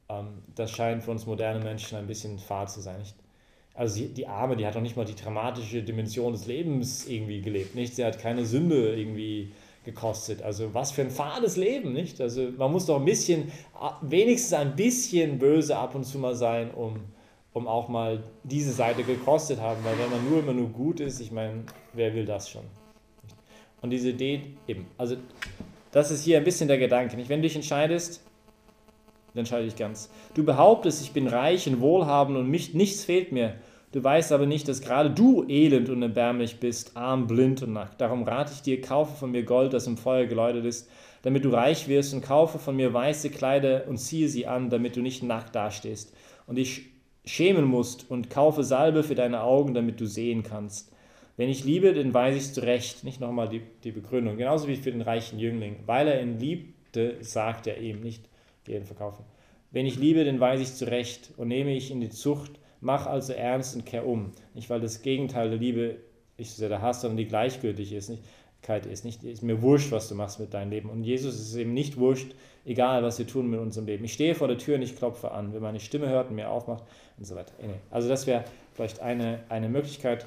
ähm, 0.09 0.43
das 0.55 0.71
scheint 0.71 1.03
für 1.03 1.11
uns 1.11 1.27
moderne 1.27 1.63
Menschen 1.63 1.99
ein 1.99 2.07
bisschen 2.07 2.39
fad 2.39 2.71
zu 2.71 2.81
sein. 2.81 2.99
Nicht? 2.99 3.15
Also 3.79 4.01
die, 4.01 4.09
die 4.09 4.27
Arme, 4.27 4.57
die 4.57 4.67
hat 4.67 4.75
noch 4.75 4.83
nicht 4.83 4.97
mal 4.97 5.05
die 5.05 5.15
dramatische 5.15 5.85
Dimension 5.85 6.33
des 6.33 6.47
Lebens 6.47 7.07
irgendwie 7.07 7.41
gelebt. 7.41 7.77
Nicht? 7.77 7.95
Sie 7.95 8.05
hat 8.05 8.19
keine 8.19 8.45
Sünde 8.45 8.97
irgendwie 8.97 9.53
gekostet. 9.85 10.43
Also 10.43 10.75
was 10.75 10.91
für 10.91 11.03
ein 11.03 11.11
fades 11.11 11.57
Leben, 11.57 11.93
nicht? 11.93 12.21
Also 12.21 12.49
man 12.59 12.73
muss 12.73 12.87
doch 12.87 12.99
ein 12.99 13.05
bisschen, 13.05 13.53
wenigstens 14.01 14.53
ein 14.55 14.75
bisschen 14.75 15.39
böse 15.39 15.77
ab 15.77 15.95
und 15.95 16.03
zu 16.03 16.19
mal 16.19 16.35
sein, 16.35 16.73
um, 16.73 16.97
um 17.53 17.69
auch 17.69 17.89
mal 17.89 18.25
diese 18.43 18.73
Seite 18.73 19.05
gekostet 19.05 19.61
haben, 19.61 19.85
weil 19.85 19.97
wenn 19.97 20.11
man 20.11 20.29
nur 20.29 20.41
immer 20.41 20.55
nur 20.55 20.71
gut 20.71 20.99
ist, 20.99 21.21
ich 21.21 21.31
meine, 21.31 21.63
wer 21.93 22.13
will 22.15 22.27
das 22.27 22.51
schon? 22.51 22.65
Und 23.81 23.91
diese 23.91 24.11
Idee 24.11 24.43
eben, 24.67 24.87
also 24.99 25.15
das 25.93 26.11
ist 26.11 26.25
hier 26.25 26.39
ein 26.39 26.45
bisschen 26.45 26.67
der 26.67 26.79
Gedanke, 26.79 27.17
nicht? 27.17 27.29
Wenn 27.29 27.43
du 27.43 27.47
dich 27.47 27.55
entscheidest, 27.55 28.28
dann 29.39 29.45
entscheide 29.45 29.67
ich 29.67 29.77
ganz. 29.77 30.11
Du 30.35 30.45
behauptest, 30.45 31.03
ich 31.03 31.13
bin 31.13 31.29
reich 31.29 31.69
und 31.69 31.81
wohlhabend 31.81 32.37
und 32.37 32.49
mich, 32.49 32.75
nichts 32.75 33.05
fehlt 33.05 33.33
mir. 33.33 33.55
Du 33.93 34.05
weißt 34.05 34.33
aber 34.33 34.45
nicht, 34.45 34.69
dass 34.69 34.83
gerade 34.83 35.11
du 35.11 35.45
elend 35.49 35.89
und 35.89 36.03
erbärmlich 36.03 36.61
bist, 36.61 36.97
arm, 36.97 37.27
blind 37.27 37.63
und 37.63 37.73
nackt. 37.73 38.01
Darum 38.01 38.25
rate 38.25 38.53
ich 38.53 38.61
dir, 38.61 38.83
kaufe 38.83 39.17
von 39.17 39.31
mir 39.31 39.45
Gold, 39.45 39.73
das 39.73 39.87
im 39.87 39.97
Feuer 39.97 40.27
geläutert 40.27 40.67
ist, 40.67 40.91
damit 41.23 41.45
du 41.45 41.51
reich 41.51 41.89
wirst, 41.89 42.13
und 42.13 42.21
kaufe 42.21 42.59
von 42.59 42.77
mir 42.77 42.93
weiße 42.93 43.31
Kleider 43.31 43.85
und 43.89 43.97
ziehe 43.97 44.29
sie 44.29 44.47
an, 44.47 44.69
damit 44.69 44.97
du 44.97 45.01
nicht 45.01 45.23
nackt 45.23 45.55
dastehst 45.55 46.15
und 46.47 46.57
dich 46.57 46.87
schämen 47.25 47.65
musst, 47.65 48.11
und 48.11 48.29
kaufe 48.29 48.63
Salbe 48.65 49.03
für 49.03 49.15
deine 49.15 49.43
Augen, 49.43 49.73
damit 49.73 50.01
du 50.01 50.07
sehen 50.07 50.43
kannst. 50.43 50.93
Wenn 51.39 51.49
ich 51.49 51.65
liebe, 51.65 51.95
dann 51.95 52.13
weiß 52.13 52.35
ich 52.35 52.43
es 52.43 52.53
zurecht. 52.53 53.05
Nicht 53.05 53.21
nochmal 53.21 53.49
die, 53.49 53.63
die 53.85 53.93
Begründung. 53.93 54.37
Genauso 54.37 54.67
wie 54.67 54.77
für 54.77 54.91
den 54.91 55.03
reichen 55.03 55.39
Jüngling. 55.39 55.77
Weil 55.87 56.09
er 56.09 56.21
ihn 56.21 56.41
liebte, 56.41 57.17
sagt 57.21 57.69
er 57.69 57.79
ihm 57.79 58.01
nicht, 58.01 58.28
geh 58.69 58.77
ihn 58.77 58.85
verkaufen. 58.85 59.25
Wenn 59.71 59.87
ich 59.87 59.99
liebe, 59.99 60.25
dann 60.25 60.41
weiß 60.41 60.61
ich 60.61 60.75
zurecht 60.75 61.33
und 61.37 61.49
nehme 61.49 61.75
ich 61.75 61.91
in 61.91 62.01
die 62.01 62.11
Zucht, 62.11 62.53
mach 62.81 63.07
also 63.07 63.33
ernst 63.33 63.75
und 63.75 63.85
kehr 63.85 64.07
um. 64.07 64.33
Nicht, 64.55 64.71
weil 64.71 64.81
das 64.81 65.03
Gegenteil 65.03 65.51
der 65.51 65.59
Liebe 65.59 65.97
nicht 66.39 66.51
so 66.51 66.59
sehr 66.59 66.69
der 66.69 66.81
Hass, 66.81 67.01
sondern 67.01 67.17
die 67.17 67.27
gleichgültig 67.27 67.93
ist. 67.93 68.09
Nicht? 68.09 68.23
Ist 68.91 69.05
nicht, 69.05 69.25
ist 69.25 69.43
mir 69.43 69.63
wurscht, 69.63 69.93
was 69.93 70.09
du 70.09 70.15
machst 70.15 70.41
mit 70.41 70.53
deinem 70.53 70.71
Leben. 70.71 70.91
Und 70.91 71.05
Jesus 71.05 71.37
ist 71.37 71.55
eben 71.57 71.73
nicht 71.73 71.97
wurscht, 71.97 72.35
egal 72.67 73.03
was 73.03 73.19
wir 73.19 73.27
tun 73.27 73.49
mit 73.49 73.61
unserem 73.61 73.87
Leben. 73.87 74.05
Ich 74.05 74.13
stehe 74.13 74.35
vor 74.35 74.47
der 74.47 74.59
Tür 74.59 74.75
und 74.77 74.83
ich 74.83 74.95
klopfe 74.97 75.31
an, 75.31 75.55
wenn 75.55 75.63
meine 75.63 75.81
Stimme 75.81 76.09
hört 76.09 76.29
und 76.29 76.37
mir 76.37 76.51
aufmacht 76.51 76.85
und 77.17 77.25
so 77.25 77.35
weiter. 77.35 77.53
Also 77.91 78.09
das 78.09 78.27
wäre 78.27 78.45
vielleicht 78.75 79.01
eine, 79.01 79.41
eine 79.49 79.69
Möglichkeit. 79.71 80.27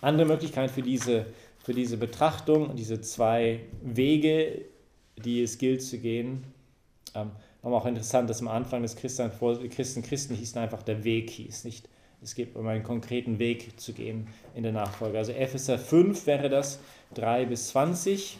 Andere 0.00 0.26
Möglichkeit 0.26 0.70
für 0.70 0.82
diese, 0.82 1.26
für 1.58 1.74
diese 1.74 1.98
Betrachtung, 1.98 2.74
diese 2.74 3.00
zwei 3.02 3.60
Wege, 3.82 4.62
die 5.22 5.42
es 5.42 5.58
gilt 5.58 5.82
zu 5.82 5.98
gehen. 5.98 6.44
Ähm, 7.14 7.30
aber 7.62 7.76
auch 7.76 7.86
interessant, 7.86 8.28
dass 8.28 8.40
am 8.40 8.48
Anfang 8.48 8.82
des 8.82 8.96
Christen, 8.96 9.30
Christen, 9.70 10.02
Christen 10.02 10.34
hießen 10.34 10.60
einfach 10.60 10.82
der 10.82 11.04
Weg 11.04 11.30
hieß, 11.30 11.64
nicht 11.64 11.88
es 12.22 12.36
geht 12.36 12.54
um 12.54 12.66
einen 12.68 12.84
konkreten 12.84 13.38
Weg 13.40 13.80
zu 13.80 13.92
gehen 13.92 14.28
in 14.54 14.62
der 14.62 14.72
Nachfolge. 14.72 15.18
Also 15.18 15.32
Epheser 15.32 15.78
5 15.78 16.26
wäre 16.26 16.48
das, 16.48 16.78
3 17.14 17.46
bis 17.46 17.68
20. 17.68 18.38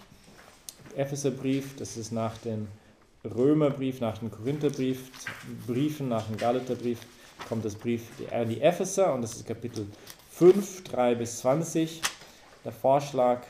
Epheserbrief, 0.97 1.75
das 1.77 1.97
ist 1.97 2.13
nach 2.13 2.39
dem 2.39 2.69
Römerbrief, 3.25 4.01
nach 4.01 4.19
dem 4.19 4.31
Korintherbrief, 4.31 5.11
Briefen, 5.67 6.09
nach 6.09 6.27
dem 6.27 6.37
Galaterbrief 6.37 7.01
kommt 7.49 7.65
das 7.65 7.75
Brief 7.75 8.03
an 8.31 8.49
die 8.49 8.61
Epheser 8.61 9.13
und 9.13 9.23
das 9.23 9.35
ist 9.35 9.47
Kapitel 9.47 9.87
5, 10.31 10.85
3 10.85 11.15
bis 11.17 11.39
20. 11.39 12.01
Der 12.65 12.73
Vorschlag 12.73 13.43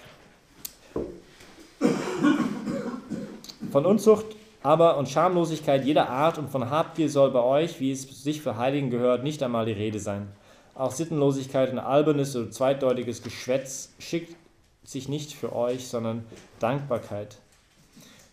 von 3.71 3.85
Unzucht 3.85 4.27
aber 4.63 4.97
und 4.97 5.09
Schamlosigkeit 5.09 5.85
jeder 5.85 6.09
Art 6.09 6.39
und 6.39 6.51
von 6.51 6.71
Habgier 6.71 7.09
soll 7.09 7.31
bei 7.31 7.43
euch, 7.43 7.81
wie 7.81 7.91
es 7.91 8.03
sich 8.23 8.43
für 8.43 8.57
Heiligen 8.57 8.91
gehört, 8.91 9.25
nicht 9.25 9.43
einmal 9.43 9.67
die 9.67 9.73
Rede 9.73 9.99
sein. 9.99 10.29
Auch 10.75 10.93
Sittenlosigkeit 10.93 11.71
und 11.73 11.79
albernes 11.79 12.35
oder 12.37 12.51
zweitdeutiges 12.51 13.23
Geschwätz 13.23 13.93
schickt 13.99 14.37
sich 14.85 15.09
nicht 15.09 15.33
für 15.33 15.55
euch, 15.55 15.87
sondern 15.87 16.25
Dankbarkeit. 16.61 17.39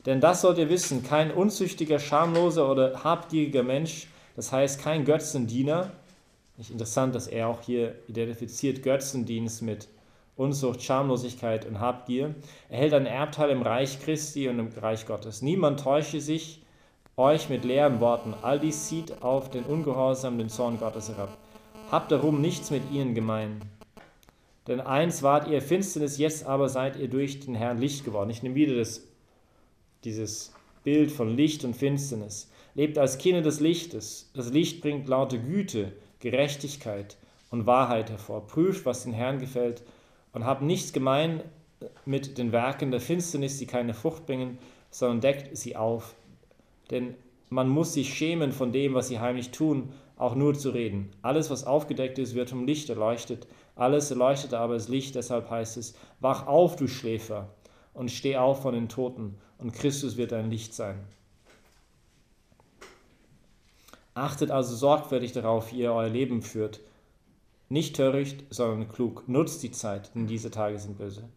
Denn 0.05 0.21
das 0.21 0.41
sollt 0.41 0.57
ihr 0.57 0.69
wissen, 0.69 1.03
kein 1.03 1.31
unzüchtiger, 1.31 1.99
schamloser 1.99 2.69
oder 2.71 3.03
habgieriger 3.03 3.63
Mensch, 3.63 4.07
das 4.35 4.51
heißt 4.51 4.81
kein 4.81 5.03
Götzendiener, 5.03 5.91
nicht 6.57 6.71
interessant, 6.71 7.15
dass 7.15 7.27
er 7.27 7.47
auch 7.47 7.61
hier 7.61 7.95
identifiziert 8.07 8.83
Götzendienst 8.83 9.61
mit 9.61 9.87
Unzucht, 10.39 10.81
Schamlosigkeit 10.81 11.65
und 11.65 11.81
Habgier, 11.81 12.33
erhält 12.69 12.93
ein 12.93 13.05
Erbteil 13.05 13.49
im 13.49 13.61
Reich 13.61 13.99
Christi 13.99 14.47
und 14.47 14.57
im 14.57 14.69
Reich 14.69 15.05
Gottes. 15.05 15.41
Niemand 15.41 15.81
täusche 15.81 16.21
sich 16.21 16.63
euch 17.17 17.49
mit 17.49 17.65
leeren 17.65 17.99
Worten. 17.99 18.33
All 18.41 18.57
dies 18.57 18.87
zieht 18.87 19.21
auf 19.21 19.49
den 19.49 19.65
Ungehorsam, 19.65 20.37
den 20.37 20.47
Zorn 20.47 20.79
Gottes 20.79 21.09
herab. 21.09 21.37
Habt 21.91 22.13
darum 22.13 22.39
nichts 22.39 22.71
mit 22.71 22.89
ihnen 22.89 23.15
gemein. 23.15 23.59
Denn 24.65 24.79
eins 24.79 25.23
wart 25.23 25.49
ihr 25.49 25.61
Finsternis, 25.61 26.17
jetzt 26.17 26.45
aber 26.45 26.69
seid 26.69 26.95
ihr 26.95 27.09
durch 27.09 27.41
den 27.41 27.55
Herrn 27.55 27.77
Licht 27.77 28.05
geworden. 28.05 28.29
Ich 28.29 28.41
nehme 28.41 28.55
wieder 28.55 28.77
das, 28.77 29.03
dieses 30.05 30.53
Bild 30.85 31.11
von 31.11 31.35
Licht 31.35 31.65
und 31.65 31.75
Finsternis. 31.75 32.49
Lebt 32.75 32.97
als 32.97 33.17
Kinder 33.17 33.41
des 33.41 33.59
Lichtes. 33.59 34.31
Das 34.33 34.53
Licht 34.53 34.79
bringt 34.79 35.09
laute 35.09 35.37
Güte, 35.37 35.91
Gerechtigkeit 36.19 37.17
und 37.51 37.65
Wahrheit 37.65 38.09
hervor. 38.09 38.47
Prüft, 38.47 38.85
was 38.85 39.03
den 39.03 39.11
Herrn 39.11 39.39
gefällt 39.39 39.83
und 40.33 40.45
habt 40.45 40.61
nichts 40.61 40.93
gemein 40.93 41.43
mit 42.05 42.37
den 42.37 42.51
Werken 42.51 42.91
der 42.91 42.99
Finsternis, 42.99 43.57
die 43.57 43.65
keine 43.65 43.93
Frucht 43.93 44.25
bringen, 44.25 44.57
sondern 44.89 45.21
deckt 45.21 45.55
sie 45.55 45.75
auf. 45.75 46.15
Denn 46.91 47.15
man 47.49 47.69
muss 47.69 47.93
sich 47.93 48.13
schämen 48.13 48.51
von 48.51 48.71
dem, 48.71 48.93
was 48.93 49.07
sie 49.07 49.19
heimlich 49.19 49.51
tun, 49.51 49.93
auch 50.17 50.35
nur 50.35 50.53
zu 50.53 50.71
reden. 50.71 51.11
Alles, 51.21 51.49
was 51.49 51.63
aufgedeckt 51.63 52.19
ist, 52.19 52.35
wird 52.35 52.49
vom 52.49 52.65
Licht 52.65 52.89
erleuchtet. 52.89 53.47
Alles 53.75 54.11
erleuchtet 54.11 54.53
aber 54.53 54.73
das 54.73 54.89
Licht, 54.89 55.15
deshalb 55.15 55.49
heißt 55.49 55.77
es, 55.77 55.95
wach 56.19 56.45
auf, 56.45 56.75
du 56.75 56.87
Schläfer, 56.87 57.49
und 57.93 58.11
steh 58.11 58.37
auf 58.37 58.61
von 58.61 58.73
den 58.73 58.89
Toten, 58.89 59.37
und 59.57 59.73
Christus 59.73 60.17
wird 60.17 60.31
dein 60.31 60.51
Licht 60.51 60.73
sein. 60.73 60.99
Achtet 64.13 64.51
also 64.51 64.75
sorgfältig 64.75 65.31
darauf, 65.31 65.71
wie 65.71 65.79
ihr 65.79 65.93
euer 65.93 66.09
Leben 66.09 66.41
führt, 66.41 66.81
nicht 67.69 67.95
töricht, 67.95 68.43
sondern 68.49 68.89
klug. 68.89 69.23
Nutzt 69.27 69.63
die 69.63 69.71
Zeit, 69.71 70.13
denn 70.15 70.27
diese 70.27 70.51
Tage 70.51 70.79
sind 70.79 70.97
böse. 70.97 71.29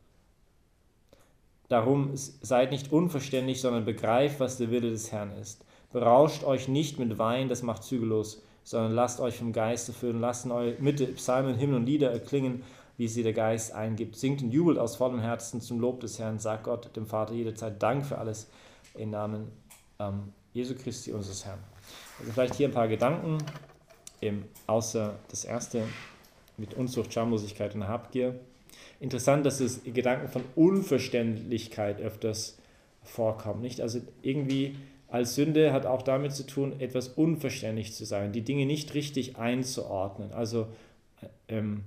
Darum 1.68 2.10
seid 2.14 2.70
nicht 2.70 2.92
unverständlich, 2.92 3.60
sondern 3.60 3.84
begreift, 3.84 4.40
was 4.40 4.58
der 4.58 4.70
Wille 4.70 4.90
des 4.90 5.12
Herrn 5.12 5.32
ist. 5.32 5.64
Berauscht 5.92 6.44
euch 6.44 6.68
nicht 6.68 6.98
mit 6.98 7.18
Wein, 7.18 7.48
das 7.48 7.62
macht 7.62 7.84
zügellos, 7.84 8.42
sondern 8.64 8.92
lasst 8.92 9.20
euch 9.20 9.36
vom 9.36 9.52
Geist 9.52 9.88
erfüllen. 9.88 10.20
Lasst 10.20 10.44
in 10.44 10.52
eure 10.52 10.72
Psalmen, 10.72 11.58
Hymnen 11.58 11.76
und 11.76 11.86
Lieder 11.86 12.10
erklingen, 12.10 12.62
wie 12.96 13.08
sie 13.08 13.22
der 13.22 13.32
Geist 13.32 13.72
eingibt. 13.72 14.16
Singt 14.16 14.42
und 14.42 14.50
jubelt 14.50 14.78
aus 14.78 14.96
vollem 14.96 15.20
Herzen 15.20 15.60
zum 15.60 15.80
Lob 15.80 16.00
des 16.00 16.18
Herrn. 16.18 16.38
Sagt 16.38 16.64
Gott, 16.64 16.94
dem 16.96 17.06
Vater, 17.06 17.34
jederzeit 17.34 17.82
Dank 17.82 18.04
für 18.04 18.18
alles 18.18 18.48
im 18.94 19.10
Namen 19.10 19.50
ähm, 19.98 20.32
Jesu 20.52 20.74
Christi, 20.74 21.12
unseres 21.12 21.44
Herrn. 21.44 21.58
Also 22.18 22.32
vielleicht 22.32 22.54
hier 22.54 22.68
ein 22.68 22.74
paar 22.74 22.88
Gedanken, 22.88 23.38
eben 24.20 24.44
außer 24.66 25.14
das 25.30 25.44
erste 25.44 25.84
mit 26.56 26.74
Unzucht, 26.74 27.12
Schamlosigkeit 27.12 27.74
und 27.74 27.88
Habgier. 27.88 28.38
Interessant, 29.00 29.44
dass 29.44 29.60
es 29.60 29.82
Gedanken 29.84 30.28
von 30.28 30.42
Unverständlichkeit 30.54 32.00
öfters 32.00 32.58
vorkommen. 33.02 33.60
Nicht? 33.60 33.80
Also 33.80 34.00
irgendwie 34.22 34.76
als 35.08 35.34
Sünde 35.34 35.72
hat 35.72 35.86
auch 35.86 36.02
damit 36.02 36.32
zu 36.32 36.46
tun, 36.46 36.80
etwas 36.80 37.08
unverständlich 37.08 37.92
zu 37.92 38.04
sein, 38.04 38.32
die 38.32 38.42
Dinge 38.42 38.64
nicht 38.64 38.94
richtig 38.94 39.36
einzuordnen. 39.36 40.32
Also 40.32 40.68
ähm, 41.48 41.84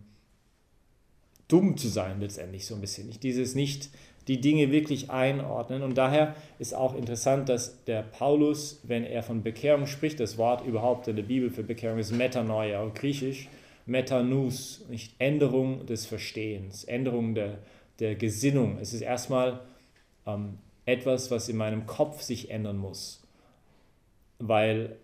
dumm 1.47 1.78
zu 1.78 1.88
sein 1.88 2.19
letztendlich 2.19 2.65
so 2.65 2.75
ein 2.75 2.82
bisschen. 2.82 3.08
Nicht? 3.08 3.23
Dieses 3.23 3.56
nicht 3.56 3.89
die 4.28 4.41
Dinge 4.41 4.71
wirklich 4.71 5.12
einordnen. 5.12 5.84
Und 5.84 5.97
daher 5.97 6.36
ist 6.60 6.73
auch 6.73 6.95
interessant, 6.95 7.49
dass 7.49 7.84
der 7.86 8.01
Paulus, 8.01 8.80
wenn 8.84 9.04
er 9.04 9.23
von 9.23 9.43
Bekehrung 9.43 9.86
spricht, 9.86 10.19
das 10.19 10.38
Wort 10.38 10.65
überhaupt 10.65 11.08
in 11.08 11.15
der 11.15 11.23
Bibel 11.23 11.49
für 11.49 11.63
Bekehrung 11.63 11.99
ist 11.99 12.12
Metanoia, 12.12 12.86
Griechisch, 12.93 13.47
Metanus, 13.86 14.86
nicht 14.89 15.13
Änderung 15.19 15.86
des 15.86 16.06
Verstehens, 16.06 16.84
Änderung 16.84 17.36
der, 17.36 17.60
der 18.00 18.15
Gesinnung. 18.15 18.78
Es 18.80 18.93
ist 18.93 19.02
erstmal 19.02 19.62
ähm, 20.26 20.58
etwas, 20.86 21.32
was 21.32 21.50
in 21.50 21.58
meinem 21.58 21.86
Kopf 21.86 22.21
sich 22.21 22.50
ändern 22.50 22.78
muss, 22.78 23.21
weil 24.39 24.98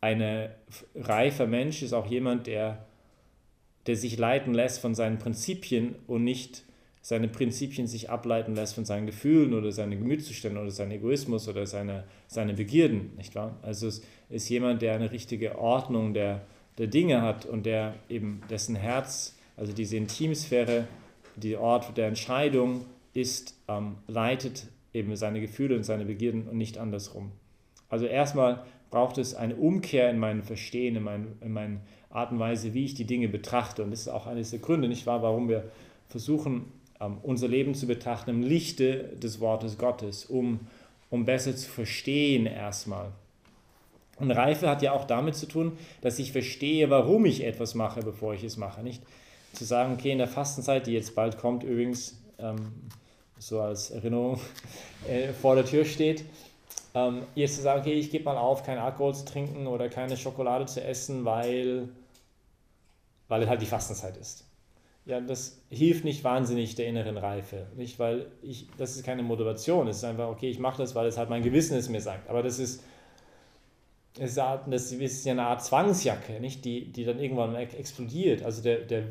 ein 0.00 0.50
reifer 0.96 1.46
Mensch 1.46 1.82
ist 1.82 1.92
auch 1.92 2.06
jemand, 2.06 2.48
der, 2.48 2.86
der 3.86 3.96
sich 3.96 4.18
leiten 4.18 4.52
lässt 4.52 4.80
von 4.80 4.96
seinen 4.96 5.18
Prinzipien 5.18 5.94
und 6.08 6.24
nicht 6.24 6.64
seine 7.02 7.28
Prinzipien 7.28 7.86
sich 7.86 8.10
ableiten 8.10 8.54
lässt 8.54 8.74
von 8.74 8.84
seinen 8.84 9.06
Gefühlen 9.06 9.54
oder 9.54 9.72
seinen 9.72 9.98
Gemütszuständen 9.98 10.60
oder 10.60 10.70
seinem 10.70 10.92
Egoismus 10.92 11.48
oder 11.48 11.66
seine, 11.66 12.04
seine 12.28 12.54
Begierden, 12.54 13.12
nicht 13.16 13.34
wahr? 13.34 13.58
Also 13.62 13.88
es 13.88 14.02
ist 14.28 14.48
jemand, 14.48 14.82
der 14.82 14.94
eine 14.94 15.10
richtige 15.10 15.58
Ordnung 15.58 16.14
der, 16.14 16.42
der 16.78 16.86
Dinge 16.86 17.22
hat 17.22 17.46
und 17.46 17.66
der 17.66 17.94
eben 18.08 18.42
dessen 18.50 18.76
Herz, 18.76 19.36
also 19.56 19.72
diese 19.72 19.96
Intimsphäre, 19.96 20.86
die 21.36 21.56
Ort 21.56 21.96
der 21.96 22.08
Entscheidung 22.08 22.84
ist, 23.14 23.54
ähm, 23.68 23.96
leitet 24.06 24.66
eben 24.94 25.16
seine 25.16 25.40
Gefühle 25.40 25.76
und 25.76 25.84
seine 25.84 26.04
Begierden 26.04 26.48
und 26.48 26.56
nicht 26.56 26.78
andersrum. 26.78 27.32
Also 27.88 28.06
erstmal 28.06 28.64
braucht 28.90 29.18
es 29.18 29.34
eine 29.34 29.56
Umkehr 29.56 30.10
in 30.10 30.18
meinem 30.18 30.42
Verstehen, 30.42 30.96
in, 30.96 31.02
mein, 31.02 31.26
in 31.40 31.52
meiner 31.52 31.80
Art 32.10 32.30
und 32.30 32.38
Weise, 32.38 32.74
wie 32.74 32.84
ich 32.84 32.94
die 32.94 33.06
Dinge 33.06 33.28
betrachte. 33.28 33.82
Und 33.82 33.90
das 33.90 34.00
ist 34.00 34.08
auch 34.08 34.26
eines 34.26 34.50
der 34.50 34.58
Gründe, 34.58 34.88
nicht 34.88 35.06
wahr, 35.06 35.22
warum 35.22 35.48
wir 35.48 35.64
versuchen, 36.08 36.66
ähm, 37.00 37.18
unser 37.22 37.48
Leben 37.48 37.74
zu 37.74 37.86
betrachten 37.86 38.30
im 38.30 38.42
Lichte 38.42 39.16
des 39.16 39.40
Wortes 39.40 39.78
Gottes, 39.78 40.26
um, 40.26 40.60
um 41.10 41.24
besser 41.24 41.56
zu 41.56 41.68
verstehen 41.70 42.46
erstmal. 42.46 43.12
Und 44.22 44.30
Reife 44.30 44.68
hat 44.68 44.82
ja 44.82 44.92
auch 44.92 45.04
damit 45.04 45.34
zu 45.34 45.46
tun, 45.46 45.76
dass 46.00 46.20
ich 46.20 46.30
verstehe, 46.30 46.88
warum 46.90 47.24
ich 47.24 47.42
etwas 47.42 47.74
mache, 47.74 48.02
bevor 48.02 48.34
ich 48.34 48.44
es 48.44 48.56
mache. 48.56 48.80
Nicht 48.80 49.02
zu 49.52 49.64
sagen, 49.64 49.94
okay, 49.94 50.12
in 50.12 50.18
der 50.18 50.28
Fastenzeit, 50.28 50.86
die 50.86 50.92
jetzt 50.92 51.16
bald 51.16 51.38
kommt, 51.38 51.64
übrigens, 51.64 52.22
ähm, 52.38 52.72
so 53.36 53.60
als 53.60 53.90
Erinnerung, 53.90 54.38
äh, 55.08 55.32
vor 55.32 55.56
der 55.56 55.66
Tür 55.66 55.84
steht, 55.84 56.24
Ähm, 56.94 57.22
jetzt 57.34 57.56
zu 57.56 57.62
sagen, 57.62 57.80
okay, 57.80 57.94
ich 57.94 58.10
gebe 58.10 58.24
mal 58.24 58.36
auf, 58.36 58.64
keinen 58.64 58.78
Alkohol 58.78 59.14
zu 59.14 59.24
trinken 59.24 59.66
oder 59.66 59.88
keine 59.88 60.16
Schokolade 60.16 60.66
zu 60.66 60.84
essen, 60.84 61.24
weil, 61.24 61.88
weil 63.28 63.42
es 63.42 63.48
halt 63.48 63.62
die 63.62 63.66
Fastenzeit 63.66 64.16
ist. 64.18 64.44
Ja, 65.06 65.20
das 65.20 65.58
hilft 65.70 66.04
nicht 66.04 66.22
wahnsinnig 66.22 66.74
der 66.76 66.86
inneren 66.86 67.16
Reife. 67.16 67.66
Nicht, 67.76 67.98
weil 67.98 68.26
ich, 68.42 68.68
das 68.76 68.94
ist 68.94 69.04
keine 69.04 69.22
Motivation. 69.22 69.88
Es 69.88 69.96
ist 69.96 70.04
einfach, 70.04 70.28
okay, 70.28 70.50
ich 70.50 70.58
mache 70.58 70.78
das, 70.82 70.94
weil 70.94 71.06
es 71.06 71.16
halt 71.16 71.30
mein 71.30 71.42
Gewissen 71.42 71.76
es 71.76 71.88
mir 71.88 72.02
sagt. 72.02 72.28
Aber 72.28 72.42
das 72.42 72.58
ist, 72.58 72.84
das 74.14 74.92
ist 74.92 75.24
ja 75.24 75.32
eine 75.32 75.44
Art 75.44 75.64
Zwangsjacke, 75.64 76.40
nicht? 76.40 76.64
Die, 76.64 76.92
die 76.92 77.04
dann 77.04 77.18
irgendwann 77.18 77.54
explodiert. 77.54 78.42
Also 78.42 78.62
der, 78.62 78.78
der, 78.80 79.04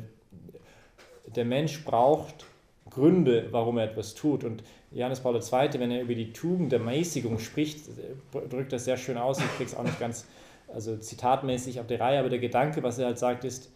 der 1.26 1.44
Mensch 1.44 1.84
braucht 1.84 2.46
Gründe, 2.88 3.48
warum 3.50 3.78
er 3.78 3.84
etwas 3.84 4.14
tut. 4.14 4.44
Und 4.44 4.62
Johannes 4.92 5.20
Paul 5.20 5.34
II., 5.34 5.80
wenn 5.80 5.90
er 5.90 6.02
über 6.02 6.14
die 6.14 6.32
Tugend 6.32 6.72
der 6.72 6.78
Mäßigung 6.78 7.38
spricht, 7.38 7.86
drückt 8.32 8.72
das 8.72 8.84
sehr 8.84 8.96
schön 8.96 9.16
aus. 9.16 9.38
Ich 9.38 9.56
kriege 9.56 9.70
es 9.70 9.76
auch 9.76 9.82
nicht 9.82 9.98
ganz 9.98 10.26
also 10.72 10.96
zitatmäßig 10.96 11.80
auf 11.80 11.86
die 11.86 11.94
Reihe, 11.94 12.18
aber 12.18 12.30
der 12.30 12.38
Gedanke, 12.38 12.82
was 12.82 12.98
er 12.98 13.06
halt 13.06 13.18
sagt, 13.18 13.44
ist, 13.44 13.70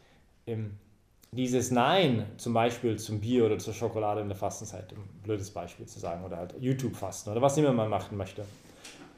dieses 1.32 1.70
Nein 1.70 2.26
zum 2.36 2.54
Beispiel 2.54 2.98
zum 2.98 3.20
Bier 3.20 3.46
oder 3.46 3.58
zur 3.58 3.74
Schokolade 3.74 4.20
in 4.20 4.28
der 4.28 4.36
Fastenzeit, 4.36 4.92
um 4.92 5.00
ein 5.00 5.22
blödes 5.22 5.50
Beispiel 5.50 5.86
zu 5.86 5.98
sagen, 5.98 6.24
oder 6.24 6.36
halt 6.36 6.54
YouTube-Fasten 6.58 7.30
oder 7.30 7.42
was 7.42 7.58
immer 7.58 7.72
man 7.72 7.90
machen 7.90 8.16
möchte. 8.16 8.44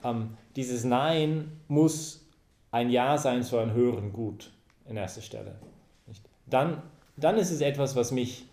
Ähm, 0.04 0.36
dieses 0.56 0.84
Nein 0.84 1.52
muss 1.68 2.26
ein 2.70 2.90
Ja 2.90 3.18
sein 3.18 3.42
zu 3.42 3.58
einem 3.58 3.72
höheren 3.72 4.12
Gut 4.12 4.52
in 4.88 4.96
erster 4.96 5.22
Stelle. 5.22 5.56
Dann, 6.46 6.82
dann 7.16 7.36
ist 7.36 7.50
es 7.50 7.60
etwas, 7.60 7.96
was 7.96 8.10
mich 8.10 8.46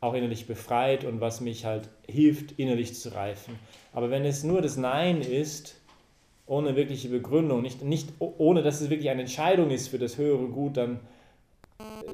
auch 0.00 0.14
innerlich 0.14 0.46
befreit 0.46 1.04
und 1.04 1.20
was 1.20 1.40
mich 1.40 1.64
halt 1.64 1.88
hilft, 2.06 2.52
innerlich 2.52 2.94
zu 2.94 3.12
reifen. 3.14 3.58
Aber 3.92 4.10
wenn 4.10 4.24
es 4.24 4.44
nur 4.44 4.62
das 4.62 4.76
Nein 4.76 5.20
ist, 5.20 5.80
ohne 6.46 6.76
wirkliche 6.76 7.08
Begründung, 7.08 7.62
nicht, 7.62 7.82
nicht 7.82 8.08
ohne 8.18 8.62
dass 8.62 8.80
es 8.80 8.90
wirklich 8.90 9.10
eine 9.10 9.22
Entscheidung 9.22 9.70
ist 9.70 9.88
für 9.88 9.98
das 9.98 10.16
höhere 10.16 10.46
Gut, 10.46 10.76
dann, 10.76 11.00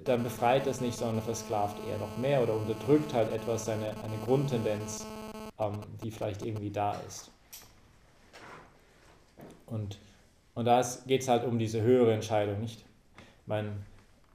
dann 0.04 0.24
befreit 0.24 0.66
das 0.66 0.80
nicht, 0.80 0.96
sondern 0.96 1.22
versklavt 1.22 1.76
eher 1.86 1.98
noch 1.98 2.16
mehr 2.18 2.42
oder 2.42 2.54
unterdrückt 2.54 3.12
halt 3.12 3.32
etwas, 3.32 3.68
eine, 3.68 3.90
eine 3.90 4.16
Grundtendenz, 4.24 5.06
ähm, 5.58 5.78
die 6.02 6.10
vielleicht 6.10 6.44
irgendwie 6.44 6.70
da 6.70 6.94
ist. 7.06 7.33
Und, 9.66 9.98
und 10.54 10.64
da 10.64 10.82
geht 11.06 11.22
es 11.22 11.28
halt 11.28 11.44
um 11.44 11.58
diese 11.58 11.82
höhere 11.82 12.12
Entscheidung, 12.12 12.60
nicht? 12.60 12.84
Mein 13.46 13.84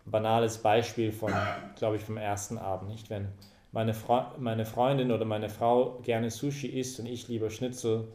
banales 0.05 0.57
Beispiel 0.57 1.11
von, 1.11 1.33
glaube 1.75 1.97
ich, 1.97 2.03
vom 2.03 2.17
ersten 2.17 2.57
Abend, 2.57 2.89
nicht? 2.89 3.09
Wenn 3.09 3.27
meine, 3.71 3.93
Fre 3.93 4.31
meine 4.37 4.65
Freundin 4.65 5.11
oder 5.11 5.25
meine 5.25 5.49
Frau 5.49 5.99
gerne 6.03 6.31
Sushi 6.31 6.67
isst 6.67 6.99
und 6.99 7.05
ich 7.05 7.27
lieber 7.27 7.49
Schnitzel, 7.49 8.07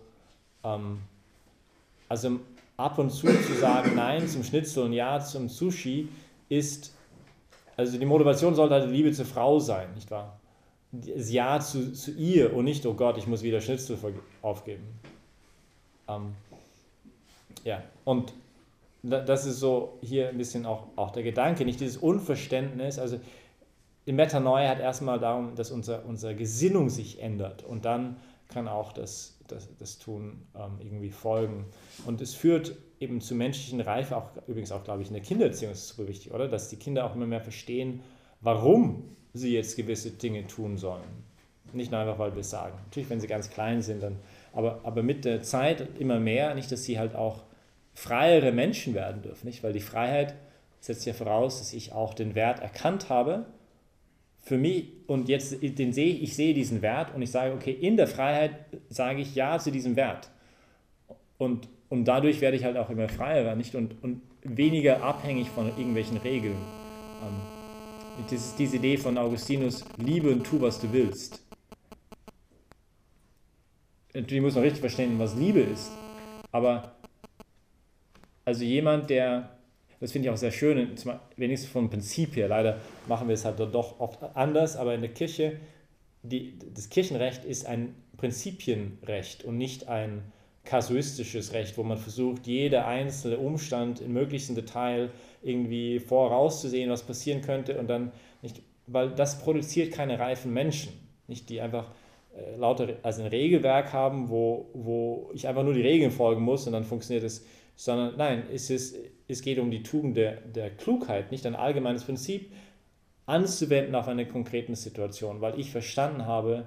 ähm, 0.64 1.00
also 2.08 2.40
ab 2.76 2.98
und 2.98 3.10
zu 3.10 3.26
zu 3.26 3.54
sagen 3.54 3.94
Nein 3.94 4.26
zum 4.28 4.42
Schnitzel 4.42 4.84
und 4.84 4.92
Ja 4.92 5.20
zum 5.20 5.48
Sushi 5.48 6.08
ist, 6.48 6.94
also 7.76 7.98
die 7.98 8.06
Motivation 8.06 8.54
sollte 8.54 8.74
halt 8.74 8.90
Liebe 8.90 9.12
zur 9.12 9.26
Frau 9.26 9.58
sein, 9.58 9.92
nicht 9.94 10.10
wahr? 10.10 10.38
Das 10.92 11.30
Ja 11.32 11.60
zu, 11.60 11.92
zu 11.92 12.12
ihr 12.12 12.54
und 12.54 12.64
nicht, 12.64 12.86
oh 12.86 12.94
Gott, 12.94 13.18
ich 13.18 13.26
muss 13.26 13.42
wieder 13.42 13.60
Schnitzel 13.60 13.98
aufgeben. 14.42 14.84
Ähm, 16.08 16.34
ja, 17.64 17.82
und 18.04 18.32
das 19.02 19.44
ist 19.44 19.60
so 19.60 19.98
hier 20.02 20.28
ein 20.28 20.38
bisschen 20.38 20.64
auch, 20.64 20.86
auch 20.96 21.10
der 21.10 21.22
Gedanke, 21.22 21.64
nicht 21.64 21.80
dieses 21.80 21.98
Unverständnis. 21.98 22.98
Also 22.98 23.18
die 24.06 24.12
Metanoia 24.12 24.68
hat 24.68 24.80
erstmal 24.80 25.18
darum, 25.18 25.54
dass 25.56 25.70
unser, 25.70 26.06
unsere 26.06 26.34
Gesinnung 26.34 26.88
sich 26.88 27.20
ändert 27.20 27.62
und 27.64 27.84
dann 27.84 28.16
kann 28.48 28.68
auch 28.68 28.92
das, 28.92 29.38
das, 29.48 29.68
das 29.78 29.98
Tun 29.98 30.42
ähm, 30.54 30.78
irgendwie 30.80 31.10
folgen. 31.10 31.66
Und 32.06 32.20
es 32.20 32.34
führt 32.34 32.76
eben 33.00 33.20
zu 33.20 33.34
menschlichen 33.34 33.80
Reife, 33.80 34.16
auch 34.16 34.28
übrigens 34.46 34.72
auch, 34.72 34.84
glaube 34.84 35.02
ich, 35.02 35.08
in 35.08 35.14
der 35.14 35.22
Kindererziehung 35.22 35.72
ist 35.72 35.78
es 35.78 35.88
super 35.90 36.08
wichtig, 36.08 36.32
oder? 36.32 36.48
Dass 36.48 36.68
die 36.68 36.76
Kinder 36.76 37.04
auch 37.04 37.14
immer 37.14 37.26
mehr 37.26 37.40
verstehen, 37.40 38.00
warum 38.40 39.04
sie 39.32 39.52
jetzt 39.52 39.76
gewisse 39.76 40.12
Dinge 40.12 40.46
tun 40.46 40.78
sollen. 40.78 41.24
Nicht 41.72 41.90
nur 41.90 42.00
einfach, 42.00 42.18
weil 42.18 42.34
wir 42.34 42.40
es 42.40 42.50
sagen. 42.50 42.78
Natürlich, 42.84 43.10
wenn 43.10 43.20
sie 43.20 43.26
ganz 43.26 43.50
klein 43.50 43.82
sind, 43.82 44.02
dann, 44.02 44.16
aber, 44.52 44.80
aber 44.84 45.02
mit 45.02 45.24
der 45.24 45.42
Zeit 45.42 45.98
immer 45.98 46.20
mehr, 46.20 46.54
nicht, 46.54 46.70
dass 46.70 46.84
sie 46.84 46.98
halt 46.98 47.16
auch 47.16 47.42
freiere 47.94 48.52
Menschen 48.52 48.94
werden 48.94 49.22
dürfen, 49.22 49.46
nicht? 49.46 49.62
Weil 49.62 49.72
die 49.72 49.80
Freiheit 49.80 50.34
setzt 50.80 51.06
ja 51.06 51.12
voraus, 51.12 51.58
dass 51.58 51.72
ich 51.72 51.92
auch 51.92 52.14
den 52.14 52.34
Wert 52.34 52.60
erkannt 52.60 53.08
habe 53.08 53.46
für 54.44 54.58
mich 54.58 54.88
und 55.06 55.28
jetzt 55.28 55.56
den 55.62 55.92
sehe 55.92 56.14
ich 56.14 56.36
sehe 56.36 56.52
diesen 56.52 56.82
Wert 56.82 57.14
und 57.14 57.22
ich 57.22 57.30
sage, 57.30 57.54
okay, 57.54 57.72
in 57.72 57.96
der 57.96 58.06
Freiheit 58.06 58.66
sage 58.90 59.22
ich 59.22 59.34
ja 59.34 59.58
zu 59.58 59.70
diesem 59.70 59.96
Wert. 59.96 60.30
Und, 61.38 61.68
und 61.88 62.04
dadurch 62.04 62.40
werde 62.40 62.56
ich 62.56 62.64
halt 62.64 62.76
auch 62.76 62.90
immer 62.90 63.08
freier, 63.08 63.54
nicht? 63.56 63.74
Und, 63.74 64.02
und 64.02 64.20
weniger 64.42 65.02
abhängig 65.02 65.48
von 65.48 65.68
irgendwelchen 65.68 66.18
Regeln. 66.18 66.56
Ähm, 67.22 68.24
das 68.30 68.32
ist 68.32 68.58
diese 68.58 68.76
Idee 68.76 68.98
von 68.98 69.16
Augustinus, 69.16 69.84
liebe 69.96 70.30
und 70.30 70.44
tu, 70.44 70.60
was 70.60 70.78
du 70.80 70.92
willst. 70.92 71.42
Natürlich 74.12 74.42
muss 74.42 74.54
man 74.54 74.62
richtig 74.62 74.80
verstehen, 74.80 75.18
was 75.18 75.34
Liebe 75.34 75.60
ist. 75.60 75.90
Aber 76.52 76.93
also 78.44 78.64
jemand, 78.64 79.10
der, 79.10 79.50
das 80.00 80.12
finde 80.12 80.28
ich 80.28 80.34
auch 80.34 80.38
sehr 80.38 80.52
schön, 80.52 80.94
wenigstens 81.36 81.70
vom 81.70 81.90
Prinzip 81.90 82.36
her, 82.36 82.48
leider 82.48 82.78
machen 83.08 83.28
wir 83.28 83.34
es 83.34 83.44
halt 83.44 83.58
doch 83.58 84.00
oft 84.00 84.22
anders, 84.34 84.76
aber 84.76 84.94
in 84.94 85.00
der 85.00 85.12
Kirche, 85.12 85.58
die, 86.22 86.58
das 86.74 86.88
Kirchenrecht 86.88 87.44
ist 87.44 87.66
ein 87.66 87.94
Prinzipienrecht 88.16 89.44
und 89.44 89.58
nicht 89.58 89.88
ein 89.88 90.22
kasuistisches 90.64 91.52
Recht, 91.52 91.76
wo 91.76 91.82
man 91.82 91.98
versucht, 91.98 92.46
jeder 92.46 92.86
einzelne 92.86 93.38
Umstand 93.38 94.00
in 94.00 94.12
möglichstem 94.12 94.54
Detail 94.54 95.10
irgendwie 95.42 96.00
vorauszusehen, 96.00 96.90
was 96.90 97.02
passieren 97.02 97.42
könnte 97.42 97.78
und 97.78 97.88
dann 97.88 98.12
nicht, 98.40 98.62
weil 98.86 99.10
das 99.10 99.40
produziert 99.40 99.92
keine 99.92 100.18
reifen 100.18 100.52
Menschen, 100.52 100.92
nicht 101.26 101.50
die 101.50 101.60
einfach 101.60 101.90
äh, 102.34 102.56
lauter, 102.56 102.96
also 103.02 103.22
ein 103.22 103.28
Regelwerk 103.28 103.92
haben, 103.92 104.30
wo, 104.30 104.70
wo 104.72 105.30
ich 105.34 105.46
einfach 105.46 105.64
nur 105.64 105.74
die 105.74 105.82
Regeln 105.82 106.10
folgen 106.10 106.42
muss 106.42 106.66
und 106.66 106.72
dann 106.72 106.84
funktioniert 106.84 107.24
es 107.24 107.44
sondern 107.76 108.16
nein, 108.16 108.44
es, 108.52 108.70
ist, 108.70 108.96
es 109.28 109.42
geht 109.42 109.58
um 109.58 109.70
die 109.70 109.82
Tugend 109.82 110.16
der, 110.16 110.40
der 110.40 110.70
Klugheit, 110.70 111.30
nicht 111.30 111.46
ein 111.46 111.56
allgemeines 111.56 112.04
Prinzip 112.04 112.52
anzuwenden 113.26 113.94
auf 113.94 114.08
eine 114.08 114.26
konkrete 114.26 114.74
Situation, 114.76 115.40
weil 115.40 115.58
ich 115.58 115.70
verstanden 115.70 116.26
habe, 116.26 116.66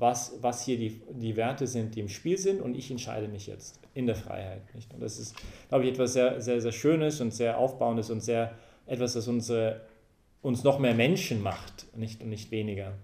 was, 0.00 0.38
was 0.40 0.64
hier 0.64 0.78
die, 0.78 1.02
die 1.10 1.36
Werte 1.36 1.66
sind, 1.66 1.94
die 1.94 2.00
im 2.00 2.08
Spiel 2.08 2.38
sind 2.38 2.62
und 2.62 2.74
ich 2.74 2.90
entscheide 2.90 3.28
mich 3.28 3.46
jetzt 3.46 3.78
in 3.94 4.06
der 4.06 4.16
Freiheit. 4.16 4.62
Nicht? 4.74 4.92
Und 4.94 5.00
das 5.00 5.18
ist, 5.18 5.36
glaube 5.68 5.84
ich, 5.84 5.90
etwas 5.90 6.14
sehr, 6.14 6.40
sehr, 6.40 6.60
sehr 6.60 6.72
Schönes 6.72 7.20
und 7.20 7.32
sehr 7.32 7.58
Aufbauendes 7.58 8.10
und 8.10 8.20
sehr 8.20 8.54
etwas, 8.86 9.12
das 9.12 9.28
unsere, 9.28 9.82
uns 10.40 10.64
noch 10.64 10.78
mehr 10.78 10.94
Menschen 10.94 11.42
macht 11.42 11.86
nicht, 11.96 12.22
und 12.22 12.30
nicht 12.30 12.50
weniger. 12.50 12.94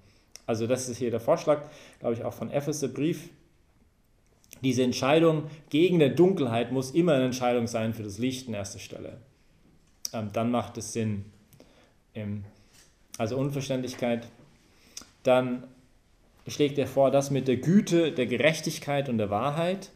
Also 0.46 0.66
das 0.66 0.88
ist 0.88 0.96
hier 0.98 1.10
der 1.10 1.20
Vorschlag, 1.20 1.62
glaube 2.00 2.14
ich, 2.14 2.24
auch 2.24 2.32
von 2.32 2.50
Epheser 2.50 2.88
Brief 2.88 3.30
diese 4.62 4.82
Entscheidung 4.82 5.44
gegen 5.70 5.98
die 5.98 6.14
Dunkelheit 6.14 6.72
muss 6.72 6.90
immer 6.90 7.14
eine 7.14 7.26
Entscheidung 7.26 7.66
sein 7.66 7.94
für 7.94 8.02
das 8.02 8.18
Licht 8.18 8.48
in 8.48 8.54
erster 8.54 8.78
Stelle. 8.78 9.18
Ähm, 10.12 10.30
dann 10.32 10.50
macht 10.50 10.78
es 10.78 10.92
Sinn. 10.92 11.26
Ähm, 12.14 12.44
also 13.18 13.36
Unverständlichkeit. 13.36 14.26
Dann 15.22 15.64
schlägt 16.46 16.78
er 16.78 16.86
vor, 16.86 17.10
das 17.10 17.30
mit 17.30 17.48
der 17.48 17.56
Güte, 17.56 18.12
der 18.12 18.26
Gerechtigkeit 18.26 19.08
und 19.08 19.18
der 19.18 19.30
Wahrheit. 19.30 19.90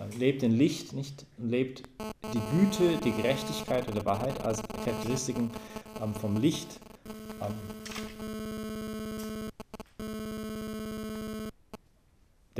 Ähm, 0.00 0.18
lebt 0.18 0.42
in 0.42 0.52
Licht, 0.52 0.92
nicht 0.92 1.26
lebt 1.38 1.82
die 2.34 2.40
Güte, 2.56 2.98
die 3.04 3.12
Gerechtigkeit 3.12 3.86
und 3.88 3.96
der 3.96 4.04
Wahrheit 4.04 4.40
als 4.44 4.62
Charakteristiken 4.84 5.50
ähm, 6.02 6.14
vom 6.14 6.36
Licht. 6.36 6.80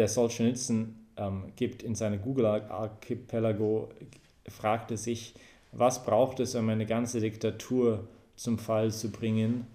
Der 0.00 0.08
Solzhenitsyn 0.08 0.94
ähm, 1.18 1.52
gibt 1.56 1.82
in 1.82 1.94
seinem 1.94 2.22
Google 2.22 2.46
Archipelago, 2.46 3.90
fragte 4.48 4.96
sich, 4.96 5.34
was 5.72 6.04
braucht 6.04 6.40
es, 6.40 6.54
um 6.54 6.70
eine 6.70 6.86
ganze 6.86 7.20
Diktatur 7.20 8.08
zum 8.34 8.58
Fall 8.58 8.90
zu 8.90 9.12
bringen? 9.12 9.66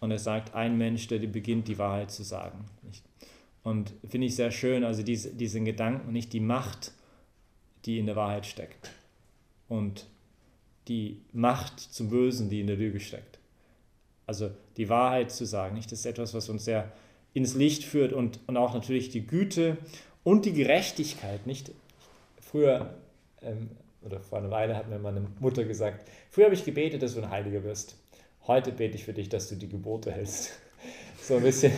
Und 0.00 0.10
er 0.10 0.18
sagt, 0.18 0.54
ein 0.54 0.78
Mensch, 0.78 1.08
der 1.08 1.18
beginnt, 1.18 1.68
die 1.68 1.78
Wahrheit 1.78 2.10
zu 2.10 2.22
sagen. 2.22 2.64
Und 3.62 3.92
finde 4.08 4.26
ich 4.28 4.34
sehr 4.36 4.50
schön, 4.50 4.82
also 4.82 5.02
diese, 5.02 5.34
diesen 5.34 5.66
Gedanken, 5.66 6.12
nicht 6.12 6.32
die 6.32 6.40
Macht, 6.40 6.92
die 7.84 7.98
in 7.98 8.06
der 8.06 8.16
Wahrheit 8.16 8.46
steckt. 8.46 8.90
Und 9.68 10.06
die 10.88 11.20
Macht 11.32 11.80
zum 11.80 12.08
Bösen, 12.08 12.48
die 12.48 12.60
in 12.60 12.66
der 12.66 12.76
Lüge 12.76 13.00
steckt. 13.00 13.38
Also 14.26 14.50
die 14.78 14.88
Wahrheit 14.88 15.30
zu 15.30 15.44
sagen, 15.44 15.74
nicht? 15.74 15.92
Das 15.92 16.00
ist 16.00 16.06
etwas, 16.06 16.32
was 16.32 16.48
uns 16.48 16.64
sehr 16.64 16.92
ins 17.36 17.54
Licht 17.54 17.84
führt 17.84 18.14
und, 18.14 18.40
und 18.46 18.56
auch 18.56 18.72
natürlich 18.72 19.10
die 19.10 19.26
Güte 19.26 19.76
und 20.24 20.46
die 20.46 20.54
Gerechtigkeit. 20.54 21.46
Nicht? 21.46 21.70
Früher, 22.40 22.94
ähm, 23.42 23.68
oder 24.02 24.20
vor 24.20 24.38
einer 24.38 24.50
Weile 24.50 24.74
hat 24.74 24.88
mir 24.88 24.98
meine 24.98 25.26
Mutter 25.38 25.64
gesagt, 25.64 26.08
früher 26.30 26.46
habe 26.46 26.54
ich 26.54 26.64
gebetet, 26.64 27.02
dass 27.02 27.14
du 27.14 27.20
ein 27.20 27.30
Heiliger 27.30 27.62
wirst. 27.62 27.96
Heute 28.46 28.72
bete 28.72 28.94
ich 28.94 29.04
für 29.04 29.12
dich, 29.12 29.28
dass 29.28 29.48
du 29.50 29.56
die 29.56 29.68
Gebote 29.68 30.10
hältst. 30.10 30.52
So 31.18 31.38
ein 31.38 31.42
bisschen. 31.42 31.72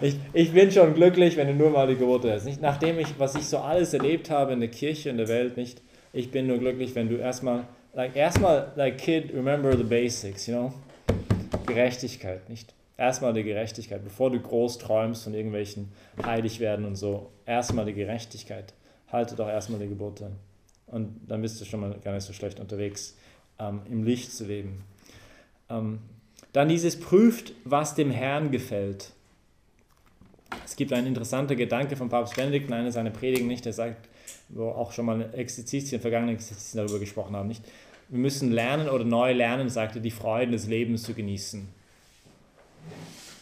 Ich, 0.00 0.16
ich 0.32 0.52
bin 0.52 0.72
schon 0.72 0.94
glücklich, 0.94 1.36
wenn 1.36 1.46
du 1.46 1.54
nur 1.54 1.70
mal 1.70 1.86
die 1.86 1.94
Geburt 1.94 2.24
hast. 2.24 2.44
Nicht 2.44 2.60
nachdem 2.60 2.98
ich, 2.98 3.06
was 3.18 3.36
ich 3.36 3.44
so 3.44 3.58
alles 3.58 3.94
erlebt 3.94 4.30
habe 4.30 4.52
in 4.52 4.58
der 4.58 4.70
Kirche, 4.70 5.10
in 5.10 5.16
der 5.16 5.28
Welt, 5.28 5.56
nicht. 5.56 5.80
Ich 6.12 6.32
bin 6.32 6.48
nur 6.48 6.58
glücklich, 6.58 6.96
wenn 6.96 7.08
du 7.08 7.14
erstmal, 7.16 7.68
like, 7.94 8.16
erstmal, 8.16 8.72
like 8.74 8.98
kid, 8.98 9.32
remember 9.32 9.76
the 9.76 9.84
basics, 9.84 10.48
you 10.48 10.54
know? 10.54 10.72
Gerechtigkeit, 11.66 12.48
nicht? 12.48 12.74
Erstmal 13.00 13.32
die 13.32 13.44
Gerechtigkeit, 13.44 14.04
bevor 14.04 14.30
du 14.30 14.38
groß 14.38 14.76
träumst 14.76 15.24
von 15.24 15.32
irgendwelchen 15.32 15.90
Heiligwerden 16.22 16.84
und 16.84 16.96
so. 16.96 17.30
Erstmal 17.46 17.86
die 17.86 17.94
Gerechtigkeit. 17.94 18.74
Halte 19.10 19.36
doch 19.36 19.48
erstmal 19.48 19.80
die 19.80 19.88
Geburt 19.88 20.20
an. 20.20 20.36
Und 20.86 21.18
dann 21.26 21.40
bist 21.40 21.58
du 21.58 21.64
schon 21.64 21.80
mal 21.80 21.98
gar 22.04 22.12
nicht 22.12 22.24
so 22.24 22.34
schlecht 22.34 22.60
unterwegs, 22.60 23.16
ähm, 23.58 23.80
im 23.90 24.04
Licht 24.04 24.30
zu 24.32 24.44
leben. 24.44 24.84
Ähm, 25.70 26.00
dann 26.52 26.68
dieses 26.68 27.00
prüft, 27.00 27.54
was 27.64 27.94
dem 27.94 28.10
Herrn 28.10 28.50
gefällt. 28.50 29.12
Es 30.66 30.76
gibt 30.76 30.92
einen 30.92 31.06
interessanten 31.06 31.56
Gedanke 31.56 31.96
von 31.96 32.10
Papst 32.10 32.36
Benedikt 32.36 32.68
in 32.68 32.74
einer 32.74 32.92
seiner 32.92 33.08
Predigen, 33.08 33.46
nicht, 33.46 33.64
der 33.64 33.72
sagt, 33.72 34.10
wo 34.50 34.68
auch 34.68 34.92
schon 34.92 35.06
mal 35.06 35.30
Exerzitien, 35.32 36.02
vergangene 36.02 36.32
Exerzitien 36.32 36.84
darüber 36.84 37.00
gesprochen 37.00 37.34
haben, 37.34 37.48
nicht? 37.48 37.64
Wir 38.10 38.18
müssen 38.18 38.52
lernen 38.52 38.90
oder 38.90 39.04
neu 39.04 39.32
lernen, 39.32 39.70
sagte, 39.70 40.02
die 40.02 40.10
Freuden 40.10 40.52
des 40.52 40.66
Lebens 40.66 41.04
zu 41.04 41.14
genießen. 41.14 41.79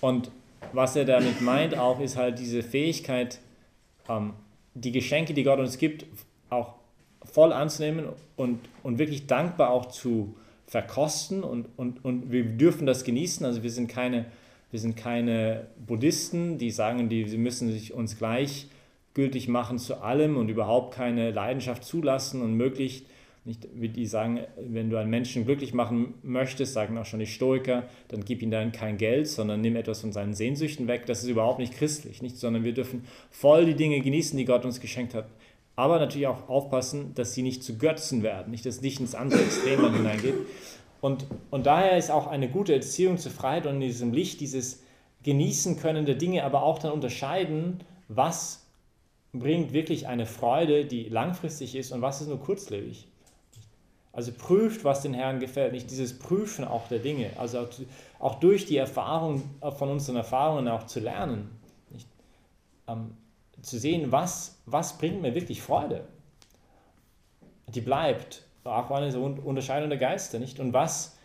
Und 0.01 0.31
was 0.73 0.97
er 0.97 1.05
damit 1.05 1.41
meint 1.41 1.77
auch, 1.77 2.01
ist 2.01 2.17
halt 2.17 2.39
diese 2.39 2.63
Fähigkeit, 2.63 3.41
ähm, 4.09 4.35
die 4.75 4.93
Geschenke, 4.93 5.35
die 5.35 5.43
Gott 5.43 5.59
uns 5.59 5.79
gibt, 5.79 6.07
auch 6.51 6.75
voll 7.25 7.53
anzunehmen 7.53 8.07
und, 8.37 8.61
und 8.83 8.99
wirklich 8.99 9.27
dankbar 9.27 9.71
auch 9.71 9.87
zu 9.87 10.35
verkosten 10.67 11.43
und, 11.43 11.67
und, 11.77 12.05
und 12.05 12.31
wir 12.31 12.45
dürfen 12.45 12.87
das 12.87 13.05
genießen. 13.05 13.45
Also 13.45 13.63
wir 13.63 13.71
sind 13.71 13.89
keine, 13.89 14.27
wir 14.71 14.81
sind 14.81 14.97
keine 14.97 15.67
Buddhisten, 15.87 16.59
die 16.59 16.71
sagen, 16.71 17.09
die, 17.09 17.29
sie 17.29 17.39
müssen 17.39 17.73
sich 17.73 17.95
uns 17.95 18.19
gleichgültig 18.19 19.49
machen 19.49 19.79
zu 19.79 20.03
allem 20.03 20.37
und 20.37 20.49
überhaupt 20.49 20.95
keine 20.95 21.31
Leidenschaft 21.31 21.85
zulassen 21.85 22.43
und 22.43 22.55
möglichst 22.55 23.07
nicht, 23.49 23.67
wie 23.75 23.89
die 23.89 24.07
sagen, 24.07 24.41
wenn 24.57 24.91
du 24.91 24.99
einen 24.99 25.11
Menschen 25.11 25.47
glücklich 25.47 25.73
machen 25.73 26.15
möchtest, 26.23 26.75
sagen 26.75 26.99
auch 26.99 27.07
schon 27.07 27.19
die 27.19 27.27
Stoiker, 27.27 27.89
dann 28.09 28.25
gib 28.25 28.43
ihm 28.43 28.51
dann 28.51 28.73
kein 28.73 28.99
Geld, 28.99 29.27
sondern 29.27 29.63
nimm 29.63 29.75
etwas 29.75 30.03
von 30.03 30.13
seinen 30.13 30.35
Sehnsüchten 30.35 30.87
weg. 30.87 31.07
Das 31.07 31.23
ist 31.23 31.31
überhaupt 31.31 31.59
nicht 31.59 31.75
christlich, 31.75 32.23
nicht? 32.23 32.37
sondern 32.37 32.63
wir 32.63 32.75
dürfen 32.75 33.05
voll 33.31 33.65
die 33.65 33.75
Dinge 33.75 34.01
genießen, 34.01 34.37
die 34.37 34.45
Gott 34.45 34.65
uns 34.65 34.81
geschenkt 34.81 35.15
hat. 35.15 35.27
Aber 35.77 35.99
natürlich 35.99 36.27
auch 36.27 36.49
aufpassen, 36.49 37.15
dass 37.15 37.35
sie 37.35 37.43
nicht 37.43 37.65
zu 37.65 37.79
Götzen 37.79 38.23
werden, 38.23 38.51
nicht, 38.51 38.67
dass 38.67 38.83
nicht 38.83 39.01
ins 39.01 39.15
andere 39.15 39.41
Extrem 39.41 39.95
hineingeht. 39.95 40.35
Und, 41.01 41.27
und 41.51 41.67
daher 41.67 41.97
ist 41.97 42.11
auch 42.11 42.27
eine 42.27 42.49
gute 42.49 42.75
Erziehung 42.75 43.17
zur 43.17 43.33
Freiheit 43.33 43.67
und 43.67 43.77
in 43.77 43.81
diesem 43.81 44.13
Licht 44.13 44.41
dieses 44.41 44.83
Genießen 45.23 45.79
können 45.79 46.05
der 46.05 46.17
Dinge, 46.17 46.45
aber 46.45 46.63
auch 46.63 46.79
dann 46.79 46.93
unterscheiden, 46.93 47.79
was 48.09 48.67
bringt 49.33 49.73
wirklich 49.73 50.07
eine 50.07 50.27
Freude, 50.27 50.85
die 50.85 51.09
langfristig 51.09 51.77
ist 51.77 51.93
und 51.93 52.03
was 52.03 52.21
ist 52.21 52.29
nur 52.29 52.41
kurzlebig. 52.41 53.09
Also 54.19 54.33
prüft, 54.33 54.83
was 54.83 55.03
den 55.03 55.15
Herrn 55.15 55.39
gefällt, 55.39 55.71
nicht 55.71 55.93
dieses 55.93 56.19
Prüfen 56.19 56.65
auch 56.65 56.89
der 56.89 56.99
Dinge, 56.99 57.31
also 57.39 57.69
auch, 58.19 58.35
durch 58.41 58.67
die 58.67 58.77
Erfahrung, 58.77 59.49
von 59.79 59.91
unseren 59.91 60.17
Erfahrungen 60.17 60.67
auch 60.67 60.87
zu 60.87 60.99
lernen, 60.99 61.57
nicht? 61.91 62.09
Ähm, 62.89 63.17
zu 63.63 63.79
sehen, 63.79 64.11
was, 64.11 64.59
was 64.67 64.99
bringt 64.99 65.23
mir 65.23 65.37
wirklich 65.37 65.63
Freude. 65.63 66.09
Die 67.69 67.81
bleibt, 67.81 68.43
auch 68.65 68.91
eine 68.91 69.13
so 69.13 69.23
Unterscheidung 69.23 69.89
der 69.89 70.01
Geister, 70.01 70.41
nicht? 70.41 70.59
Und 70.59 70.73
was, 70.73 71.17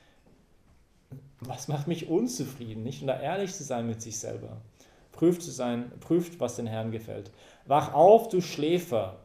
was 1.40 1.68
macht 1.68 1.88
mich 1.88 2.10
unzufrieden, 2.10 2.84
nicht? 2.84 3.02
Und 3.02 3.08
da 3.08 3.20
ehrlich 3.20 3.56
zu 3.56 3.64
sein 3.64 3.88
mit 3.88 4.04
sich 4.04 4.20
selber. 4.20 4.62
Prüft 5.14 5.42
zu 5.42 5.50
sein, 5.50 5.92
prüft, 6.00 6.40
was 6.40 6.58
den 6.58 6.68
Herrn 6.68 6.92
gefällt. 6.92 7.32
Wach 7.66 7.96
auf, 7.96 8.30
du 8.30 8.40
Schläfer, 8.40 9.16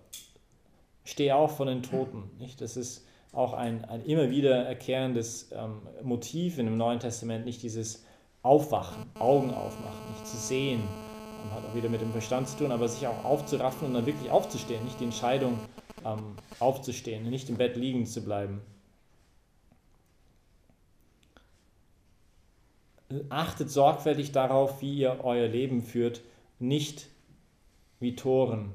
steh 1.05 1.33
auf 1.33 1.59
von 1.59 1.67
den 1.67 1.83
Toten, 1.83 2.31
nicht? 2.39 2.63
Das 2.63 2.79
ist 2.79 3.05
auch 3.33 3.53
ein, 3.53 3.85
ein 3.85 4.05
immer 4.05 4.31
wiederkehrendes 4.31 5.51
ähm, 5.53 5.83
Motiv 6.03 6.59
in 6.59 6.67
dem 6.67 6.77
Neuen 6.77 7.01
Testament, 7.01 7.45
nicht 7.45 7.63
dieses 7.63 8.05
Aufwachen, 8.43 9.05
Augen 9.19 9.51
aufmachen, 9.51 10.13
nicht 10.13 10.27
zu 10.27 10.37
sehen, 10.37 10.81
ähm, 10.81 11.55
hat 11.55 11.65
auch 11.65 11.75
wieder 11.75 11.89
mit 11.89 12.01
dem 12.01 12.13
Verstand 12.13 12.49
zu 12.49 12.59
tun, 12.59 12.73
aber 12.73 12.89
sich 12.89 13.07
auch 13.07 13.25
aufzuraffen 13.25 13.89
und 13.89 13.95
dann 13.95 14.07
wirklich 14.07 14.31
aufzustehen, 14.31 14.85
nicht 14.85 15.01
die 15.01 15.05
Entscheidung 15.05 15.59
ähm, 16.05 16.37
aufzustehen, 16.59 17.29
nicht 17.29 17.49
im 17.49 17.57
Bett 17.57 17.77
liegen 17.77 18.07
zu 18.07 18.23
bleiben. 18.23 18.61
Achtet 23.31 23.71
sorgfältig 23.71 24.33
darauf, 24.33 24.83
wie 24.83 24.99
ihr 24.99 25.21
euer 25.23 25.49
Leben 25.49 25.83
führt, 25.83 26.21
nicht 26.59 27.09
wie 28.01 28.15
Toren. 28.17 28.73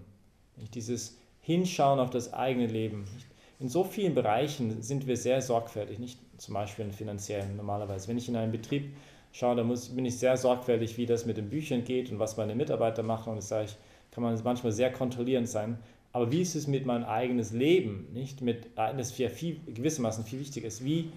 Nicht 0.58 0.76
dieses 0.76 1.18
Hinschauen 1.42 2.00
auf 2.00 2.10
das 2.10 2.34
eigene 2.34 2.68
Leben. 2.68 3.06
Nicht 3.14 3.28
in 3.64 3.70
so 3.70 3.86
vielen 3.86 4.14
Bereichen 4.14 4.82
sind 4.82 5.08
wir 5.08 5.16
sehr 5.16 5.42
sorgfältig, 5.42 5.98
nicht 5.98 6.20
zum 6.38 6.54
Beispiel 6.54 6.84
in 6.84 6.92
finanziellen 6.92 7.56
normalerweise. 7.56 8.10
Wenn 8.10 8.18
ich 8.18 8.28
in 8.28 8.36
einen 8.36 8.52
Betrieb 8.52 8.94
schaue, 9.32 9.56
dann 9.56 9.68
muss, 9.68 9.88
bin 9.88 10.04
ich 10.04 10.20
sehr 10.20 10.36
sorgfältig, 10.36 10.98
wie 10.98 11.06
das 11.06 11.26
mit 11.26 11.38
den 11.38 11.50
Büchern 11.50 11.86
geht 11.86 12.12
und 12.12 12.20
was 12.20 12.36
meine 12.36 12.56
Mitarbeiter 12.56 13.04
machen. 13.04 13.30
Und 13.30 13.38
das 13.38 13.48
sage 13.48 13.66
ich, 13.66 13.78
kann 14.12 14.22
man 14.22 14.38
manchmal 14.44 14.74
sehr 14.74 14.92
kontrollierend 14.92 15.48
sein. 15.48 15.78
Aber 16.12 16.30
wie 16.30 16.42
ist 16.42 16.56
es 16.56 16.68
mit 16.68 16.86
meinem 16.86 17.06
eigenes 17.06 17.54
Leben? 17.54 18.10
Nicht 18.12 18.42
mit, 18.42 18.68
das 18.76 19.18
ja 19.18 19.30
viel, 19.30 19.62
gewissermaßen 19.66 20.26
viel 20.26 20.42
wichtiger 20.42 20.68
ist. 20.68 20.84
Wie 20.84 21.14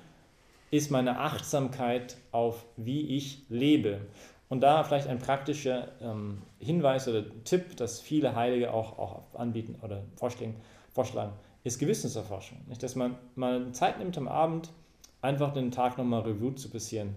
ist 0.71 0.93
meine 0.93 1.19
Achtsamkeit 1.19 2.17
auf, 2.31 2.65
wie 2.77 3.17
ich 3.17 3.43
lebe? 3.49 4.03
Und 4.49 4.61
da 4.61 4.85
vielleicht 4.85 5.09
ein 5.09 5.19
praktischer 5.19 5.89
ähm, 6.01 6.43
Hinweis 6.61 7.09
oder 7.09 7.25
Tipp, 7.43 7.77
das 7.77 8.01
viele 8.01 8.37
Heilige 8.37 8.73
auch, 8.73 9.01
auch 9.01 9.23
anbieten 9.35 9.75
oder 9.83 10.05
vorschlagen, 10.15 10.55
vorschlagen 10.95 11.33
ist 11.67 11.79
Gewissenserforschung. 11.81 12.59
Nicht? 12.69 12.83
Dass 12.83 12.95
man 12.95 13.17
mal 13.35 13.73
Zeit 13.73 13.99
nimmt 13.99 14.17
am 14.17 14.29
Abend, 14.29 14.73
einfach 15.21 15.53
den 15.53 15.73
Tag 15.73 15.99
nochmal 15.99 16.21
Revue 16.23 16.55
zu 16.55 16.71
passieren, 16.71 17.17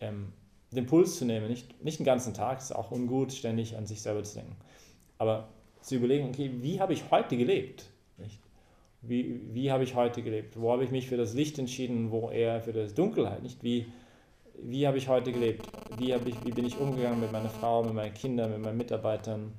ähm, 0.00 0.32
den 0.70 0.86
Puls 0.86 1.18
zu 1.18 1.24
nehmen, 1.24 1.48
nicht, 1.48 1.82
nicht 1.82 1.98
den 1.98 2.04
ganzen 2.04 2.32
Tag, 2.34 2.58
ist 2.58 2.74
auch 2.74 2.92
ungut, 2.92 3.32
ständig 3.32 3.76
an 3.76 3.86
sich 3.86 4.00
selber 4.00 4.22
zu 4.22 4.36
denken, 4.36 4.56
aber 5.16 5.48
zu 5.80 5.96
überlegen, 5.96 6.28
okay, 6.28 6.50
wie 6.60 6.80
habe 6.80 6.92
ich 6.92 7.10
heute 7.10 7.36
gelebt? 7.36 7.86
Nicht? 8.18 8.38
Wie, 9.00 9.40
wie 9.52 9.72
habe 9.72 9.84
ich 9.84 9.94
heute 9.94 10.22
gelebt? 10.22 10.60
Wo 10.60 10.72
habe 10.72 10.84
ich 10.84 10.90
mich 10.90 11.08
für 11.08 11.16
das 11.16 11.34
Licht 11.34 11.58
entschieden, 11.58 12.10
wo 12.10 12.30
eher 12.30 12.60
für 12.60 12.72
das 12.72 12.94
Dunkelheit? 12.94 13.42
Nicht? 13.42 13.62
Wie, 13.62 13.86
wie 14.60 14.86
habe 14.86 14.98
ich 14.98 15.08
heute 15.08 15.32
gelebt? 15.32 15.66
Wie, 15.96 16.12
habe 16.12 16.28
ich, 16.28 16.44
wie 16.44 16.50
bin 16.50 16.66
ich 16.66 16.78
umgegangen 16.78 17.20
mit 17.20 17.32
meiner 17.32 17.48
Frau, 17.48 17.82
mit 17.82 17.94
meinen 17.94 18.14
Kindern, 18.14 18.50
mit 18.50 18.60
meinen 18.60 18.76
Mitarbeitern, 18.76 19.52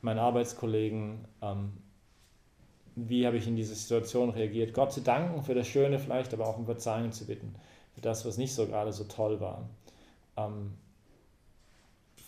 meinen 0.00 0.18
Arbeitskollegen? 0.18 1.26
Ähm, 1.42 1.72
wie 3.06 3.26
habe 3.26 3.36
ich 3.36 3.46
in 3.46 3.56
diese 3.56 3.74
Situation 3.74 4.30
reagiert. 4.30 4.74
Gott 4.74 4.92
zu 4.92 5.00
danken 5.00 5.42
für 5.42 5.54
das 5.54 5.68
Schöne 5.68 5.98
vielleicht, 5.98 6.32
aber 6.34 6.46
auch 6.46 6.58
um 6.58 6.64
Verzeihung 6.64 7.12
zu 7.12 7.26
bitten 7.26 7.54
für 7.94 8.00
das, 8.00 8.24
was 8.24 8.38
nicht 8.38 8.54
so 8.54 8.66
gerade 8.66 8.92
so 8.92 9.04
toll 9.04 9.40
war. 9.40 9.68
Ähm, 10.36 10.74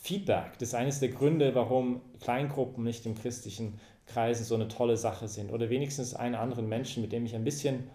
Feedback, 0.03 0.59
das 0.59 0.71
ist 0.71 0.75
eines 0.75 1.01
der 1.01 1.11
Gründe, 1.11 1.55
warum 1.55 2.01
Kleingruppen 2.21 2.85
nicht 2.85 3.07
im 3.07 3.15
christlichen 3.15 3.79
Kreisen 4.07 4.45
so 4.45 4.55
eine 4.55 4.69
tolle 4.69 4.97
Sache 4.97 5.29
sind. 5.29 5.53
Oder 5.53 5.71
wenigstens 5.71 6.15
einen 6.15 6.35
anderen 6.35 6.69
Menschen, 6.69 7.03
mit 7.03 7.13
dem 7.13 7.25
ich 7.25 7.35
ein 7.35 7.45
bisschen 7.45 7.91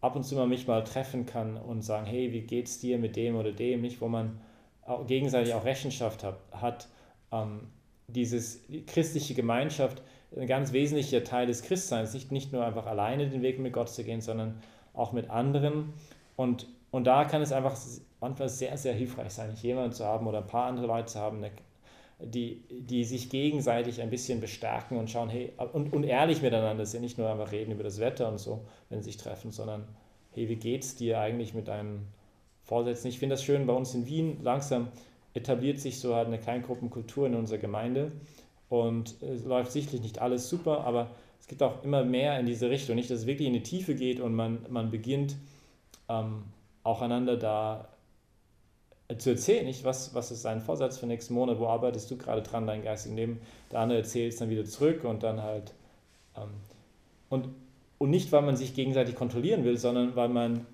ab 0.00 0.14
und 0.14 0.24
zu 0.24 0.34
mal 0.36 0.46
mich 0.46 0.66
mal 0.66 0.84
treffen 0.84 1.26
kann 1.26 1.56
und 1.56 1.82
sagen, 1.82 2.06
hey, 2.06 2.32
wie 2.32 2.42
geht's 2.42 2.78
dir 2.78 2.98
mit 2.98 3.16
dem 3.16 3.36
oder 3.36 3.52
dem, 3.52 3.80
nicht, 3.80 4.00
wo 4.00 4.08
man 4.08 4.38
gegenseitig 5.06 5.54
auch 5.54 5.64
Rechenschaft 5.64 6.22
hat. 6.22 6.38
hat 6.52 6.88
ähm, 7.32 7.68
dieses 8.06 8.60
christliche 8.86 9.34
Gemeinschaft 9.34 10.02
ein 10.36 10.46
ganz 10.46 10.72
wesentlicher 10.72 11.24
Teil 11.24 11.46
des 11.46 11.62
Christseins, 11.62 12.14
nicht, 12.14 12.32
nicht 12.32 12.52
nur 12.52 12.64
einfach 12.64 12.86
alleine 12.86 13.28
den 13.28 13.42
Weg 13.42 13.58
mit 13.58 13.72
Gott 13.72 13.88
zu 13.88 14.04
gehen, 14.04 14.20
sondern 14.20 14.60
auch 14.92 15.12
mit 15.12 15.30
anderen. 15.30 15.92
Und, 16.36 16.66
und 16.90 17.04
da 17.04 17.24
kann 17.24 17.42
es 17.42 17.52
einfach 17.52 17.76
manchmal 18.20 18.48
sehr, 18.48 18.76
sehr 18.76 18.94
hilfreich 18.94 19.32
sein, 19.32 19.54
jemanden 19.62 19.92
zu 19.92 20.04
haben 20.04 20.26
oder 20.26 20.38
ein 20.38 20.46
paar 20.46 20.66
andere 20.66 20.86
Leute 20.86 21.06
zu 21.06 21.20
haben, 21.20 21.44
die, 22.20 22.62
die 22.70 23.04
sich 23.04 23.28
gegenseitig 23.28 24.00
ein 24.00 24.10
bisschen 24.10 24.40
bestärken 24.40 24.98
und 24.98 25.10
schauen, 25.10 25.28
hey, 25.28 25.52
und, 25.72 25.92
und 25.92 26.04
ehrlich 26.04 26.42
miteinander 26.42 26.86
sind, 26.86 27.02
nicht 27.02 27.18
nur 27.18 27.30
einfach 27.30 27.52
reden 27.52 27.72
über 27.72 27.82
das 27.82 28.00
Wetter 28.00 28.28
und 28.28 28.38
so, 28.38 28.64
wenn 28.88 29.00
sie 29.02 29.10
sich 29.10 29.16
treffen, 29.16 29.50
sondern 29.50 29.84
hey, 30.32 30.48
wie 30.48 30.56
geht's 30.56 30.96
dir 30.96 31.20
eigentlich 31.20 31.54
mit 31.54 31.68
deinem 31.68 32.06
Vorsätzen? 32.62 33.08
Ich 33.08 33.18
finde 33.18 33.34
das 33.34 33.44
schön, 33.44 33.66
bei 33.66 33.72
uns 33.72 33.94
in 33.94 34.06
Wien 34.06 34.38
langsam 34.42 34.88
etabliert 35.34 35.80
sich 35.80 35.98
so 35.98 36.14
halt 36.14 36.28
eine 36.28 36.38
Kleingruppenkultur 36.38 37.26
in 37.26 37.34
unserer 37.34 37.58
Gemeinde 37.58 38.12
und 38.68 39.20
es 39.22 39.44
läuft 39.44 39.72
sichtlich 39.72 40.00
nicht 40.00 40.20
alles 40.20 40.48
super, 40.48 40.84
aber 40.84 41.10
es 41.40 41.46
gibt 41.46 41.62
auch 41.62 41.82
immer 41.84 42.04
mehr 42.04 42.38
in 42.40 42.46
diese 42.46 42.70
Richtung. 42.70 42.96
Nicht, 42.96 43.10
dass 43.10 43.20
es 43.20 43.26
wirklich 43.26 43.46
in 43.46 43.54
die 43.54 43.62
Tiefe 43.62 43.94
geht 43.94 44.20
und 44.20 44.34
man, 44.34 44.64
man 44.70 44.90
beginnt 44.90 45.36
ähm, 46.08 46.44
auch 46.82 47.02
einander 47.02 47.36
da 47.36 47.88
zu 49.18 49.30
erzählen, 49.30 49.66
nicht? 49.66 49.84
Was, 49.84 50.14
was 50.14 50.30
ist 50.30 50.44
dein 50.44 50.60
Vorsatz 50.60 50.98
für 50.98 51.06
nächsten 51.06 51.34
Monat, 51.34 51.58
wo 51.58 51.66
arbeitest 51.66 52.10
du 52.10 52.16
gerade 52.16 52.42
dran, 52.42 52.66
dein 52.66 52.82
geistigen 52.82 53.16
Leben? 53.16 53.40
Der 53.70 53.80
andere 53.80 53.98
erzählt 53.98 54.32
es 54.32 54.38
dann 54.38 54.50
wieder 54.50 54.64
zurück 54.64 55.04
und 55.04 55.22
dann 55.22 55.42
halt. 55.42 55.74
Ähm, 56.36 56.48
und, 57.28 57.48
und 57.98 58.10
nicht, 58.10 58.32
weil 58.32 58.42
man 58.42 58.56
sich 58.56 58.74
gegenseitig 58.74 59.14
kontrollieren 59.14 59.64
will, 59.64 59.76
sondern 59.76 60.16
weil 60.16 60.28
man 60.28 60.66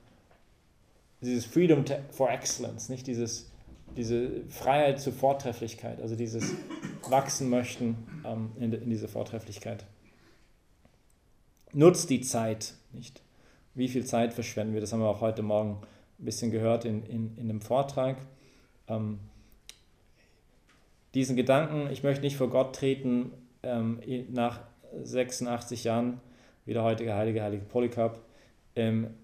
dieses 1.20 1.44
Freedom 1.44 1.84
for 2.10 2.30
Excellence, 2.30 2.88
nicht 2.88 3.06
dieses 3.06 3.49
diese 3.96 4.44
Freiheit 4.48 5.00
zur 5.00 5.12
Vortrefflichkeit, 5.12 6.00
also 6.00 6.16
dieses 6.16 6.54
Wachsen 7.08 7.50
möchten 7.50 7.96
ähm, 8.24 8.52
in, 8.58 8.72
in 8.72 8.90
diese 8.90 9.08
Vortrefflichkeit. 9.08 9.84
Nutzt 11.72 12.10
die 12.10 12.20
Zeit, 12.20 12.74
nicht? 12.92 13.22
Wie 13.74 13.88
viel 13.88 14.04
Zeit 14.04 14.34
verschwenden 14.34 14.74
wir? 14.74 14.80
Das 14.80 14.92
haben 14.92 15.00
wir 15.00 15.08
auch 15.08 15.20
heute 15.20 15.42
Morgen 15.42 15.78
ein 16.18 16.24
bisschen 16.24 16.50
gehört 16.50 16.84
in, 16.84 17.04
in, 17.04 17.36
in 17.38 17.48
dem 17.48 17.60
Vortrag. 17.60 18.16
Ähm, 18.88 19.20
diesen 21.14 21.36
Gedanken, 21.36 21.88
ich 21.90 22.02
möchte 22.02 22.22
nicht 22.22 22.36
vor 22.36 22.50
Gott 22.50 22.74
treten, 22.74 23.32
ähm, 23.62 24.00
nach 24.30 24.60
86 25.02 25.84
Jahren, 25.84 26.20
wie 26.66 26.72
der 26.72 26.82
heutige 26.82 27.14
heilige, 27.14 27.42
heilige 27.42 27.64
Polycarp, 27.64 28.20
ähm, 28.76 29.14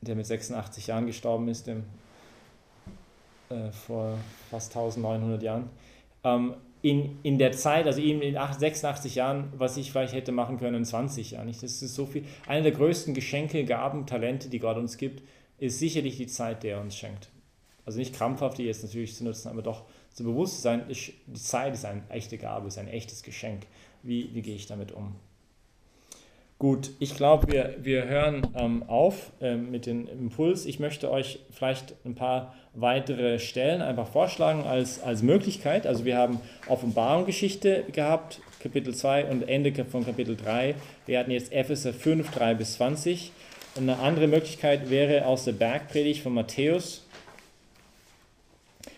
der 0.00 0.16
mit 0.16 0.26
86 0.26 0.86
Jahren 0.86 1.06
gestorben 1.06 1.48
ist, 1.48 1.66
dem, 1.66 1.84
äh, 3.50 3.70
vor 3.72 4.16
fast 4.50 4.74
1900 4.76 5.42
Jahren. 5.42 5.70
Ähm, 6.24 6.54
in, 6.82 7.18
in 7.22 7.38
der 7.38 7.52
Zeit, 7.52 7.86
also 7.86 8.00
eben 8.00 8.22
in 8.22 8.34
86 8.34 9.14
Jahren, 9.14 9.52
was 9.56 9.76
ich 9.76 9.92
vielleicht 9.92 10.14
hätte 10.14 10.32
machen 10.32 10.58
können 10.58 10.76
in 10.76 10.84
20 10.84 11.32
Jahren. 11.32 11.48
Das 11.48 11.62
ist 11.62 11.80
so 11.94 12.06
viel. 12.06 12.24
Eine 12.46 12.62
der 12.62 12.72
größten 12.72 13.12
Geschenke, 13.12 13.64
Gaben, 13.64 14.06
Talente, 14.06 14.48
die 14.48 14.60
Gott 14.60 14.78
uns 14.78 14.96
gibt, 14.96 15.22
ist 15.58 15.78
sicherlich 15.78 16.16
die 16.16 16.26
Zeit, 16.26 16.62
die 16.62 16.68
er 16.68 16.80
uns 16.80 16.96
schenkt. 16.96 17.28
Also 17.84 17.98
nicht 17.98 18.14
krampfhaft 18.14 18.58
die 18.58 18.64
jetzt 18.64 18.82
natürlich 18.82 19.14
zu 19.14 19.24
nutzen, 19.24 19.48
aber 19.48 19.62
doch 19.62 19.84
zu 20.12 20.24
Bewusstsein, 20.24 20.84
die 20.88 21.32
Zeit 21.34 21.74
ist 21.74 21.84
eine 21.84 22.02
echte 22.08 22.38
Gabe, 22.38 22.68
ist 22.68 22.78
ein 22.78 22.88
echtes 22.88 23.22
Geschenk. 23.22 23.66
Wie, 24.02 24.34
wie 24.34 24.42
gehe 24.42 24.54
ich 24.54 24.66
damit 24.66 24.92
um? 24.92 25.16
Gut, 26.60 26.90
ich 26.98 27.16
glaube, 27.16 27.50
wir, 27.50 27.76
wir 27.80 28.04
hören 28.04 28.46
ähm, 28.54 28.82
auf 28.86 29.32
ähm, 29.40 29.70
mit 29.70 29.86
dem 29.86 30.06
Impuls. 30.06 30.66
Ich 30.66 30.78
möchte 30.78 31.10
euch 31.10 31.38
vielleicht 31.50 31.94
ein 32.04 32.14
paar 32.14 32.54
weitere 32.74 33.38
Stellen 33.38 33.80
einfach 33.80 34.06
vorschlagen 34.06 34.64
als, 34.64 35.02
als 35.02 35.22
Möglichkeit. 35.22 35.86
Also 35.86 36.04
wir 36.04 36.18
haben 36.18 36.38
Offenbarungsgeschichte 36.68 37.84
gehabt, 37.90 38.42
Kapitel 38.62 38.94
2 38.94 39.30
und 39.30 39.48
Ende 39.48 39.72
von 39.86 40.04
Kapitel 40.04 40.36
3. 40.36 40.74
Wir 41.06 41.18
hatten 41.18 41.30
jetzt 41.30 41.50
Epheser 41.50 41.94
5, 41.94 42.30
3 42.30 42.52
bis 42.52 42.74
20. 42.74 43.32
Und 43.76 43.88
eine 43.88 43.98
andere 43.98 44.26
Möglichkeit 44.26 44.90
wäre 44.90 45.24
aus 45.24 45.46
der 45.46 45.52
Bergpredigt 45.52 46.22
von 46.22 46.34
Matthäus. 46.34 47.06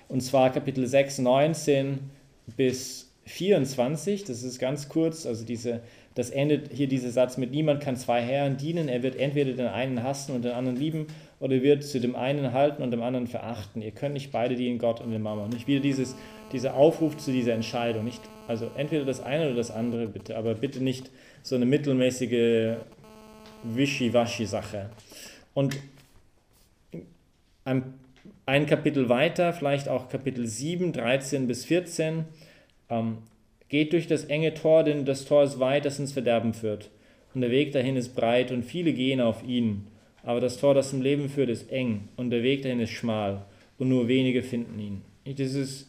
Und 0.09 0.21
zwar 0.21 0.51
Kapitel 0.51 0.85
6, 0.85 1.19
19 1.19 2.11
bis 2.57 3.09
24. 3.27 4.25
Das 4.25 4.43
ist 4.43 4.59
ganz 4.59 4.89
kurz, 4.89 5.27
also 5.27 5.45
diese 5.45 5.81
das 6.15 6.31
endet 6.31 6.73
hier 6.73 6.89
dieser 6.89 7.11
Satz 7.11 7.39
mit, 7.39 7.51
niemand 7.53 7.81
kann 7.81 7.97
zwei 7.97 8.21
Herren 8.21 8.57
dienen, 8.57 8.89
er 8.89 9.03
wird 9.03 9.17
entweder 9.17 9.53
den 9.53 9.67
einen 9.67 10.03
hassen 10.03 10.35
und 10.35 10.45
den 10.45 10.53
anderen 10.53 10.77
lieben 10.77 11.07
oder 11.41 11.63
wird 11.63 11.83
zu 11.83 12.01
dem 12.01 12.15
einen 12.15 12.53
halten 12.53 12.83
und 12.83 12.91
dem 12.91 13.03
anderen 13.03 13.27
verachten. 13.27 13.83
Ihr 13.83 13.93
könnt 13.93 14.15
nicht 14.15 14.31
beide 14.31 14.55
dienen, 14.55 14.79
Gott 14.79 15.01
und 15.01 15.11
dem 15.11 15.23
Mama. 15.23 15.49
Nicht 15.49 15.67
wieder 15.67 15.81
dieses, 15.81 16.15
dieser 16.53 16.75
Aufruf 16.75 17.17
zu 17.17 17.33
dieser 17.33 17.55
Entscheidung. 17.55 18.05
Nicht, 18.05 18.21
also 18.47 18.71
entweder 18.77 19.05
das 19.05 19.21
eine 19.21 19.47
oder 19.47 19.57
das 19.57 19.71
andere 19.71 20.07
bitte, 20.07 20.37
aber 20.37 20.55
bitte 20.55 20.83
nicht 20.83 21.11
so 21.43 21.57
eine 21.57 21.65
mittelmäßige 21.65 22.77
Wischiwaschi-Sache. 23.65 24.91
Und 25.55 25.79
ein, 27.65 27.95
ein 28.47 28.67
Kapitel 28.67 29.09
weiter, 29.09 29.53
vielleicht 29.53 29.89
auch 29.89 30.09
Kapitel 30.09 30.47
7, 30.47 30.93
13 30.93 31.47
bis 31.47 31.65
14, 31.65 32.25
ähm, 32.91 33.19
Geht 33.73 33.95
durch 33.95 34.07
das 34.07 34.25
enge 34.25 34.53
Tor, 34.53 34.85
denn 34.85 35.07
das 35.07 35.25
Tor 35.25 35.45
ist 35.45 35.59
weit, 35.59 35.87
das 35.87 35.99
ins 35.99 36.13
Verderben 36.13 36.53
führt. 36.53 36.91
Und 37.33 37.41
der 37.41 37.51
Weg 37.51 37.73
dahin 37.73 37.97
ist 37.97 38.15
breit 38.15 38.51
und 38.51 38.65
viele 38.65 38.93
gehen 38.93 39.19
auf 39.19 39.43
ihn. 39.43 39.87
Aber 40.23 40.43
das 40.43 40.59
Tor, 40.59 40.75
das 40.75 40.91
zum 40.91 41.01
Leben 41.01 41.31
führt, 41.31 41.49
ist 41.49 41.73
eng 41.73 42.11
und 42.17 42.29
der 42.29 42.43
Weg 42.43 42.61
dahin 42.61 42.81
ist 42.81 42.91
schmal 42.91 43.47
und 43.79 43.89
nur 43.89 44.09
wenige 44.09 44.43
finden 44.43 44.79
ihn. 44.79 45.01
Das 45.39 45.55
ist, 45.55 45.89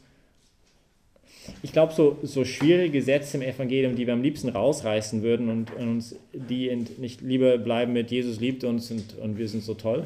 ich 1.61 1.73
glaube, 1.73 1.91
so, 1.91 2.17
so 2.23 2.45
schwierige 2.45 3.01
Sätze 3.01 3.35
im 3.35 3.43
Evangelium, 3.43 3.97
die 3.97 4.07
wir 4.07 4.13
am 4.13 4.23
liebsten 4.23 4.47
rausreißen 4.47 5.21
würden 5.21 5.49
und, 5.49 5.73
und 5.73 5.89
uns 5.89 6.15
die 6.31 6.73
nicht 6.99 7.19
lieber 7.19 7.57
bleiben 7.57 7.91
mit 7.91 8.11
Jesus 8.11 8.39
liebt 8.39 8.63
uns 8.63 8.91
und, 8.91 9.19
und 9.19 9.37
wir 9.37 9.49
sind 9.49 9.61
so 9.61 9.73
toll. 9.73 10.05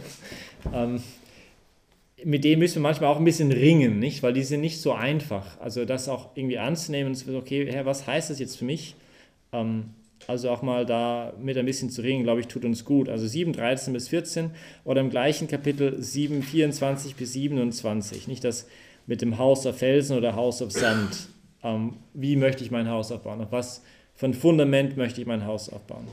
Ähm, 0.73 0.99
mit 2.23 2.43
denen 2.43 2.59
müssen 2.59 2.75
wir 2.75 2.81
manchmal 2.81 3.09
auch 3.09 3.17
ein 3.17 3.25
bisschen 3.25 3.51
ringen, 3.51 3.99
nicht? 3.99 4.23
Weil 4.23 4.33
die 4.33 4.43
sind 4.43 4.61
nicht 4.61 4.81
so 4.81 4.93
einfach. 4.93 5.59
Also 5.59 5.85
das 5.85 6.09
auch 6.09 6.35
irgendwie 6.35 6.57
anzunehmen 6.57 7.11
und 7.11 7.15
zu 7.15 7.25
sagen, 7.25 7.37
okay, 7.37 7.67
Herr, 7.71 7.85
was 7.85 8.07
heißt 8.07 8.29
das 8.29 8.39
jetzt 8.39 8.57
für 8.57 8.65
mich? 8.65 8.95
Ähm, 9.53 9.91
also 10.25 10.49
auch 10.49 10.61
mal 10.61 10.85
da 10.85 11.33
mit 11.39 11.57
ein 11.57 11.65
bisschen 11.65 11.89
zu 11.89 12.01
ringen, 12.01 12.23
glaube 12.23 12.41
ich, 12.41 12.47
tut 12.47 12.65
uns 12.65 12.85
gut. 12.85 13.07
Also 13.07 13.27
7, 13.27 13.53
13 13.53 13.93
bis 13.93 14.07
14 14.07 14.51
oder 14.83 15.01
im 15.01 15.09
gleichen 15.09 15.47
Kapitel 15.47 16.01
7, 16.01 16.41
24 16.41 17.15
bis 17.15 17.33
27. 17.33 18.27
Nicht 18.27 18.43
das 18.43 18.67
mit 19.05 19.21
dem 19.21 19.37
Haus 19.37 19.65
auf 19.65 19.77
Felsen 19.77 20.17
oder 20.17 20.35
Haus 20.35 20.61
auf 20.61 20.71
Sand. 20.71 21.29
Ähm, 21.63 21.93
wie 22.13 22.35
möchte 22.35 22.63
ich 22.63 22.71
mein 22.71 22.89
Haus 22.89 23.11
aufbauen? 23.11 23.41
Auf 23.41 23.51
was 23.51 23.83
für 24.15 24.25
ein 24.25 24.33
Fundament 24.33 24.97
möchte 24.97 25.21
ich 25.21 25.27
mein 25.27 25.45
Haus 25.45 25.69
aufbauen? 25.69 26.07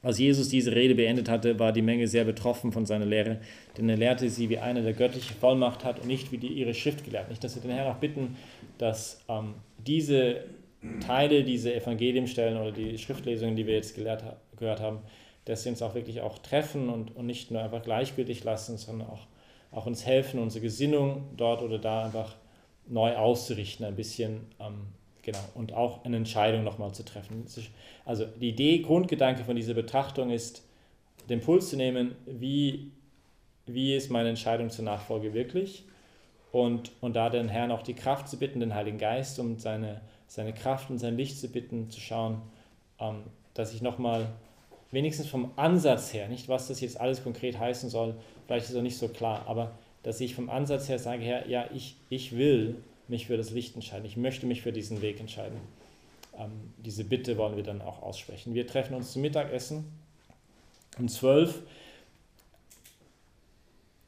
Als 0.00 0.18
Jesus 0.18 0.48
diese 0.48 0.74
Rede 0.74 0.94
beendet 0.94 1.28
hatte, 1.28 1.58
war 1.58 1.72
die 1.72 1.82
Menge 1.82 2.06
sehr 2.06 2.24
betroffen 2.24 2.70
von 2.70 2.86
seiner 2.86 3.06
Lehre, 3.06 3.40
denn 3.76 3.88
er 3.88 3.96
lehrte 3.96 4.30
sie, 4.30 4.48
wie 4.48 4.58
einer, 4.58 4.82
der 4.82 4.92
göttliche 4.92 5.34
Vollmacht 5.34 5.84
hat 5.84 6.00
und 6.00 6.06
nicht 6.06 6.30
wie 6.30 6.38
die 6.38 6.52
ihre 6.52 6.72
Schrift 6.72 7.04
gelehrt. 7.04 7.28
Nicht, 7.28 7.42
dass 7.42 7.56
wir 7.56 7.62
den 7.62 7.72
Herrn 7.72 7.88
auch 7.88 7.98
bitten, 7.98 8.36
dass 8.78 9.24
ähm, 9.28 9.54
diese 9.84 10.44
Teile, 11.04 11.42
diese 11.42 11.74
Evangeliumstellen 11.74 12.56
oder 12.56 12.70
die 12.70 12.96
Schriftlesungen, 12.98 13.56
die 13.56 13.66
wir 13.66 13.74
jetzt 13.74 13.96
gelehrt, 13.96 14.22
gehört 14.56 14.80
haben, 14.80 15.00
dass 15.44 15.64
sie 15.64 15.70
uns 15.70 15.82
auch 15.82 15.94
wirklich 15.94 16.20
auch 16.20 16.38
treffen 16.38 16.88
und, 16.88 17.16
und 17.16 17.26
nicht 17.26 17.50
nur 17.50 17.62
einfach 17.62 17.82
gleichgültig 17.82 18.44
lassen, 18.44 18.76
sondern 18.76 19.08
auch, 19.08 19.26
auch 19.72 19.86
uns 19.86 20.06
helfen, 20.06 20.38
unsere 20.38 20.62
Gesinnung 20.62 21.24
dort 21.36 21.62
oder 21.62 21.78
da 21.78 22.04
einfach 22.04 22.36
neu 22.86 23.16
auszurichten, 23.16 23.84
ein 23.84 23.96
bisschen 23.96 24.46
ähm, 24.60 24.86
Genau, 25.28 25.44
und 25.54 25.74
auch 25.74 26.06
eine 26.06 26.16
Entscheidung 26.16 26.64
nochmal 26.64 26.92
zu 26.92 27.04
treffen. 27.04 27.44
Also 28.06 28.24
die 28.40 28.48
Idee, 28.48 28.78
Grundgedanke 28.78 29.44
von 29.44 29.56
dieser 29.56 29.74
Betrachtung 29.74 30.30
ist, 30.30 30.62
den 31.28 31.42
Puls 31.42 31.68
zu 31.68 31.76
nehmen, 31.76 32.14
wie, 32.24 32.92
wie 33.66 33.94
ist 33.94 34.10
meine 34.10 34.30
Entscheidung 34.30 34.70
zur 34.70 34.86
Nachfolge 34.86 35.34
wirklich? 35.34 35.84
Und, 36.50 36.92
und 37.02 37.14
da 37.14 37.28
den 37.28 37.50
Herrn 37.50 37.72
auch 37.72 37.82
die 37.82 37.92
Kraft 37.92 38.26
zu 38.26 38.38
bitten, 38.38 38.60
den 38.60 38.74
Heiligen 38.74 38.96
Geist, 38.96 39.38
um 39.38 39.58
seine, 39.58 40.00
seine 40.28 40.54
Kraft 40.54 40.88
und 40.88 40.96
sein 40.96 41.18
Licht 41.18 41.38
zu 41.38 41.48
bitten, 41.48 41.90
zu 41.90 42.00
schauen, 42.00 42.40
ähm, 42.98 43.24
dass 43.52 43.74
ich 43.74 43.82
nochmal 43.82 44.28
wenigstens 44.92 45.26
vom 45.26 45.50
Ansatz 45.56 46.14
her, 46.14 46.28
nicht 46.28 46.48
was 46.48 46.68
das 46.68 46.80
jetzt 46.80 46.98
alles 46.98 47.22
konkret 47.22 47.58
heißen 47.58 47.90
soll, 47.90 48.14
vielleicht 48.46 48.64
ist 48.64 48.70
es 48.70 48.76
auch 48.78 48.82
nicht 48.82 48.96
so 48.96 49.08
klar, 49.08 49.44
aber 49.46 49.72
dass 50.04 50.22
ich 50.22 50.34
vom 50.34 50.48
Ansatz 50.48 50.88
her 50.88 50.98
sage, 50.98 51.22
Herr, 51.22 51.46
ja, 51.48 51.66
ich, 51.74 51.96
ich 52.08 52.34
will 52.34 52.76
mich 53.08 53.26
für 53.26 53.36
das 53.36 53.50
Licht 53.50 53.74
entscheiden. 53.74 54.04
Ich 54.04 54.16
möchte 54.16 54.46
mich 54.46 54.62
für 54.62 54.72
diesen 54.72 55.02
Weg 55.02 55.20
entscheiden. 55.20 55.58
Ähm, 56.38 56.50
diese 56.78 57.04
Bitte 57.04 57.36
wollen 57.36 57.56
wir 57.56 57.62
dann 57.62 57.82
auch 57.82 58.02
aussprechen. 58.02 58.54
Wir 58.54 58.66
treffen 58.66 58.94
uns 58.94 59.12
zum 59.12 59.22
Mittagessen 59.22 59.84
um 60.98 61.08
12 61.08 61.62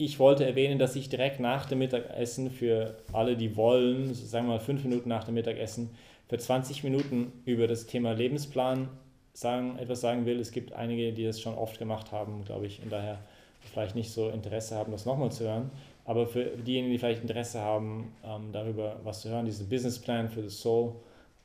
ich 0.02 0.18
wollte 0.18 0.46
erwähnen, 0.46 0.78
dass 0.78 0.96
ich 0.96 1.10
direkt 1.10 1.40
nach 1.40 1.66
dem 1.66 1.80
Mittagessen 1.80 2.50
für 2.50 2.96
alle, 3.12 3.36
die 3.36 3.54
wollen, 3.54 4.14
sagen 4.14 4.46
wir 4.46 4.54
mal 4.54 4.58
fünf 4.58 4.82
Minuten 4.82 5.10
nach 5.10 5.24
dem 5.24 5.34
Mittagessen, 5.34 5.90
für 6.26 6.38
20 6.38 6.84
Minuten 6.84 7.32
über 7.44 7.66
das 7.66 7.84
Thema 7.84 8.12
Lebensplan 8.12 8.88
sagen, 9.34 9.78
etwas 9.78 10.00
sagen 10.00 10.24
will. 10.24 10.40
Es 10.40 10.52
gibt 10.52 10.72
einige, 10.72 11.12
die 11.12 11.24
das 11.24 11.38
schon 11.38 11.54
oft 11.54 11.78
gemacht 11.78 12.12
haben, 12.12 12.46
glaube 12.46 12.66
ich, 12.66 12.82
und 12.82 12.90
daher 12.90 13.18
vielleicht 13.60 13.94
nicht 13.94 14.10
so 14.10 14.30
Interesse 14.30 14.74
haben, 14.74 14.90
das 14.90 15.04
nochmal 15.04 15.32
zu 15.32 15.44
hören. 15.44 15.70
Aber 16.04 16.26
für 16.26 16.44
diejenigen, 16.44 16.92
die 16.92 16.98
vielleicht 16.98 17.22
Interesse 17.22 17.60
haben, 17.60 18.12
ähm, 18.24 18.52
darüber 18.52 19.00
was 19.04 19.20
zu 19.20 19.28
hören, 19.28 19.46
diesen 19.46 19.68
Businessplan 19.68 20.28
für 20.28 20.42
das 20.42 20.60
Soul, 20.60 20.94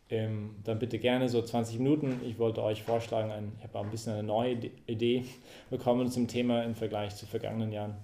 ähm, 0.09 0.55
dann 0.63 0.79
bitte 0.79 0.99
gerne 0.99 1.29
so 1.29 1.41
20 1.41 1.79
Minuten. 1.79 2.21
Ich 2.23 2.37
wollte 2.37 2.63
euch 2.63 2.83
vorschlagen, 2.83 3.31
ein, 3.31 3.51
ich 3.57 3.63
habe 3.63 3.79
ein 3.79 3.89
bisschen 3.89 4.13
eine 4.13 4.23
neue 4.23 4.57
Idee 4.85 5.25
bekommen 5.69 6.09
zum 6.09 6.27
Thema 6.27 6.63
im 6.63 6.75
Vergleich 6.75 7.15
zu 7.15 7.25
vergangenen 7.25 7.71
Jahren. 7.71 7.95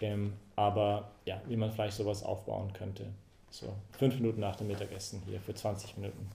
Ähm, 0.00 0.32
aber 0.56 1.10
ja, 1.24 1.40
wie 1.46 1.56
man 1.56 1.70
vielleicht 1.70 1.96
sowas 1.96 2.22
aufbauen 2.22 2.72
könnte. 2.72 3.06
So 3.50 3.66
fünf 3.92 4.14
Minuten 4.14 4.40
nach 4.40 4.56
dem 4.56 4.68
Mittagessen 4.68 5.22
hier 5.28 5.40
für 5.40 5.54
20 5.54 5.98
Minuten. 5.98 6.28